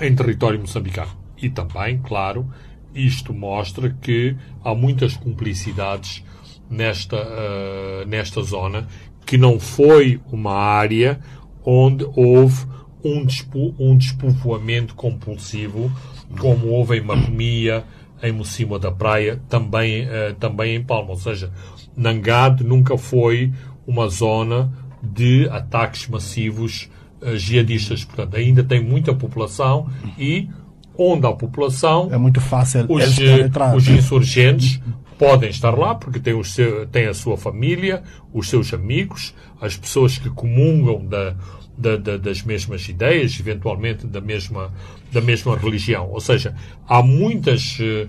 em 0.00 0.14
território 0.14 0.58
moçambicano. 0.58 1.10
E 1.36 1.50
também, 1.50 1.98
claro, 1.98 2.50
isto 2.94 3.34
mostra 3.34 3.94
que 4.00 4.34
há 4.64 4.74
muitas 4.74 5.18
cumplicidades 5.18 6.24
nesta, 6.70 7.16
uh, 7.16 8.06
nesta 8.06 8.42
zona, 8.42 8.88
que 9.26 9.36
não 9.36 9.60
foi 9.60 10.18
uma 10.32 10.54
área 10.54 11.20
onde 11.64 12.06
houve 12.14 12.66
um, 13.04 13.24
despo, 13.24 13.74
um 13.78 13.96
despovoamento 13.96 14.94
compulsivo, 14.94 15.90
como 16.38 16.68
houve 16.68 16.98
em 16.98 17.00
Macomia, 17.00 17.84
em 18.22 18.32
Mocima 18.32 18.78
da 18.78 18.90
Praia, 18.90 19.40
também, 19.48 20.04
uh, 20.04 20.34
também 20.38 20.76
em 20.76 20.82
Palma. 20.82 21.10
Ou 21.10 21.16
seja, 21.16 21.50
Nangade 21.96 22.62
nunca 22.64 22.96
foi 22.96 23.52
uma 23.86 24.08
zona 24.08 24.72
de 25.02 25.48
ataques 25.50 26.06
massivos 26.08 26.90
uh, 27.22 27.36
jihadistas. 27.36 28.04
Portanto, 28.04 28.36
ainda 28.36 28.62
tem 28.62 28.82
muita 28.82 29.14
população 29.14 29.88
e 30.18 30.48
onde 30.96 31.26
a 31.26 31.32
população. 31.32 32.08
É 32.12 32.18
muito 32.18 32.40
fácil 32.40 32.86
os, 32.88 33.18
eh, 33.18 33.50
os 33.74 33.88
insurgentes 33.88 34.80
podem 35.20 35.50
estar 35.50 35.76
lá 35.76 35.94
porque 35.94 36.18
têm, 36.18 36.42
seu, 36.42 36.86
têm 36.86 37.06
a 37.06 37.12
sua 37.12 37.36
família, 37.36 38.02
os 38.32 38.48
seus 38.48 38.72
amigos, 38.72 39.34
as 39.60 39.76
pessoas 39.76 40.16
que 40.16 40.30
comungam 40.30 41.04
da, 41.04 41.36
da, 41.76 41.96
da, 41.98 42.16
das 42.16 42.42
mesmas 42.42 42.88
ideias, 42.88 43.38
eventualmente 43.38 44.06
da 44.06 44.18
mesma, 44.18 44.72
da 45.12 45.20
mesma 45.20 45.54
religião. 45.58 46.08
Ou 46.10 46.22
seja, 46.22 46.56
há 46.88 47.02
muitas, 47.02 47.76
eh, 47.82 48.06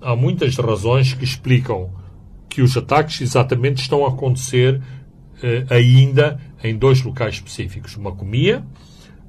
há 0.00 0.16
muitas 0.16 0.56
razões 0.56 1.12
que 1.12 1.22
explicam 1.22 1.90
que 2.48 2.62
os 2.62 2.74
ataques 2.78 3.20
exatamente 3.20 3.82
estão 3.82 4.06
a 4.06 4.08
acontecer 4.08 4.80
eh, 5.42 5.66
ainda 5.68 6.40
em 6.62 6.78
dois 6.78 7.02
locais 7.02 7.34
específicos. 7.34 7.94
Macomia, 7.98 8.64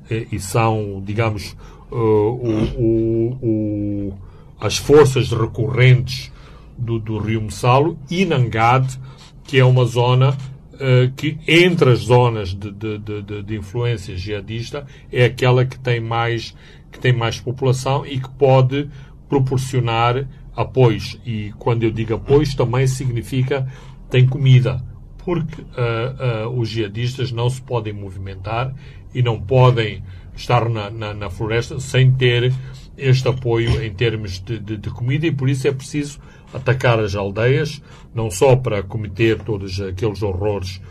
eh, 0.09 0.25
e 0.31 0.39
são, 0.39 1.03
digamos, 1.05 1.53
uh, 1.91 1.95
o, 1.95 2.79
o, 2.79 3.38
o, 3.41 4.13
as 4.57 4.77
forças 4.77 5.33
recorrentes 5.33 6.31
do, 6.78 6.99
do 6.99 7.17
rio 7.17 7.41
Messalo 7.41 7.97
e 8.09 8.26
Nangade, 8.26 8.99
que 9.43 9.59
é 9.59 9.65
uma 9.65 9.86
zona 9.86 10.32
uh, 10.32 11.11
que, 11.15 11.38
entre 11.47 11.91
as 11.91 11.99
zonas 11.99 12.49
de, 12.49 12.71
de, 12.71 12.97
de, 12.99 13.43
de, 13.43 13.55
influência 13.55 14.15
jihadista, 14.17 14.86
é 15.11 15.26
aquela 15.26 15.65
que 15.65 15.80
tem, 15.80 15.99
mais, 15.99 16.55
que 16.91 16.99
tem 16.99 17.13
mais 17.13 17.39
população 17.39 18.05
e 18.05 18.19
que 18.19 18.30
pode 18.30 18.89
proporcionar 19.30 20.28
apoios. 20.55 21.19
E 21.26 21.53
quando 21.57 21.84
eu 21.84 21.91
digo 21.91 22.15
apoios, 22.15 22.55
também 22.55 22.88
significa 22.88 23.67
tem 24.09 24.28
comida. 24.28 24.84
Porque 25.17 25.61
uh, 25.61 26.47
uh, 26.47 26.59
os 26.59 26.69
jihadistas 26.69 27.32
não 27.32 27.49
se 27.49 27.61
podem 27.61 27.93
movimentar 27.93 28.73
e 29.13 29.23
não 29.23 29.41
podem 29.41 30.03
estar 30.36 30.69
na, 30.69 30.89
na, 30.89 31.13
na 31.13 31.30
floresta 31.30 31.80
sem 31.80 32.11
ter 32.11 32.53
este 32.97 33.28
apoio 33.28 33.84
em 33.84 33.93
termos 33.93 34.39
de, 34.39 34.89
comida 34.89 35.26
e 35.26 35.32
por 35.32 35.49
isso 35.49 35.67
é 35.67 35.71
preciso 35.71 36.19
atacar 36.55 36.99
as 36.99 37.15
aldeias, 37.15 37.81
não 38.13 38.31
só 38.31 38.55
para 38.55 38.81
cometer 38.81 39.41
todos 39.41 39.79
aqueles 39.81 40.23
horrores 40.23 40.81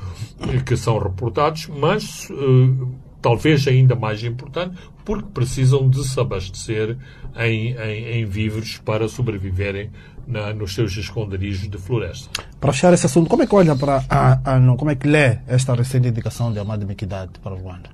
que 0.67 0.77
são 0.77 0.99
reportados, 0.99 1.69
mas 1.69 2.29
uh, 2.31 2.89
talvez 3.23 3.67
ainda 3.67 3.95
mais 3.95 4.23
importante, 4.23 4.77
porque 5.05 5.29
precisam 5.33 5.89
de 5.89 6.07
se 6.07 6.19
abastecer 6.21 6.97
em, 7.37 7.75
em, 7.77 8.05
em 8.19 8.25
víveres 8.27 8.79
para 8.79 9.09
sobreviverem 9.09 9.91
na, 10.27 10.53
nos 10.53 10.75
seus 10.75 10.97
esconderijos 10.97 11.69
de 11.69 11.79
floresta. 11.79 12.45
Para 12.61 12.73
fechar 12.73 12.93
esse 12.93 13.07
assunto, 13.07 13.29
como 13.29 13.43
é 13.43 13.47
que 13.47 13.55
olha 13.55 13.77
para 13.77 14.05
a, 14.09 14.57
a, 14.57 14.77
como 14.77 14.91
é 14.91 14.95
que 14.95 15.07
lê 15.07 15.39
esta 15.47 15.75
recente 15.75 16.09
indicação 16.09 16.53
de 16.53 16.59
Amado 16.59 16.87
Mequidade 16.87 17.33
para 17.43 17.55
o 17.55 17.59
Ruanda? 17.59 17.91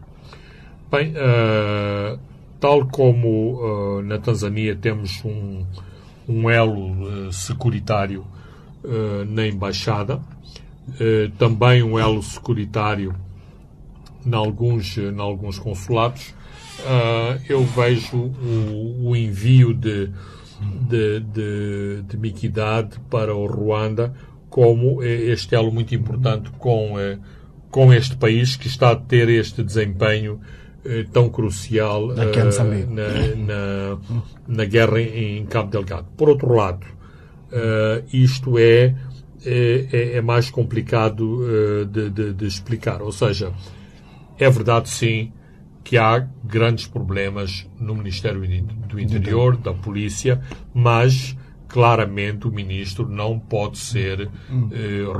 Bem, 0.90 1.12
uh, 1.12 2.18
tal 2.58 2.86
como 2.86 3.60
uh, 3.60 4.02
na 4.02 4.18
Tanzânia 4.18 4.74
temos 4.76 5.24
um, 5.24 5.64
um 6.30 6.50
elo 6.50 7.26
uh, 7.28 7.32
securitário 7.32 8.26
na 9.28 9.46
embaixada, 9.46 10.22
também 11.36 11.82
um 11.82 11.98
elo 11.98 12.22
securitário 12.22 13.14
em 14.24 14.34
alguns, 14.34 14.96
em 14.96 15.20
alguns 15.20 15.58
consulados, 15.58 16.34
eu 17.46 17.62
vejo 17.62 18.16
o, 18.16 19.10
o 19.10 19.14
envio 19.14 19.74
de, 19.74 20.08
de, 20.88 21.20
de, 21.20 22.02
de 22.08 22.16
miquidade 22.16 22.98
para 23.10 23.34
o 23.34 23.44
Ruanda 23.44 24.14
como 24.48 25.02
este 25.02 25.54
elo 25.54 25.70
muito 25.70 25.94
importante 25.94 26.50
com, 26.52 26.96
com 27.70 27.92
este 27.92 28.16
país 28.16 28.56
que 28.56 28.66
está 28.66 28.90
a 28.90 28.96
ter 28.96 29.28
este 29.28 29.62
desempenho 29.62 30.40
eh, 30.42 30.50
tão 31.12 31.28
crucial 31.28 32.08
uh, 32.08 32.14
na, 32.14 32.24
na, 33.36 33.98
na, 34.46 34.64
guerra 34.64 35.00
em 35.00 35.44
Cabo 35.46 35.70
Delgado. 35.70 36.06
Por 36.16 36.28
outro 36.28 36.54
lado, 36.54 36.86
uh, 37.52 38.04
isto 38.12 38.58
é, 38.58 38.94
é, 39.44 40.16
é, 40.16 40.20
mais 40.20 40.50
complicado 40.50 41.40
de, 41.90 42.10
de, 42.10 42.32
de, 42.32 42.46
explicar. 42.46 43.02
Ou 43.02 43.12
seja, 43.12 43.52
é 44.38 44.48
verdade 44.48 44.88
sim 44.88 45.32
que 45.84 45.98
há 45.98 46.26
grandes 46.44 46.86
problemas 46.86 47.66
no 47.78 47.94
Ministério 47.94 48.40
do 48.88 49.00
Interior, 49.00 49.56
da 49.56 49.72
Polícia, 49.72 50.40
mas 50.72 51.36
claramente 51.66 52.46
o 52.46 52.50
ministro 52.50 53.08
não 53.08 53.38
pode 53.38 53.78
ser 53.78 54.28
hum. 54.50 54.68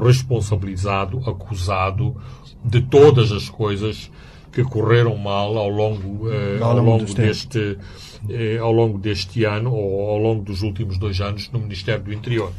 responsabilizado, 0.05 1.19
acusado 1.29 2.17
de 2.65 2.83
todas 2.83 3.33
as 3.33 3.49
coisas 3.49 4.11
que 4.53 4.63
correram 4.65 5.17
mal 5.17 5.57
ao 5.57 5.69
longo, 5.69 6.31
eh, 6.31 6.59
ao, 6.61 6.77
longo 6.79 7.05
deste 7.15 7.79
eh, 8.29 8.59
ao 8.59 8.73
longo 8.73 8.99
deste 8.99 9.45
ano 9.45 9.73
ou 9.73 10.11
ao 10.11 10.19
longo 10.19 10.43
dos 10.43 10.63
últimos 10.63 10.99
dois 10.99 11.21
anos 11.21 11.51
no 11.51 11.61
Ministério 11.61 12.03
do 12.03 12.13
Interior. 12.13 12.53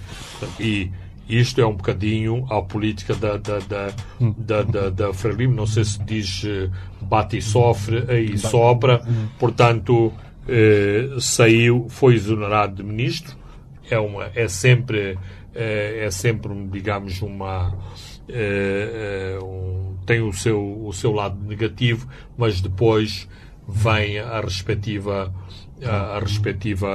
E 0.60 0.90
isto 1.30 1.62
é 1.62 1.66
um 1.66 1.76
bocadinho 1.76 2.46
a 2.50 2.62
política 2.62 3.14
da, 3.14 3.38
da, 3.38 3.60
da, 3.60 3.94
da, 4.38 4.62
da, 4.64 4.90
da 4.90 5.14
Frelimo, 5.14 5.54
não 5.54 5.68
sei 5.68 5.84
se 5.84 6.02
diz 6.04 6.44
eh, 6.46 6.70
bate 7.02 7.38
e 7.38 7.42
sofre 7.42 8.04
e 8.22 8.38
sobra, 8.38 9.02
portanto 9.38 10.14
eh, 10.48 11.10
saiu, 11.20 11.88
foi 11.90 12.16
exonerado 12.16 12.76
de 12.76 12.84
ministro, 12.84 13.38
é, 13.90 14.00
uma, 14.00 14.32
é 14.34 14.48
sempre, 14.48 15.18
é 15.54 16.08
sempre, 16.12 16.54
digamos, 16.72 17.22
uma, 17.22 17.78
é, 18.32 19.38
é, 19.38 19.44
um, 19.44 19.96
tem 20.06 20.22
o 20.22 20.34
seu, 20.34 20.86
o 20.86 20.94
seu 20.94 21.12
lado 21.12 21.38
negativo, 21.44 22.08
mas 22.38 22.62
depois 22.62 23.28
vem 23.68 24.20
a 24.20 24.40
respectiva, 24.42 25.34
a, 25.84 26.18
a 26.18 26.20
respectiva 26.20 26.88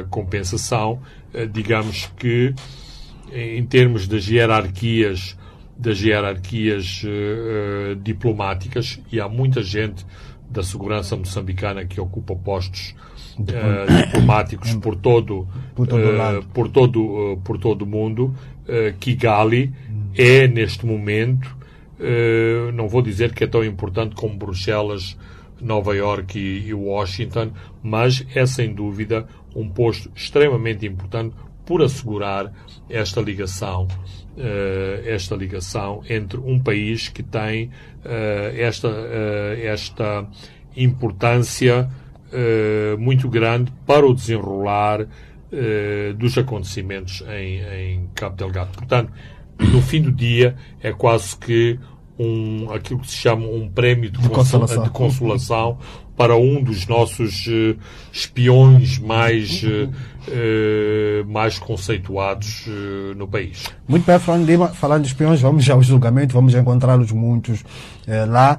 a 0.00 0.04
compensação. 0.04 1.00
Eh, 1.34 1.46
digamos 1.46 2.10
que, 2.16 2.54
em 3.32 3.64
termos 3.64 4.06
das 4.06 4.28
hierarquias, 4.28 5.36
das 5.76 6.00
hierarquias 6.00 7.02
uh, 7.04 7.96
diplomáticas, 7.96 9.00
e 9.10 9.18
há 9.20 9.28
muita 9.28 9.62
gente 9.62 10.04
da 10.48 10.62
segurança 10.62 11.16
moçambicana 11.16 11.84
que 11.86 11.98
ocupa 11.98 12.36
postos 12.36 12.94
uh, 13.38 14.04
diplomáticos 14.04 14.74
por 14.74 14.94
todo, 14.96 15.48
por 15.74 15.88
todo, 15.88 16.04
uh, 16.04 16.44
por 16.52 16.68
todo, 16.68 17.40
por 17.42 17.58
todo 17.58 17.82
o 17.82 17.86
mundo, 17.86 18.34
Kigali 19.00 19.72
é, 20.16 20.46
neste 20.46 20.86
momento, 20.86 21.56
eh, 22.02 22.72
não 22.72 22.88
vou 22.88 23.00
dizer 23.00 23.32
que 23.32 23.44
é 23.44 23.46
tão 23.46 23.64
importante 23.64 24.16
como 24.16 24.36
Bruxelas, 24.36 25.16
Nova 25.60 25.94
York 25.94 26.36
e, 26.36 26.74
Washington, 26.74 27.52
mas 27.80 28.26
é 28.34 28.44
sem 28.44 28.74
dúvida 28.74 29.28
um 29.54 29.68
posto 29.68 30.10
extremamente 30.12 30.84
importante 30.84 31.36
por 31.64 31.80
assegurar 31.80 32.52
esta 32.90 33.20
ligação, 33.20 33.86
uh, 34.36 35.08
esta 35.08 35.36
ligação 35.36 36.02
entre 36.10 36.40
um 36.40 36.58
país 36.58 37.08
que 37.08 37.22
tem 37.22 37.66
uh, 37.66 38.56
esta, 38.56 38.88
esta 39.62 40.26
importância 40.76 41.88
muito 42.98 43.28
grande 43.28 43.70
para 43.86 44.06
o 44.06 44.14
desenrolar 44.14 45.06
dos 46.16 46.38
acontecimentos 46.38 47.22
em, 47.28 47.60
em 47.60 48.08
Cabo 48.14 48.34
Delgado. 48.36 48.70
Portanto, 48.72 49.12
no 49.70 49.82
fim 49.82 50.02
do 50.02 50.12
dia, 50.12 50.56
é 50.82 50.92
quase 50.92 51.36
que 51.36 51.78
um, 52.18 52.70
aquilo 52.72 53.00
que 53.00 53.10
se 53.10 53.16
chama 53.16 53.46
um 53.46 53.68
prémio 53.68 54.10
de, 54.10 54.20
De 54.20 54.28
consolação. 54.28 54.82
de 54.82 54.90
consolação 54.90 55.78
para 56.16 56.36
um 56.36 56.62
dos 56.62 56.86
nossos 56.86 57.46
eh, 57.48 57.74
espiões 58.12 58.98
mais, 58.98 59.64
eh, 60.28 61.24
mais 61.26 61.58
conceituados 61.58 62.66
no 63.16 63.26
país. 63.26 63.64
Muito 63.88 64.04
bem, 64.04 64.18
Fernando 64.18 64.46
Lima, 64.46 64.68
falando 64.68 65.02
de 65.02 65.08
espiões, 65.08 65.40
vamos 65.40 65.68
ao 65.70 65.82
julgamento, 65.82 66.34
vamos 66.34 66.54
encontrá-los 66.54 67.10
muitos 67.12 67.64
lá. 68.28 68.58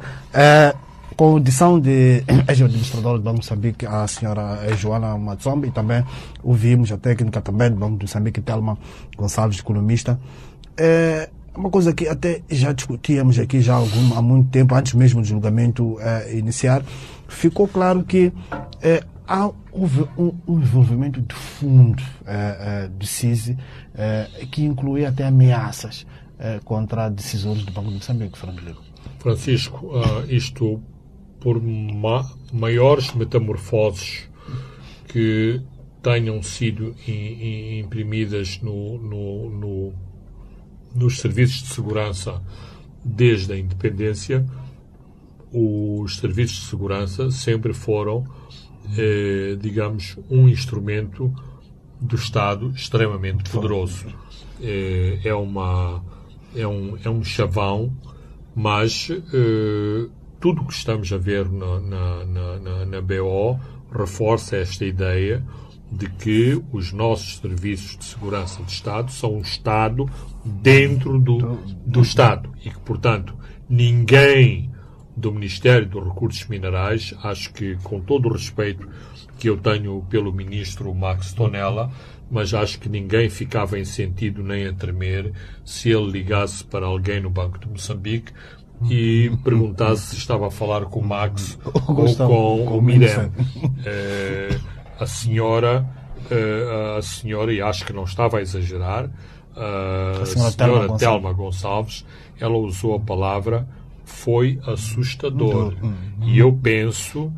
Com 1.16 1.26
a 1.26 1.32
audição 1.34 1.80
de 1.80 2.24
ex-administradora 2.49 3.20
do 3.20 3.24
Banco 3.24 3.39
de 3.39 3.45
Moçambique, 3.45 3.86
a 3.86 4.08
senhora 4.08 4.60
Joana 4.76 5.16
Matsombe, 5.16 5.68
e 5.68 5.72
também 5.72 6.04
ouvimos 6.43 6.91
a 6.91 6.97
técnica 6.97 7.39
também 7.39 7.70
do 7.70 7.78
Banco 7.78 7.97
de 7.97 8.06
Moçambique, 8.06 8.41
Telma 8.41 8.78
Gonçalves, 9.16 9.60
economista. 9.60 10.20
É 10.78 11.30
uma 11.55 11.69
coisa 11.69 11.93
que 11.93 12.07
até 12.07 12.41
já 12.49 12.71
discutíamos 12.74 13.38
aqui 13.38 13.61
já 13.61 13.74
há, 13.74 13.78
algum, 13.78 14.13
há 14.17 14.21
muito 14.21 14.49
tempo, 14.49 14.74
antes 14.74 14.93
mesmo 14.93 15.21
do 15.21 15.28
julgamento 15.28 15.97
eh, 15.99 16.36
iniciar, 16.38 16.84
ficou 17.28 17.67
claro 17.67 18.03
que 18.03 18.32
eh, 18.82 19.03
há 19.28 19.51
houve 19.71 20.01
um, 20.17 20.32
um 20.47 20.59
envolvimento 20.59 21.21
de 21.21 21.36
fundo 21.36 22.01
eh, 22.26 22.57
eh, 22.86 22.88
do 22.89 23.05
CISI 23.05 23.55
eh, 23.95 24.28
que 24.51 24.63
inclui 24.63 25.05
até 25.05 25.26
ameaças 25.26 26.05
contra 26.65 27.07
decisores 27.09 27.63
do 27.63 27.71
Banco 27.71 27.88
de 27.89 27.95
Moçambique, 27.95 28.38
Lima. 28.65 28.76
Francisco, 29.19 29.91
ah, 29.95 30.26
isto 30.28 30.82
por 31.39 31.61
ma 31.61 32.26
maiores 32.51 33.13
metamorfoses 33.13 34.28
que 35.07 35.61
tenham 36.01 36.43
sido 36.43 36.93
imprimidas 37.07 38.59
no, 38.61 38.97
no- 38.97 39.49
no- 39.51 39.93
nos 40.93 41.19
serviços 41.19 41.63
de 41.63 41.73
segurança 41.73 42.41
desde 43.03 43.53
a 43.53 43.57
independência, 43.57 44.45
os 45.51 46.17
serviços 46.17 46.61
de 46.61 46.65
segurança 46.67 47.29
sempre 47.29 47.73
foram, 47.73 48.25
eh, 48.97 49.55
digamos, 49.59 50.17
um 50.29 50.47
instrumento 50.47 51.33
do 52.01 52.15
Estado 52.15 52.71
extremamente 52.75 53.49
poderoso. 53.49 54.07
Eh, 54.61 55.19
é, 55.23 55.33
uma, 55.33 56.03
é, 56.55 56.67
um, 56.67 56.97
é 57.03 57.09
um 57.09 57.23
chavão, 57.23 57.95
mas 58.55 59.09
eh, 59.11 60.09
tudo 60.39 60.61
o 60.61 60.65
que 60.65 60.73
estamos 60.73 61.11
a 61.13 61.17
ver 61.17 61.49
na, 61.49 61.79
na, 61.79 62.25
na, 62.25 62.59
na, 62.59 62.85
na 62.85 63.01
BO 63.01 63.59
reforça 63.91 64.57
esta 64.57 64.83
ideia 64.83 65.45
de 65.93 66.09
que 66.09 66.61
os 66.71 66.91
nossos 66.91 67.37
serviços 67.37 67.97
de 67.97 68.05
segurança 68.05 68.63
de 68.63 68.71
Estado 68.71 69.11
são 69.11 69.35
um 69.35 69.41
Estado 69.41 70.09
dentro 70.43 71.19
do, 71.19 71.57
do 71.85 72.01
Estado 72.01 72.49
e 72.65 72.69
que, 72.69 72.79
portanto, 72.79 73.35
ninguém 73.69 74.71
do 75.15 75.31
Ministério 75.31 75.87
dos 75.87 76.03
Recursos 76.03 76.47
Minerais, 76.47 77.13
acho 77.23 77.53
que 77.53 77.77
com 77.83 77.99
todo 77.99 78.27
o 78.27 78.33
respeito 78.33 78.87
que 79.37 79.49
eu 79.49 79.57
tenho 79.57 80.03
pelo 80.09 80.33
ministro 80.33 80.93
Max 80.93 81.33
Tonella, 81.33 81.91
mas 82.31 82.53
acho 82.53 82.79
que 82.79 82.89
ninguém 82.89 83.29
ficava 83.29 83.77
em 83.77 83.85
sentido 83.85 84.43
nem 84.43 84.67
a 84.67 84.73
tremer 84.73 85.31
se 85.63 85.89
ele 85.89 86.09
ligasse 86.09 86.63
para 86.63 86.85
alguém 86.85 87.21
no 87.21 87.29
Banco 87.29 87.59
de 87.59 87.67
Moçambique 87.67 88.33
e 88.89 89.31
perguntasse 89.43 90.07
se 90.07 90.15
estava 90.17 90.47
a 90.47 90.51
falar 90.51 90.85
com 90.85 90.99
o 90.99 91.07
Max 91.07 91.57
ou 91.87 91.95
Gustavo, 91.95 92.33
com 92.33 92.65
com 92.65 92.77
o 92.79 92.81
Mirem. 92.81 93.31
A 95.04 95.08
senhora, 95.08 95.86
eh, 96.32 96.97
a 96.97 97.01
senhora, 97.01 97.54
e 97.54 97.62
acho 97.62 97.86
que 97.86 97.93
não 97.93 98.04
estava 98.04 98.38
a 98.38 98.41
exagerar, 98.41 99.10
eh, 99.56 100.22
a 100.22 100.26
senhora 100.26 100.51
senhora, 100.51 100.54
Telma 100.58 100.80
Gonçalves. 100.88 100.99
Telma 100.99 101.34
Gonçalves, 101.34 102.06
ela 102.39 102.58
usou 102.58 102.95
a 102.95 102.99
palavra 102.99 103.68
foi 104.06 104.60
assustador. 104.66 105.74
E 106.22 106.39
eu 106.39 106.54
penso, 106.54 107.32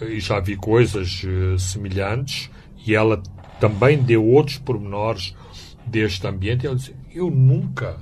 e 0.00 0.20
já 0.20 0.40
vi 0.40 0.56
coisas 0.56 1.22
eh, 1.24 1.58
semelhantes, 1.58 2.50
e 2.86 2.94
ela 2.94 3.22
também 3.60 4.02
deu 4.02 4.24
outros 4.24 4.58
pormenores 4.58 5.34
deste 5.86 6.26
ambiente. 6.26 6.66
Ela 6.66 6.76
disse: 6.76 6.94
Eu 7.12 7.30
nunca, 7.30 7.96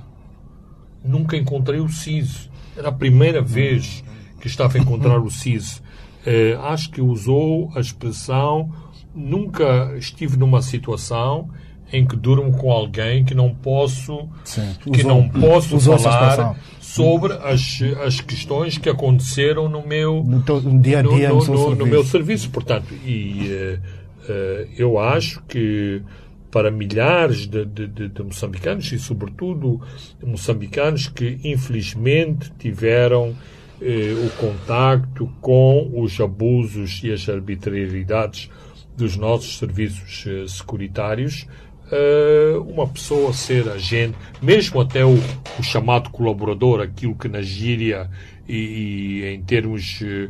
nunca 1.03 1.37
encontrei 1.37 1.79
o 1.79 1.89
CIS. 1.89 2.49
Era 2.75 2.89
a 2.89 2.91
primeira 2.91 3.41
vez 3.41 4.03
que 4.39 4.47
estava 4.47 4.77
a 4.77 4.81
encontrar 4.81 5.19
o 5.19 5.29
CIS. 5.29 5.83
Eh, 6.27 6.57
acho 6.63 6.89
que 6.89 6.99
usou 6.99 7.71
a 7.75 7.79
expressão: 7.79 8.73
nunca 9.15 9.93
estive 9.97 10.37
numa 10.37 10.61
situação 10.61 11.49
em 11.93 12.05
que 12.05 12.15
durmo 12.15 12.51
com 12.57 12.71
alguém 12.71 13.23
que 13.23 13.35
não 13.35 13.53
posso, 13.53 14.27
Sim. 14.43 14.75
que 14.91 15.01
Usou- 15.01 15.07
não 15.07 15.29
posso 15.29 15.79
falar 15.79 16.55
sobre 16.81 17.33
as, 17.33 17.79
as 18.03 18.19
questões 18.19 18.77
que 18.77 18.89
aconteceram 18.89 19.69
no 19.69 19.85
meu 19.85 20.23
No, 20.23 20.41
teu, 20.41 20.59
no 20.61 20.81
dia 20.81 20.99
a 20.99 21.03
no, 21.03 21.15
dia, 21.15 21.29
no, 21.29 21.35
no- 21.35 21.45
no- 21.45 21.51
no 21.53 21.57
serviço. 21.67 21.85
meu 21.87 22.03
serviço. 22.03 22.49
Portanto, 22.49 22.93
e 23.05 23.47
eh, 23.51 23.79
eh, 24.27 24.67
eu 24.77 24.97
acho 24.97 25.41
que 25.47 26.01
para 26.49 26.71
milhares 26.71 27.45
de, 27.47 27.65
de- 27.65 27.87
de- 27.87 28.07
de 28.09 28.23
moçambicanos 28.23 28.91
e, 28.91 28.97
sobretudo, 28.97 29.79
moçambicanos 30.25 31.07
que 31.07 31.37
infelizmente 31.43 32.51
tiveram 32.57 33.35
eh, 33.81 34.13
o 34.25 34.29
contacto 34.39 35.29
com 35.41 35.91
os 36.01 36.19
abusos 36.19 37.01
e 37.03 37.11
as 37.11 37.27
arbitrariedades 37.29 38.49
dos 38.95 39.15
nossos 39.17 39.57
serviços 39.57 40.25
eh, 40.27 40.45
securitários, 40.47 41.47
eh, 41.91 42.55
uma 42.67 42.87
pessoa 42.87 43.31
ser 43.33 43.69
agente, 43.69 44.17
mesmo 44.41 44.81
até 44.81 45.05
o, 45.05 45.19
o 45.59 45.63
chamado 45.63 46.09
colaborador, 46.09 46.81
aquilo 46.81 47.15
que 47.15 47.27
na 47.27 47.41
gíria 47.41 48.09
e, 48.47 48.55
e 48.55 49.25
em 49.25 49.41
termos 49.43 50.01
eh, 50.01 50.29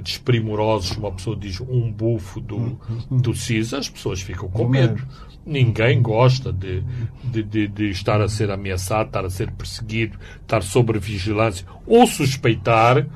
desprimorosos 0.00 0.96
uma 0.96 1.12
pessoa 1.12 1.36
diz 1.36 1.60
um 1.60 1.92
bufo 1.92 2.40
do, 2.40 2.78
do 3.10 3.34
CISA, 3.34 3.78
as 3.78 3.88
pessoas 3.88 4.20
ficam 4.20 4.48
com 4.48 4.68
medo. 4.68 5.02
Ninguém 5.44 6.02
gosta 6.02 6.52
de, 6.52 6.82
de, 7.22 7.42
de, 7.44 7.68
de 7.68 7.90
estar 7.90 8.20
a 8.20 8.28
ser 8.28 8.50
ameaçado, 8.50 9.06
estar 9.06 9.24
a 9.24 9.30
ser 9.30 9.52
perseguido, 9.52 10.18
estar 10.42 10.60
sob 10.60 10.98
vigilância 10.98 11.64
ou 11.86 12.04
suspeitar 12.04 13.06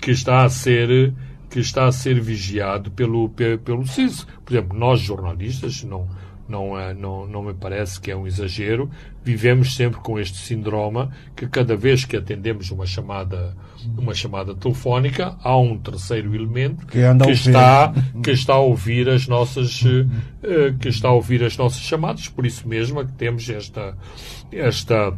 que 0.00 0.10
está 0.10 0.42
a 0.42 0.48
ser 0.48 1.14
que 1.56 1.60
está 1.60 1.86
a 1.86 1.92
ser 1.92 2.20
vigiado 2.20 2.90
pelo 2.90 3.30
pe- 3.30 3.56
pelo 3.56 3.86
CIS. 3.86 4.26
Por 4.44 4.52
exemplo, 4.52 4.78
nós 4.78 5.00
jornalistas 5.00 5.82
não 5.82 6.06
não 6.46 6.78
é 6.78 6.92
não 6.92 7.26
não 7.26 7.42
me 7.42 7.54
parece 7.54 7.98
que 7.98 8.10
é 8.10 8.14
um 8.16 8.26
exagero. 8.26 8.90
Vivemos 9.24 9.74
sempre 9.74 9.98
com 10.00 10.18
este 10.20 10.36
síndrome 10.36 11.08
que 11.34 11.48
cada 11.48 11.74
vez 11.74 12.04
que 12.04 12.14
atendemos 12.14 12.70
uma 12.70 12.84
chamada 12.84 13.56
uma 13.96 14.12
chamada 14.14 14.54
telefónica 14.54 15.34
há 15.42 15.56
um 15.56 15.78
terceiro 15.78 16.34
elemento 16.34 16.86
Que 16.86 16.98
que 17.26 17.32
está 17.32 17.92
que 18.22 18.30
está 18.32 18.52
a 18.52 18.58
ouvir 18.60 19.08
as 19.08 19.26
nossas 19.26 19.82
eh, 20.42 20.74
que 20.78 20.88
está 20.88 21.08
a 21.08 21.12
ouvir 21.12 21.42
as 21.42 21.56
nossas 21.56 21.80
chamadas. 21.80 22.28
Por 22.28 22.44
isso 22.44 22.68
mesmo 22.68 23.00
é 23.00 23.06
que 23.06 23.12
temos 23.14 23.48
esta 23.48 23.96
esta 24.52 25.12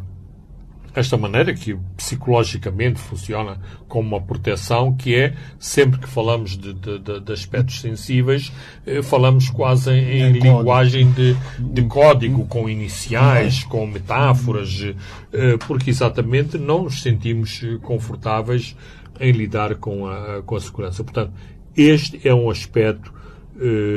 esta 0.95 1.15
maneira 1.17 1.53
que 1.53 1.77
psicologicamente 1.95 2.99
funciona 2.99 3.59
como 3.87 4.07
uma 4.09 4.21
proteção, 4.21 4.93
que 4.95 5.15
é 5.15 5.33
sempre 5.59 5.99
que 5.99 6.07
falamos 6.07 6.57
de, 6.57 6.73
de- 6.73 7.19
de- 7.21 7.31
aspectos 7.33 7.79
sensíveis, 7.81 8.51
eh, 8.85 9.01
falamos 9.01 9.49
quase 9.49 9.91
em, 9.91 10.21
em 10.21 10.31
linguagem 10.33 11.11
de, 11.11 11.35
de 11.59 11.81
código, 11.83 12.45
com 12.47 12.67
iniciais, 12.69 13.63
com 13.63 13.85
metáforas, 13.87 14.93
eh, 15.31 15.57
porque 15.67 15.89
exatamente 15.89 16.57
não 16.57 16.83
nos 16.83 17.01
sentimos 17.01 17.61
eh, 17.63 17.77
confortáveis 17.81 18.75
em 19.19 19.31
lidar 19.31 19.75
com 19.75 20.07
a, 20.07 20.41
com 20.45 20.55
a 20.55 20.59
segurança. 20.61 21.03
Portanto, 21.03 21.33
este 21.75 22.27
é 22.27 22.33
um 22.33 22.49
aspecto 22.49 23.13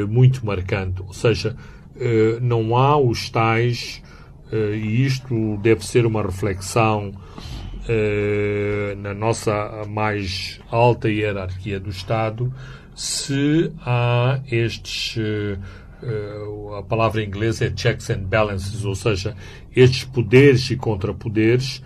muito 0.08 0.44
marcante, 0.44 1.00
ou 1.02 1.12
seja, 1.12 1.54
não 2.40 2.76
há 2.76 2.96
os 2.98 3.30
tais 3.30 4.02
e 4.52 5.04
isto 5.04 5.56
deve 5.58 5.84
ser 5.86 6.04
uma 6.04 6.22
reflexão 6.22 7.12
eh, 7.88 8.94
na 8.98 9.14
nossa 9.14 9.84
mais 9.88 10.60
alta 10.70 11.08
hierarquia 11.08 11.80
do 11.80 11.90
Estado, 11.90 12.52
se 12.94 13.72
há 13.80 14.40
estes, 14.50 15.16
eh, 15.18 15.58
eh, 16.02 16.78
a 16.78 16.82
palavra 16.82 17.22
em 17.22 17.26
inglês 17.26 17.60
é 17.60 17.72
checks 17.74 18.10
and 18.10 18.24
balances, 18.24 18.84
ou 18.84 18.94
seja, 18.94 19.34
estes 19.74 20.04
poderes 20.04 20.70
e 20.70 20.76
contrapoderes, 20.76 21.82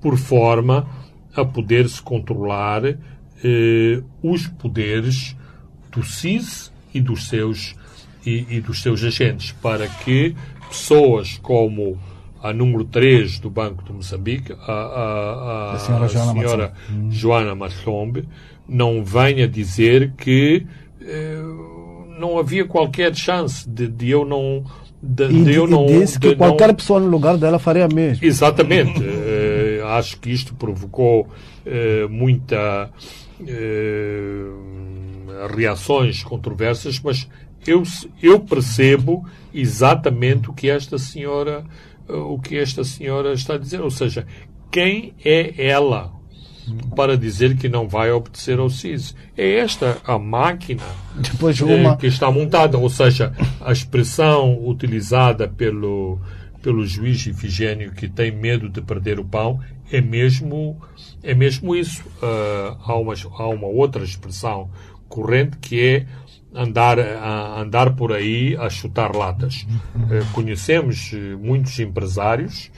por 0.00 0.16
forma 0.16 0.88
a 1.34 1.44
poder-se 1.44 2.00
controlar 2.00 2.84
eh, 2.86 4.02
os 4.22 4.46
poderes 4.46 5.36
do 5.90 6.02
CIS 6.02 6.72
e 6.92 7.00
dos 7.00 7.28
seus 7.28 7.74
e, 8.24 8.46
e 8.56 8.60
dos 8.60 8.80
seus 8.80 9.02
agentes, 9.04 9.52
para 9.52 9.86
que 9.86 10.34
pessoas 10.68 11.38
como 11.42 11.98
a 12.42 12.52
número 12.52 12.84
3 12.84 13.38
do 13.38 13.48
Banco 13.48 13.82
de 13.84 13.92
Moçambique, 13.92 14.52
a, 14.52 14.72
a, 14.72 14.72
a, 15.72 15.72
A 15.74 15.78
senhora 15.78 16.08
Joana 16.08 16.32
senhora 16.32 16.72
Joana 17.10 17.54
Machombe, 17.54 18.28
não 18.68 19.02
venha 19.04 19.48
dizer 19.48 20.12
que 20.16 20.66
eh, 21.00 21.38
não 22.18 22.38
havia 22.38 22.64
qualquer 22.66 23.14
chance 23.14 23.68
de, 23.68 23.88
de 23.88 24.10
eu 24.10 24.24
não 24.24 24.64
de, 25.02 25.24
E, 25.24 25.44
de 25.44 25.54
eu 25.54 25.66
e 25.66 25.70
não 25.70 25.86
disse 25.86 26.18
que 26.18 26.30
de 26.30 26.36
qualquer 26.36 26.68
não- 26.68 26.74
pessoa 26.74 26.98
no 27.00 27.06
lugar 27.08 27.36
dela 27.36 27.58
faria 27.58 27.88
mesmo. 27.88 28.24
Exatamente. 28.24 29.02
Eh, 29.76 29.82
acho 29.86 30.18
que 30.18 30.30
isto 30.30 30.54
provocou 30.54 31.28
muita 32.08 32.90
reações 35.54 36.22
controversas, 36.22 37.00
mas 37.02 37.28
eu, 37.66 37.82
eu 38.22 38.40
percebo 38.40 39.26
exatamente 39.52 40.50
o 40.50 40.52
que 40.52 40.68
esta 40.68 40.98
senhora 40.98 41.64
o 42.08 42.38
que 42.38 42.58
esta 42.58 42.84
senhora 42.84 43.32
está 43.32 43.54
a 43.54 43.58
dizer, 43.58 43.80
ou 43.80 43.90
seja, 43.90 44.26
quem 44.70 45.14
é 45.24 45.68
ela 45.68 46.12
para 46.96 47.16
dizer 47.16 47.56
que 47.56 47.68
não 47.68 47.88
vai 47.88 48.10
obedecer 48.10 48.58
ao 48.58 48.70
CIS? 48.70 49.14
É 49.36 49.58
esta 49.58 49.98
a 50.04 50.18
máquina 50.18 50.82
Depois 51.14 51.60
uma... 51.60 51.92
eh, 51.92 51.96
que 51.96 52.06
está 52.06 52.30
montada, 52.30 52.78
ou 52.78 52.88
seja, 52.88 53.32
a 53.60 53.72
expressão 53.72 54.66
utilizada 54.66 55.48
pelo 55.48 56.18
pelo 56.62 56.86
juiz 56.86 57.26
Ifigênio 57.26 57.92
que 57.92 58.08
tem 58.08 58.30
medo 58.30 58.70
de 58.70 58.80
perder 58.80 59.20
o 59.20 59.24
pão 59.24 59.60
é 59.92 60.00
mesmo 60.00 60.80
é 61.22 61.34
mesmo 61.34 61.74
isso. 61.76 62.02
Uh, 62.22 62.76
há, 62.84 62.96
uma, 62.96 63.14
há 63.38 63.48
uma 63.48 63.66
outra 63.66 64.02
expressão 64.02 64.70
corrente 65.08 65.58
que 65.58 65.80
é 65.80 66.06
andar, 66.54 67.00
a 67.00 67.60
andar 67.60 67.94
por 67.96 68.12
aí 68.12 68.56
a 68.56 68.70
chutar 68.70 69.14
latas. 69.14 69.66
Uh, 69.94 70.32
conhecemos 70.32 71.12
uh, 71.12 71.38
muitos 71.38 71.78
empresários, 71.80 72.70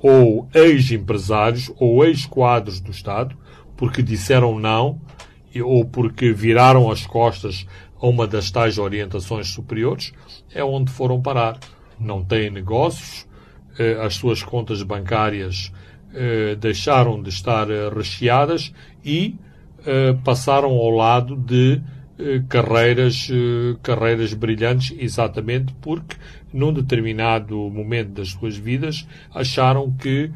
ou 0.00 0.48
ex-empresários, 0.54 1.72
ou 1.78 2.04
ex-quadros 2.04 2.80
do 2.80 2.90
Estado, 2.90 3.36
porque 3.76 4.02
disseram 4.02 4.58
não, 4.58 5.00
ou 5.64 5.84
porque 5.84 6.32
viraram 6.32 6.90
as 6.90 7.06
costas 7.06 7.66
a 8.00 8.06
uma 8.06 8.26
das 8.26 8.50
tais 8.50 8.78
orientações 8.78 9.48
superiores, 9.48 10.12
é 10.54 10.62
onde 10.62 10.92
foram 10.92 11.20
parar. 11.20 11.58
Não 11.98 12.22
têm 12.22 12.50
negócios, 12.50 13.26
uh, 13.78 14.02
as 14.02 14.14
suas 14.14 14.42
contas 14.42 14.82
bancárias 14.82 15.72
deixaram 16.58 17.22
de 17.22 17.28
estar 17.28 17.66
recheadas 17.94 18.72
e 19.04 19.34
passaram 20.24 20.70
ao 20.70 20.88
lado 20.88 21.36
de 21.36 21.82
carreiras, 22.48 23.28
carreiras 23.82 24.32
brilhantes, 24.32 24.94
exatamente 24.98 25.74
porque, 25.80 26.16
num 26.52 26.72
determinado 26.72 27.56
momento 27.70 28.10
das 28.10 28.28
suas 28.30 28.56
vidas, 28.56 29.06
acharam 29.34 29.90
que 29.92 30.30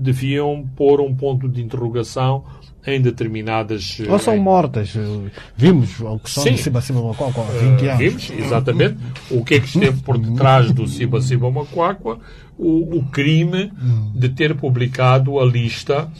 deviam 0.00 0.68
pôr 0.76 1.00
um 1.00 1.14
ponto 1.14 1.48
de 1.48 1.62
interrogação 1.62 2.44
em 2.86 3.00
determinadas. 3.00 3.98
Ou 4.08 4.18
são 4.18 4.36
mortas. 4.38 4.94
Vimos 5.56 5.96
questão 6.22 6.44
Sim. 6.44 6.52
do 6.52 6.58
Siba 6.58 6.80
Siba 6.80 7.02
Macuacua 7.02 7.44
há 7.44 7.52
20 7.52 7.86
anos. 7.86 7.98
Vimos, 7.98 8.30
exatamente, 8.30 8.96
o 9.30 9.44
que 9.44 9.54
é 9.54 9.60
que 9.60 9.66
esteve 9.66 10.02
por 10.02 10.18
detrás 10.18 10.72
do 10.72 10.86
Siba 10.86 11.20
Siba 11.20 11.50
Macuacua, 11.50 12.18
o, 12.56 12.98
o 12.98 13.04
crime 13.10 13.70
de 14.14 14.28
ter 14.30 14.54
publicado 14.54 15.38
a 15.38 15.44
lista 15.44 16.10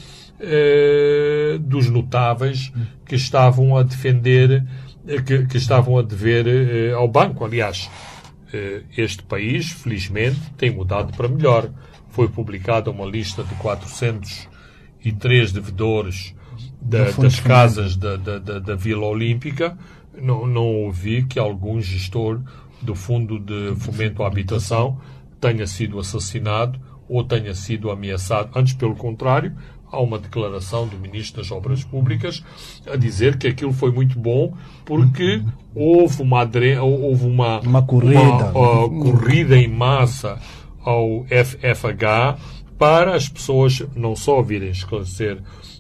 eh, 0.41 1.59
dos 1.61 1.89
notáveis 1.91 2.73
que 3.05 3.15
estavam 3.15 3.77
a 3.77 3.83
defender, 3.83 4.65
eh, 5.07 5.21
que, 5.23 5.47
que 5.47 5.57
estavam 5.57 5.99
a 5.99 6.03
dever 6.03 6.47
eh, 6.47 6.93
ao 6.93 7.09
banco. 7.09 7.45
Aliás, 7.45 7.91
eh, 8.53 8.83
este 8.97 9.23
país, 9.23 9.71
felizmente, 9.73 10.41
tem 10.57 10.71
mudado 10.71 11.13
para 11.17 11.29
melhor. 11.29 11.71
Foi 12.11 12.29
publicada 12.29 12.91
uma 12.91 13.07
lista 13.07 13.43
de 13.45 13.55
403 13.57 15.53
devedores 15.53 16.35
da- 16.81 17.05
das 17.23 17.41
casas 17.41 17.97
da, 17.97 18.17
da, 18.17 18.39
da, 18.39 18.59
da 18.59 18.75
Vila 18.75 19.07
Olímpica. 19.07 19.77
Não, 20.21 20.47
não 20.47 20.65
ouvi 20.85 21.25
que 21.25 21.39
algum 21.39 21.81
gestor 21.81 22.41
do 22.83 22.95
Fundo 22.95 23.39
de 23.39 23.75
Fomento 23.77 24.23
à 24.23 24.27
Habitação 24.27 25.01
tenha 25.41 25.67
sido 25.67 25.99
assassinado 25.99 26.81
ou 27.09 27.23
tenha 27.25 27.55
sido 27.55 27.91
ameaçado. 27.91 28.51
Antes, 28.57 28.75
pelo 28.75 28.95
contrário, 28.97 29.55
há 29.91 30.01
uma 30.01 30.19
declaração 30.19 30.87
do 30.87 30.99
Ministro 30.99 31.43
das 31.43 31.51
Obras 31.51 31.85
Públicas 31.85 32.43
a 32.87 32.97
dizer 32.97 33.39
que 33.39 33.47
aquilo 33.47 33.73
foi 33.73 33.91
muito 33.91 34.19
bom 34.19 34.53
porque 34.85 35.43
houve 35.75 36.23
uma, 36.23 36.43
houve 36.81 37.27
uma, 37.27 37.61
Uma 37.61 37.83
corrida. 37.83 38.21
uma, 38.21 38.85
uh, 38.85 38.91
corrida 38.91 39.57
em 39.57 39.69
massa 39.69 40.39
ao 40.85 41.25
FFH 41.25 42.39
para 42.79 43.15
as 43.15 43.29
pessoas 43.29 43.83
não 43.97 44.15
só 44.15 44.41
virem 44.41 44.71
esclarecer 44.71 45.39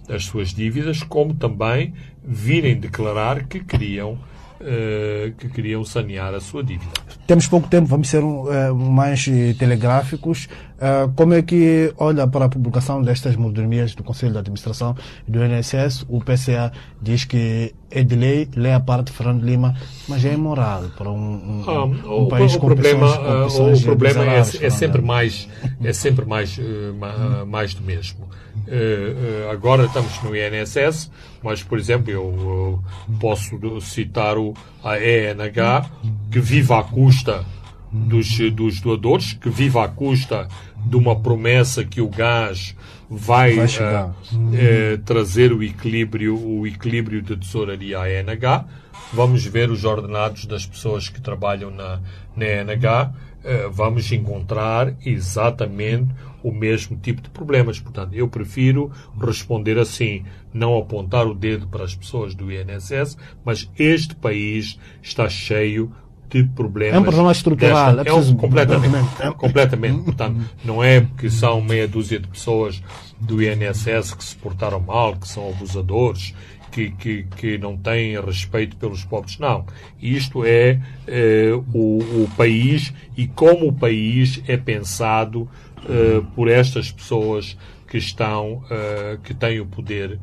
as 0.09 0.25
suas 0.25 0.53
dívidas, 0.53 1.03
como 1.03 1.35
também 1.35 1.95
virem 2.25 2.79
declarar 2.79 3.45
que 3.45 3.61
queriam, 3.61 4.19
eh, 4.61 5.33
que 5.39 5.49
queriam 5.49 5.85
sanear 5.85 6.35
a 6.35 6.41
sua 6.41 6.65
dívida. 6.65 6.91
Temos 7.27 7.47
pouco 7.47 7.69
tempo, 7.69 7.87
vamos 7.87 8.09
ser 8.09 8.23
eh, 8.23 8.73
mais 8.73 9.29
eh, 9.29 9.55
telegráficos. 9.59 10.49
Eh, 10.81 11.09
como 11.17 11.35
é 11.35 11.43
que 11.43 11.93
olha 11.99 12.27
para 12.29 12.45
a 12.45 12.49
publicação 12.49 13.03
destas 13.03 13.35
mordomias 13.35 13.95
do 13.97 14.05
Conselho 14.05 14.33
de 14.33 14.39
Administração 14.39 14.95
do 15.27 15.45
INSS? 15.45 16.05
O 16.09 16.21
PCA 16.21 16.71
diz 17.03 17.25
que 17.25 17.75
é 17.91 18.05
de 18.05 18.15
lei, 18.15 18.49
lei 18.55 18.73
a 18.73 18.79
parte 18.79 19.07
de 19.07 19.13
Fernando 19.13 19.43
Lima, 19.45 19.75
mas 20.09 20.25
é 20.25 20.35
imoral 20.35 20.85
para 20.97 21.11
um, 21.11 21.17
um, 21.17 21.65
Ah, 21.67 21.85
um 21.85 22.23
o, 22.25 22.29
país 22.29 22.55
o 22.55 22.59
com 22.61 22.67
problema, 22.67 23.07
opções- 23.07 23.19
com 23.27 23.33
ah, 23.33 23.45
opções 23.47 23.81
o 23.81 23.83
problema 23.83 24.25
é, 24.25 24.39
é 24.39 24.71
sempre 24.71 25.03
mais 25.03 25.49
é 25.83 25.93
sempre 25.93 26.25
mais 26.25 26.59
eh, 26.59 26.93
ma- 26.97 27.45
mais 27.45 27.75
do 27.75 27.83
mesmo. 27.83 28.29
Eh, 28.69 29.49
agora 29.51 29.85
estamos 29.87 30.23
no 30.23 30.31
INSS, 30.37 31.11
mas 31.43 31.63
por 31.63 31.79
exemplo 31.79 32.11
eu, 32.11 32.23
eu 32.39 32.85
posso 33.19 33.81
citar 33.81 34.37
o, 34.39 34.55
a 34.85 34.97
ENH 34.99 35.89
que 36.31 36.39
vive 36.39 36.73
à 36.73 36.83
custa 36.85 37.45
dos, 37.91 38.39
dos 38.53 38.81
doadores, 38.83 39.33
que 39.33 39.49
vive 39.49 39.79
à 39.79 39.89
custa 39.89 40.47
de 40.89 40.97
uma 40.97 41.21
promessa 41.21 41.85
que 41.85 42.01
o 42.01 42.09
gás 42.09 42.75
vai, 43.11 43.57
Vai 43.57 43.67
ah, 43.81 44.11
eh, 44.55 44.99
trazer 45.05 45.53
o 45.53 45.63
equilíbrio, 45.63 46.37
o 46.37 46.67
equilíbrio 46.67 47.23
de 47.23 47.37
tesouraria 47.37 48.01
à 48.01 48.11
ENH. 48.11 48.65
Vamos 49.13 49.45
ver 49.45 49.71
os 49.71 49.85
ordenados 49.85 50.47
das 50.47 50.67
pessoas 50.67 51.09
que 51.09 51.21
trabalham 51.21 51.71
na, 51.71 52.01
na 52.37 52.45
ENH. 52.45 53.13
eh, 53.45 53.69
vamos 53.71 54.11
encontrar 54.13 54.95
exatamente 55.05 56.13
o 56.43 56.53
mesmo 56.53 56.97
tipo 56.99 57.23
de 57.23 57.31
problemas. 57.31 57.81
Portanto, 57.81 58.15
eu 58.15 58.29
prefiro 58.29 58.91
responder 59.21 59.79
assim, 59.79 60.25
não 60.53 60.77
apontar 60.77 61.27
o 61.27 61.35
dedo 61.35 61.67
para 61.67 61.85
as 61.85 61.95
pessoas 61.95 62.35
do 62.35 62.51
INSS, 62.53 63.17
mas 63.45 63.71
este 63.79 64.15
país 64.15 64.79
está 65.03 65.29
cheio 65.29 65.93
de 66.29 66.45
problemas. 66.45 66.95
É 66.97 66.99
um 66.99 67.03
problema 67.03 67.33
estrutural, 67.33 67.97
desta- 67.97 68.11
é 68.11 68.13
é 68.13 68.15
um, 68.15 68.35
completamente. 68.37 69.09
completamente. 69.37 70.03
Portanto, 70.05 70.41
não 70.65 70.83
é 70.83 71.01
porque 71.01 71.31
são 71.31 71.61
meia 71.61 71.89
dúzia 71.89 72.19
de 72.21 72.29
pessoas 72.29 72.83
do 73.21 73.43
INSS 73.43 74.15
que 74.15 74.25
se 74.25 74.37
portaram 74.37 74.81
mal, 74.81 75.17
que 75.17 75.27
são 75.29 75.49
abusadores, 75.49 76.35
que, 76.71 76.91
que, 76.91 77.23
que 77.37 77.59
não 77.59 77.77
têm 77.77 78.21
respeito 78.21 78.77
pelos 78.77 79.05
pobres. 79.05 79.39
Não. 79.39 79.65
Isto 80.01 80.45
é 80.45 80.81
eh, 81.07 81.53
o, 81.73 81.99
o 82.25 82.31
país 82.37 82.93
e 83.17 83.27
como 83.27 83.69
o 83.69 83.73
país 83.73 84.43
é 84.47 84.57
pensado 84.57 85.49
eh, 85.89 86.21
por 86.35 86.49
estas 86.49 86.93
pessoas 86.93 87.57
que 87.89 87.97
estão, 87.97 88.63
eh, 88.71 89.19
que 89.25 89.33
têm 89.33 89.61
o 89.61 89.67
poder, 89.67 90.19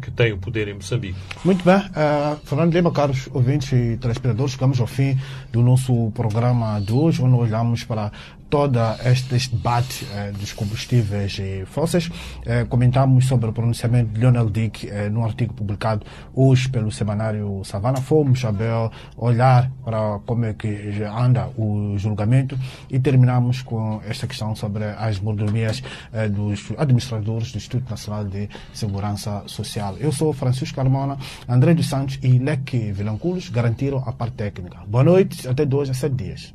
que 0.00 0.10
têm 0.10 0.32
o 0.32 0.38
poder 0.38 0.68
em 0.68 0.74
Moçambique. 0.74 1.16
Muito 1.44 1.64
bem, 1.64 1.76
uh, 1.76 2.36
Fernando 2.44 2.72
Lima, 2.72 2.90
caros 2.90 3.28
ouvintes 3.32 3.72
e 3.72 3.96
telespectadores, 3.96 4.52
chegamos 4.52 4.80
ao 4.80 4.86
fim 4.86 5.18
do 5.52 5.62
nosso 5.62 6.10
programa 6.12 6.80
de 6.80 6.92
hoje, 6.92 7.22
onde 7.22 7.34
olhamos 7.34 7.84
para 7.84 8.10
toda 8.48 8.98
este, 9.04 9.36
debate 9.50 10.06
eh, 10.12 10.32
dos 10.32 10.52
combustíveis 10.52 11.40
fósseis. 11.66 12.10
Eh, 12.44 12.64
comentamos 12.68 13.26
sobre 13.26 13.48
o 13.50 13.52
pronunciamento 13.52 14.12
de 14.12 14.20
Lionel 14.20 14.50
Dick 14.50 14.88
eh, 14.88 15.08
num 15.08 15.24
artigo 15.24 15.54
publicado 15.54 16.06
hoje 16.34 16.68
pelo 16.68 16.90
semanário 16.90 17.62
Savana. 17.64 18.00
Fomos 18.00 18.44
a 18.44 18.50
ver, 18.50 18.90
olhar 19.16 19.70
para 19.84 20.20
como 20.24 20.44
é 20.44 20.54
que 20.54 21.02
anda 21.04 21.48
o 21.56 21.96
julgamento 21.98 22.58
e 22.90 22.98
terminamos 22.98 23.62
com 23.62 24.00
esta 24.06 24.26
questão 24.26 24.54
sobre 24.54 24.84
as 24.84 25.20
mordomias 25.20 25.82
eh, 26.12 26.28
dos 26.28 26.72
administradores 26.78 27.52
do 27.52 27.58
Instituto 27.58 27.90
Nacional 27.90 28.24
de 28.24 28.48
Segurança 28.72 29.42
Social. 29.46 29.96
Eu 29.98 30.12
sou 30.12 30.32
Francisco 30.32 30.76
Carmona, 30.76 31.18
André 31.48 31.74
dos 31.74 31.88
Santos 31.88 32.18
e 32.22 32.38
Leque 32.38 32.92
Vilanculos 32.92 33.48
garantiram 33.48 34.02
a 34.06 34.12
parte 34.12 34.36
técnica. 34.36 34.78
Boa 34.86 35.04
noite, 35.04 35.48
até 35.48 35.64
dois 35.64 35.90
a 35.90 35.94
sete 35.94 36.14
dias. 36.14 36.54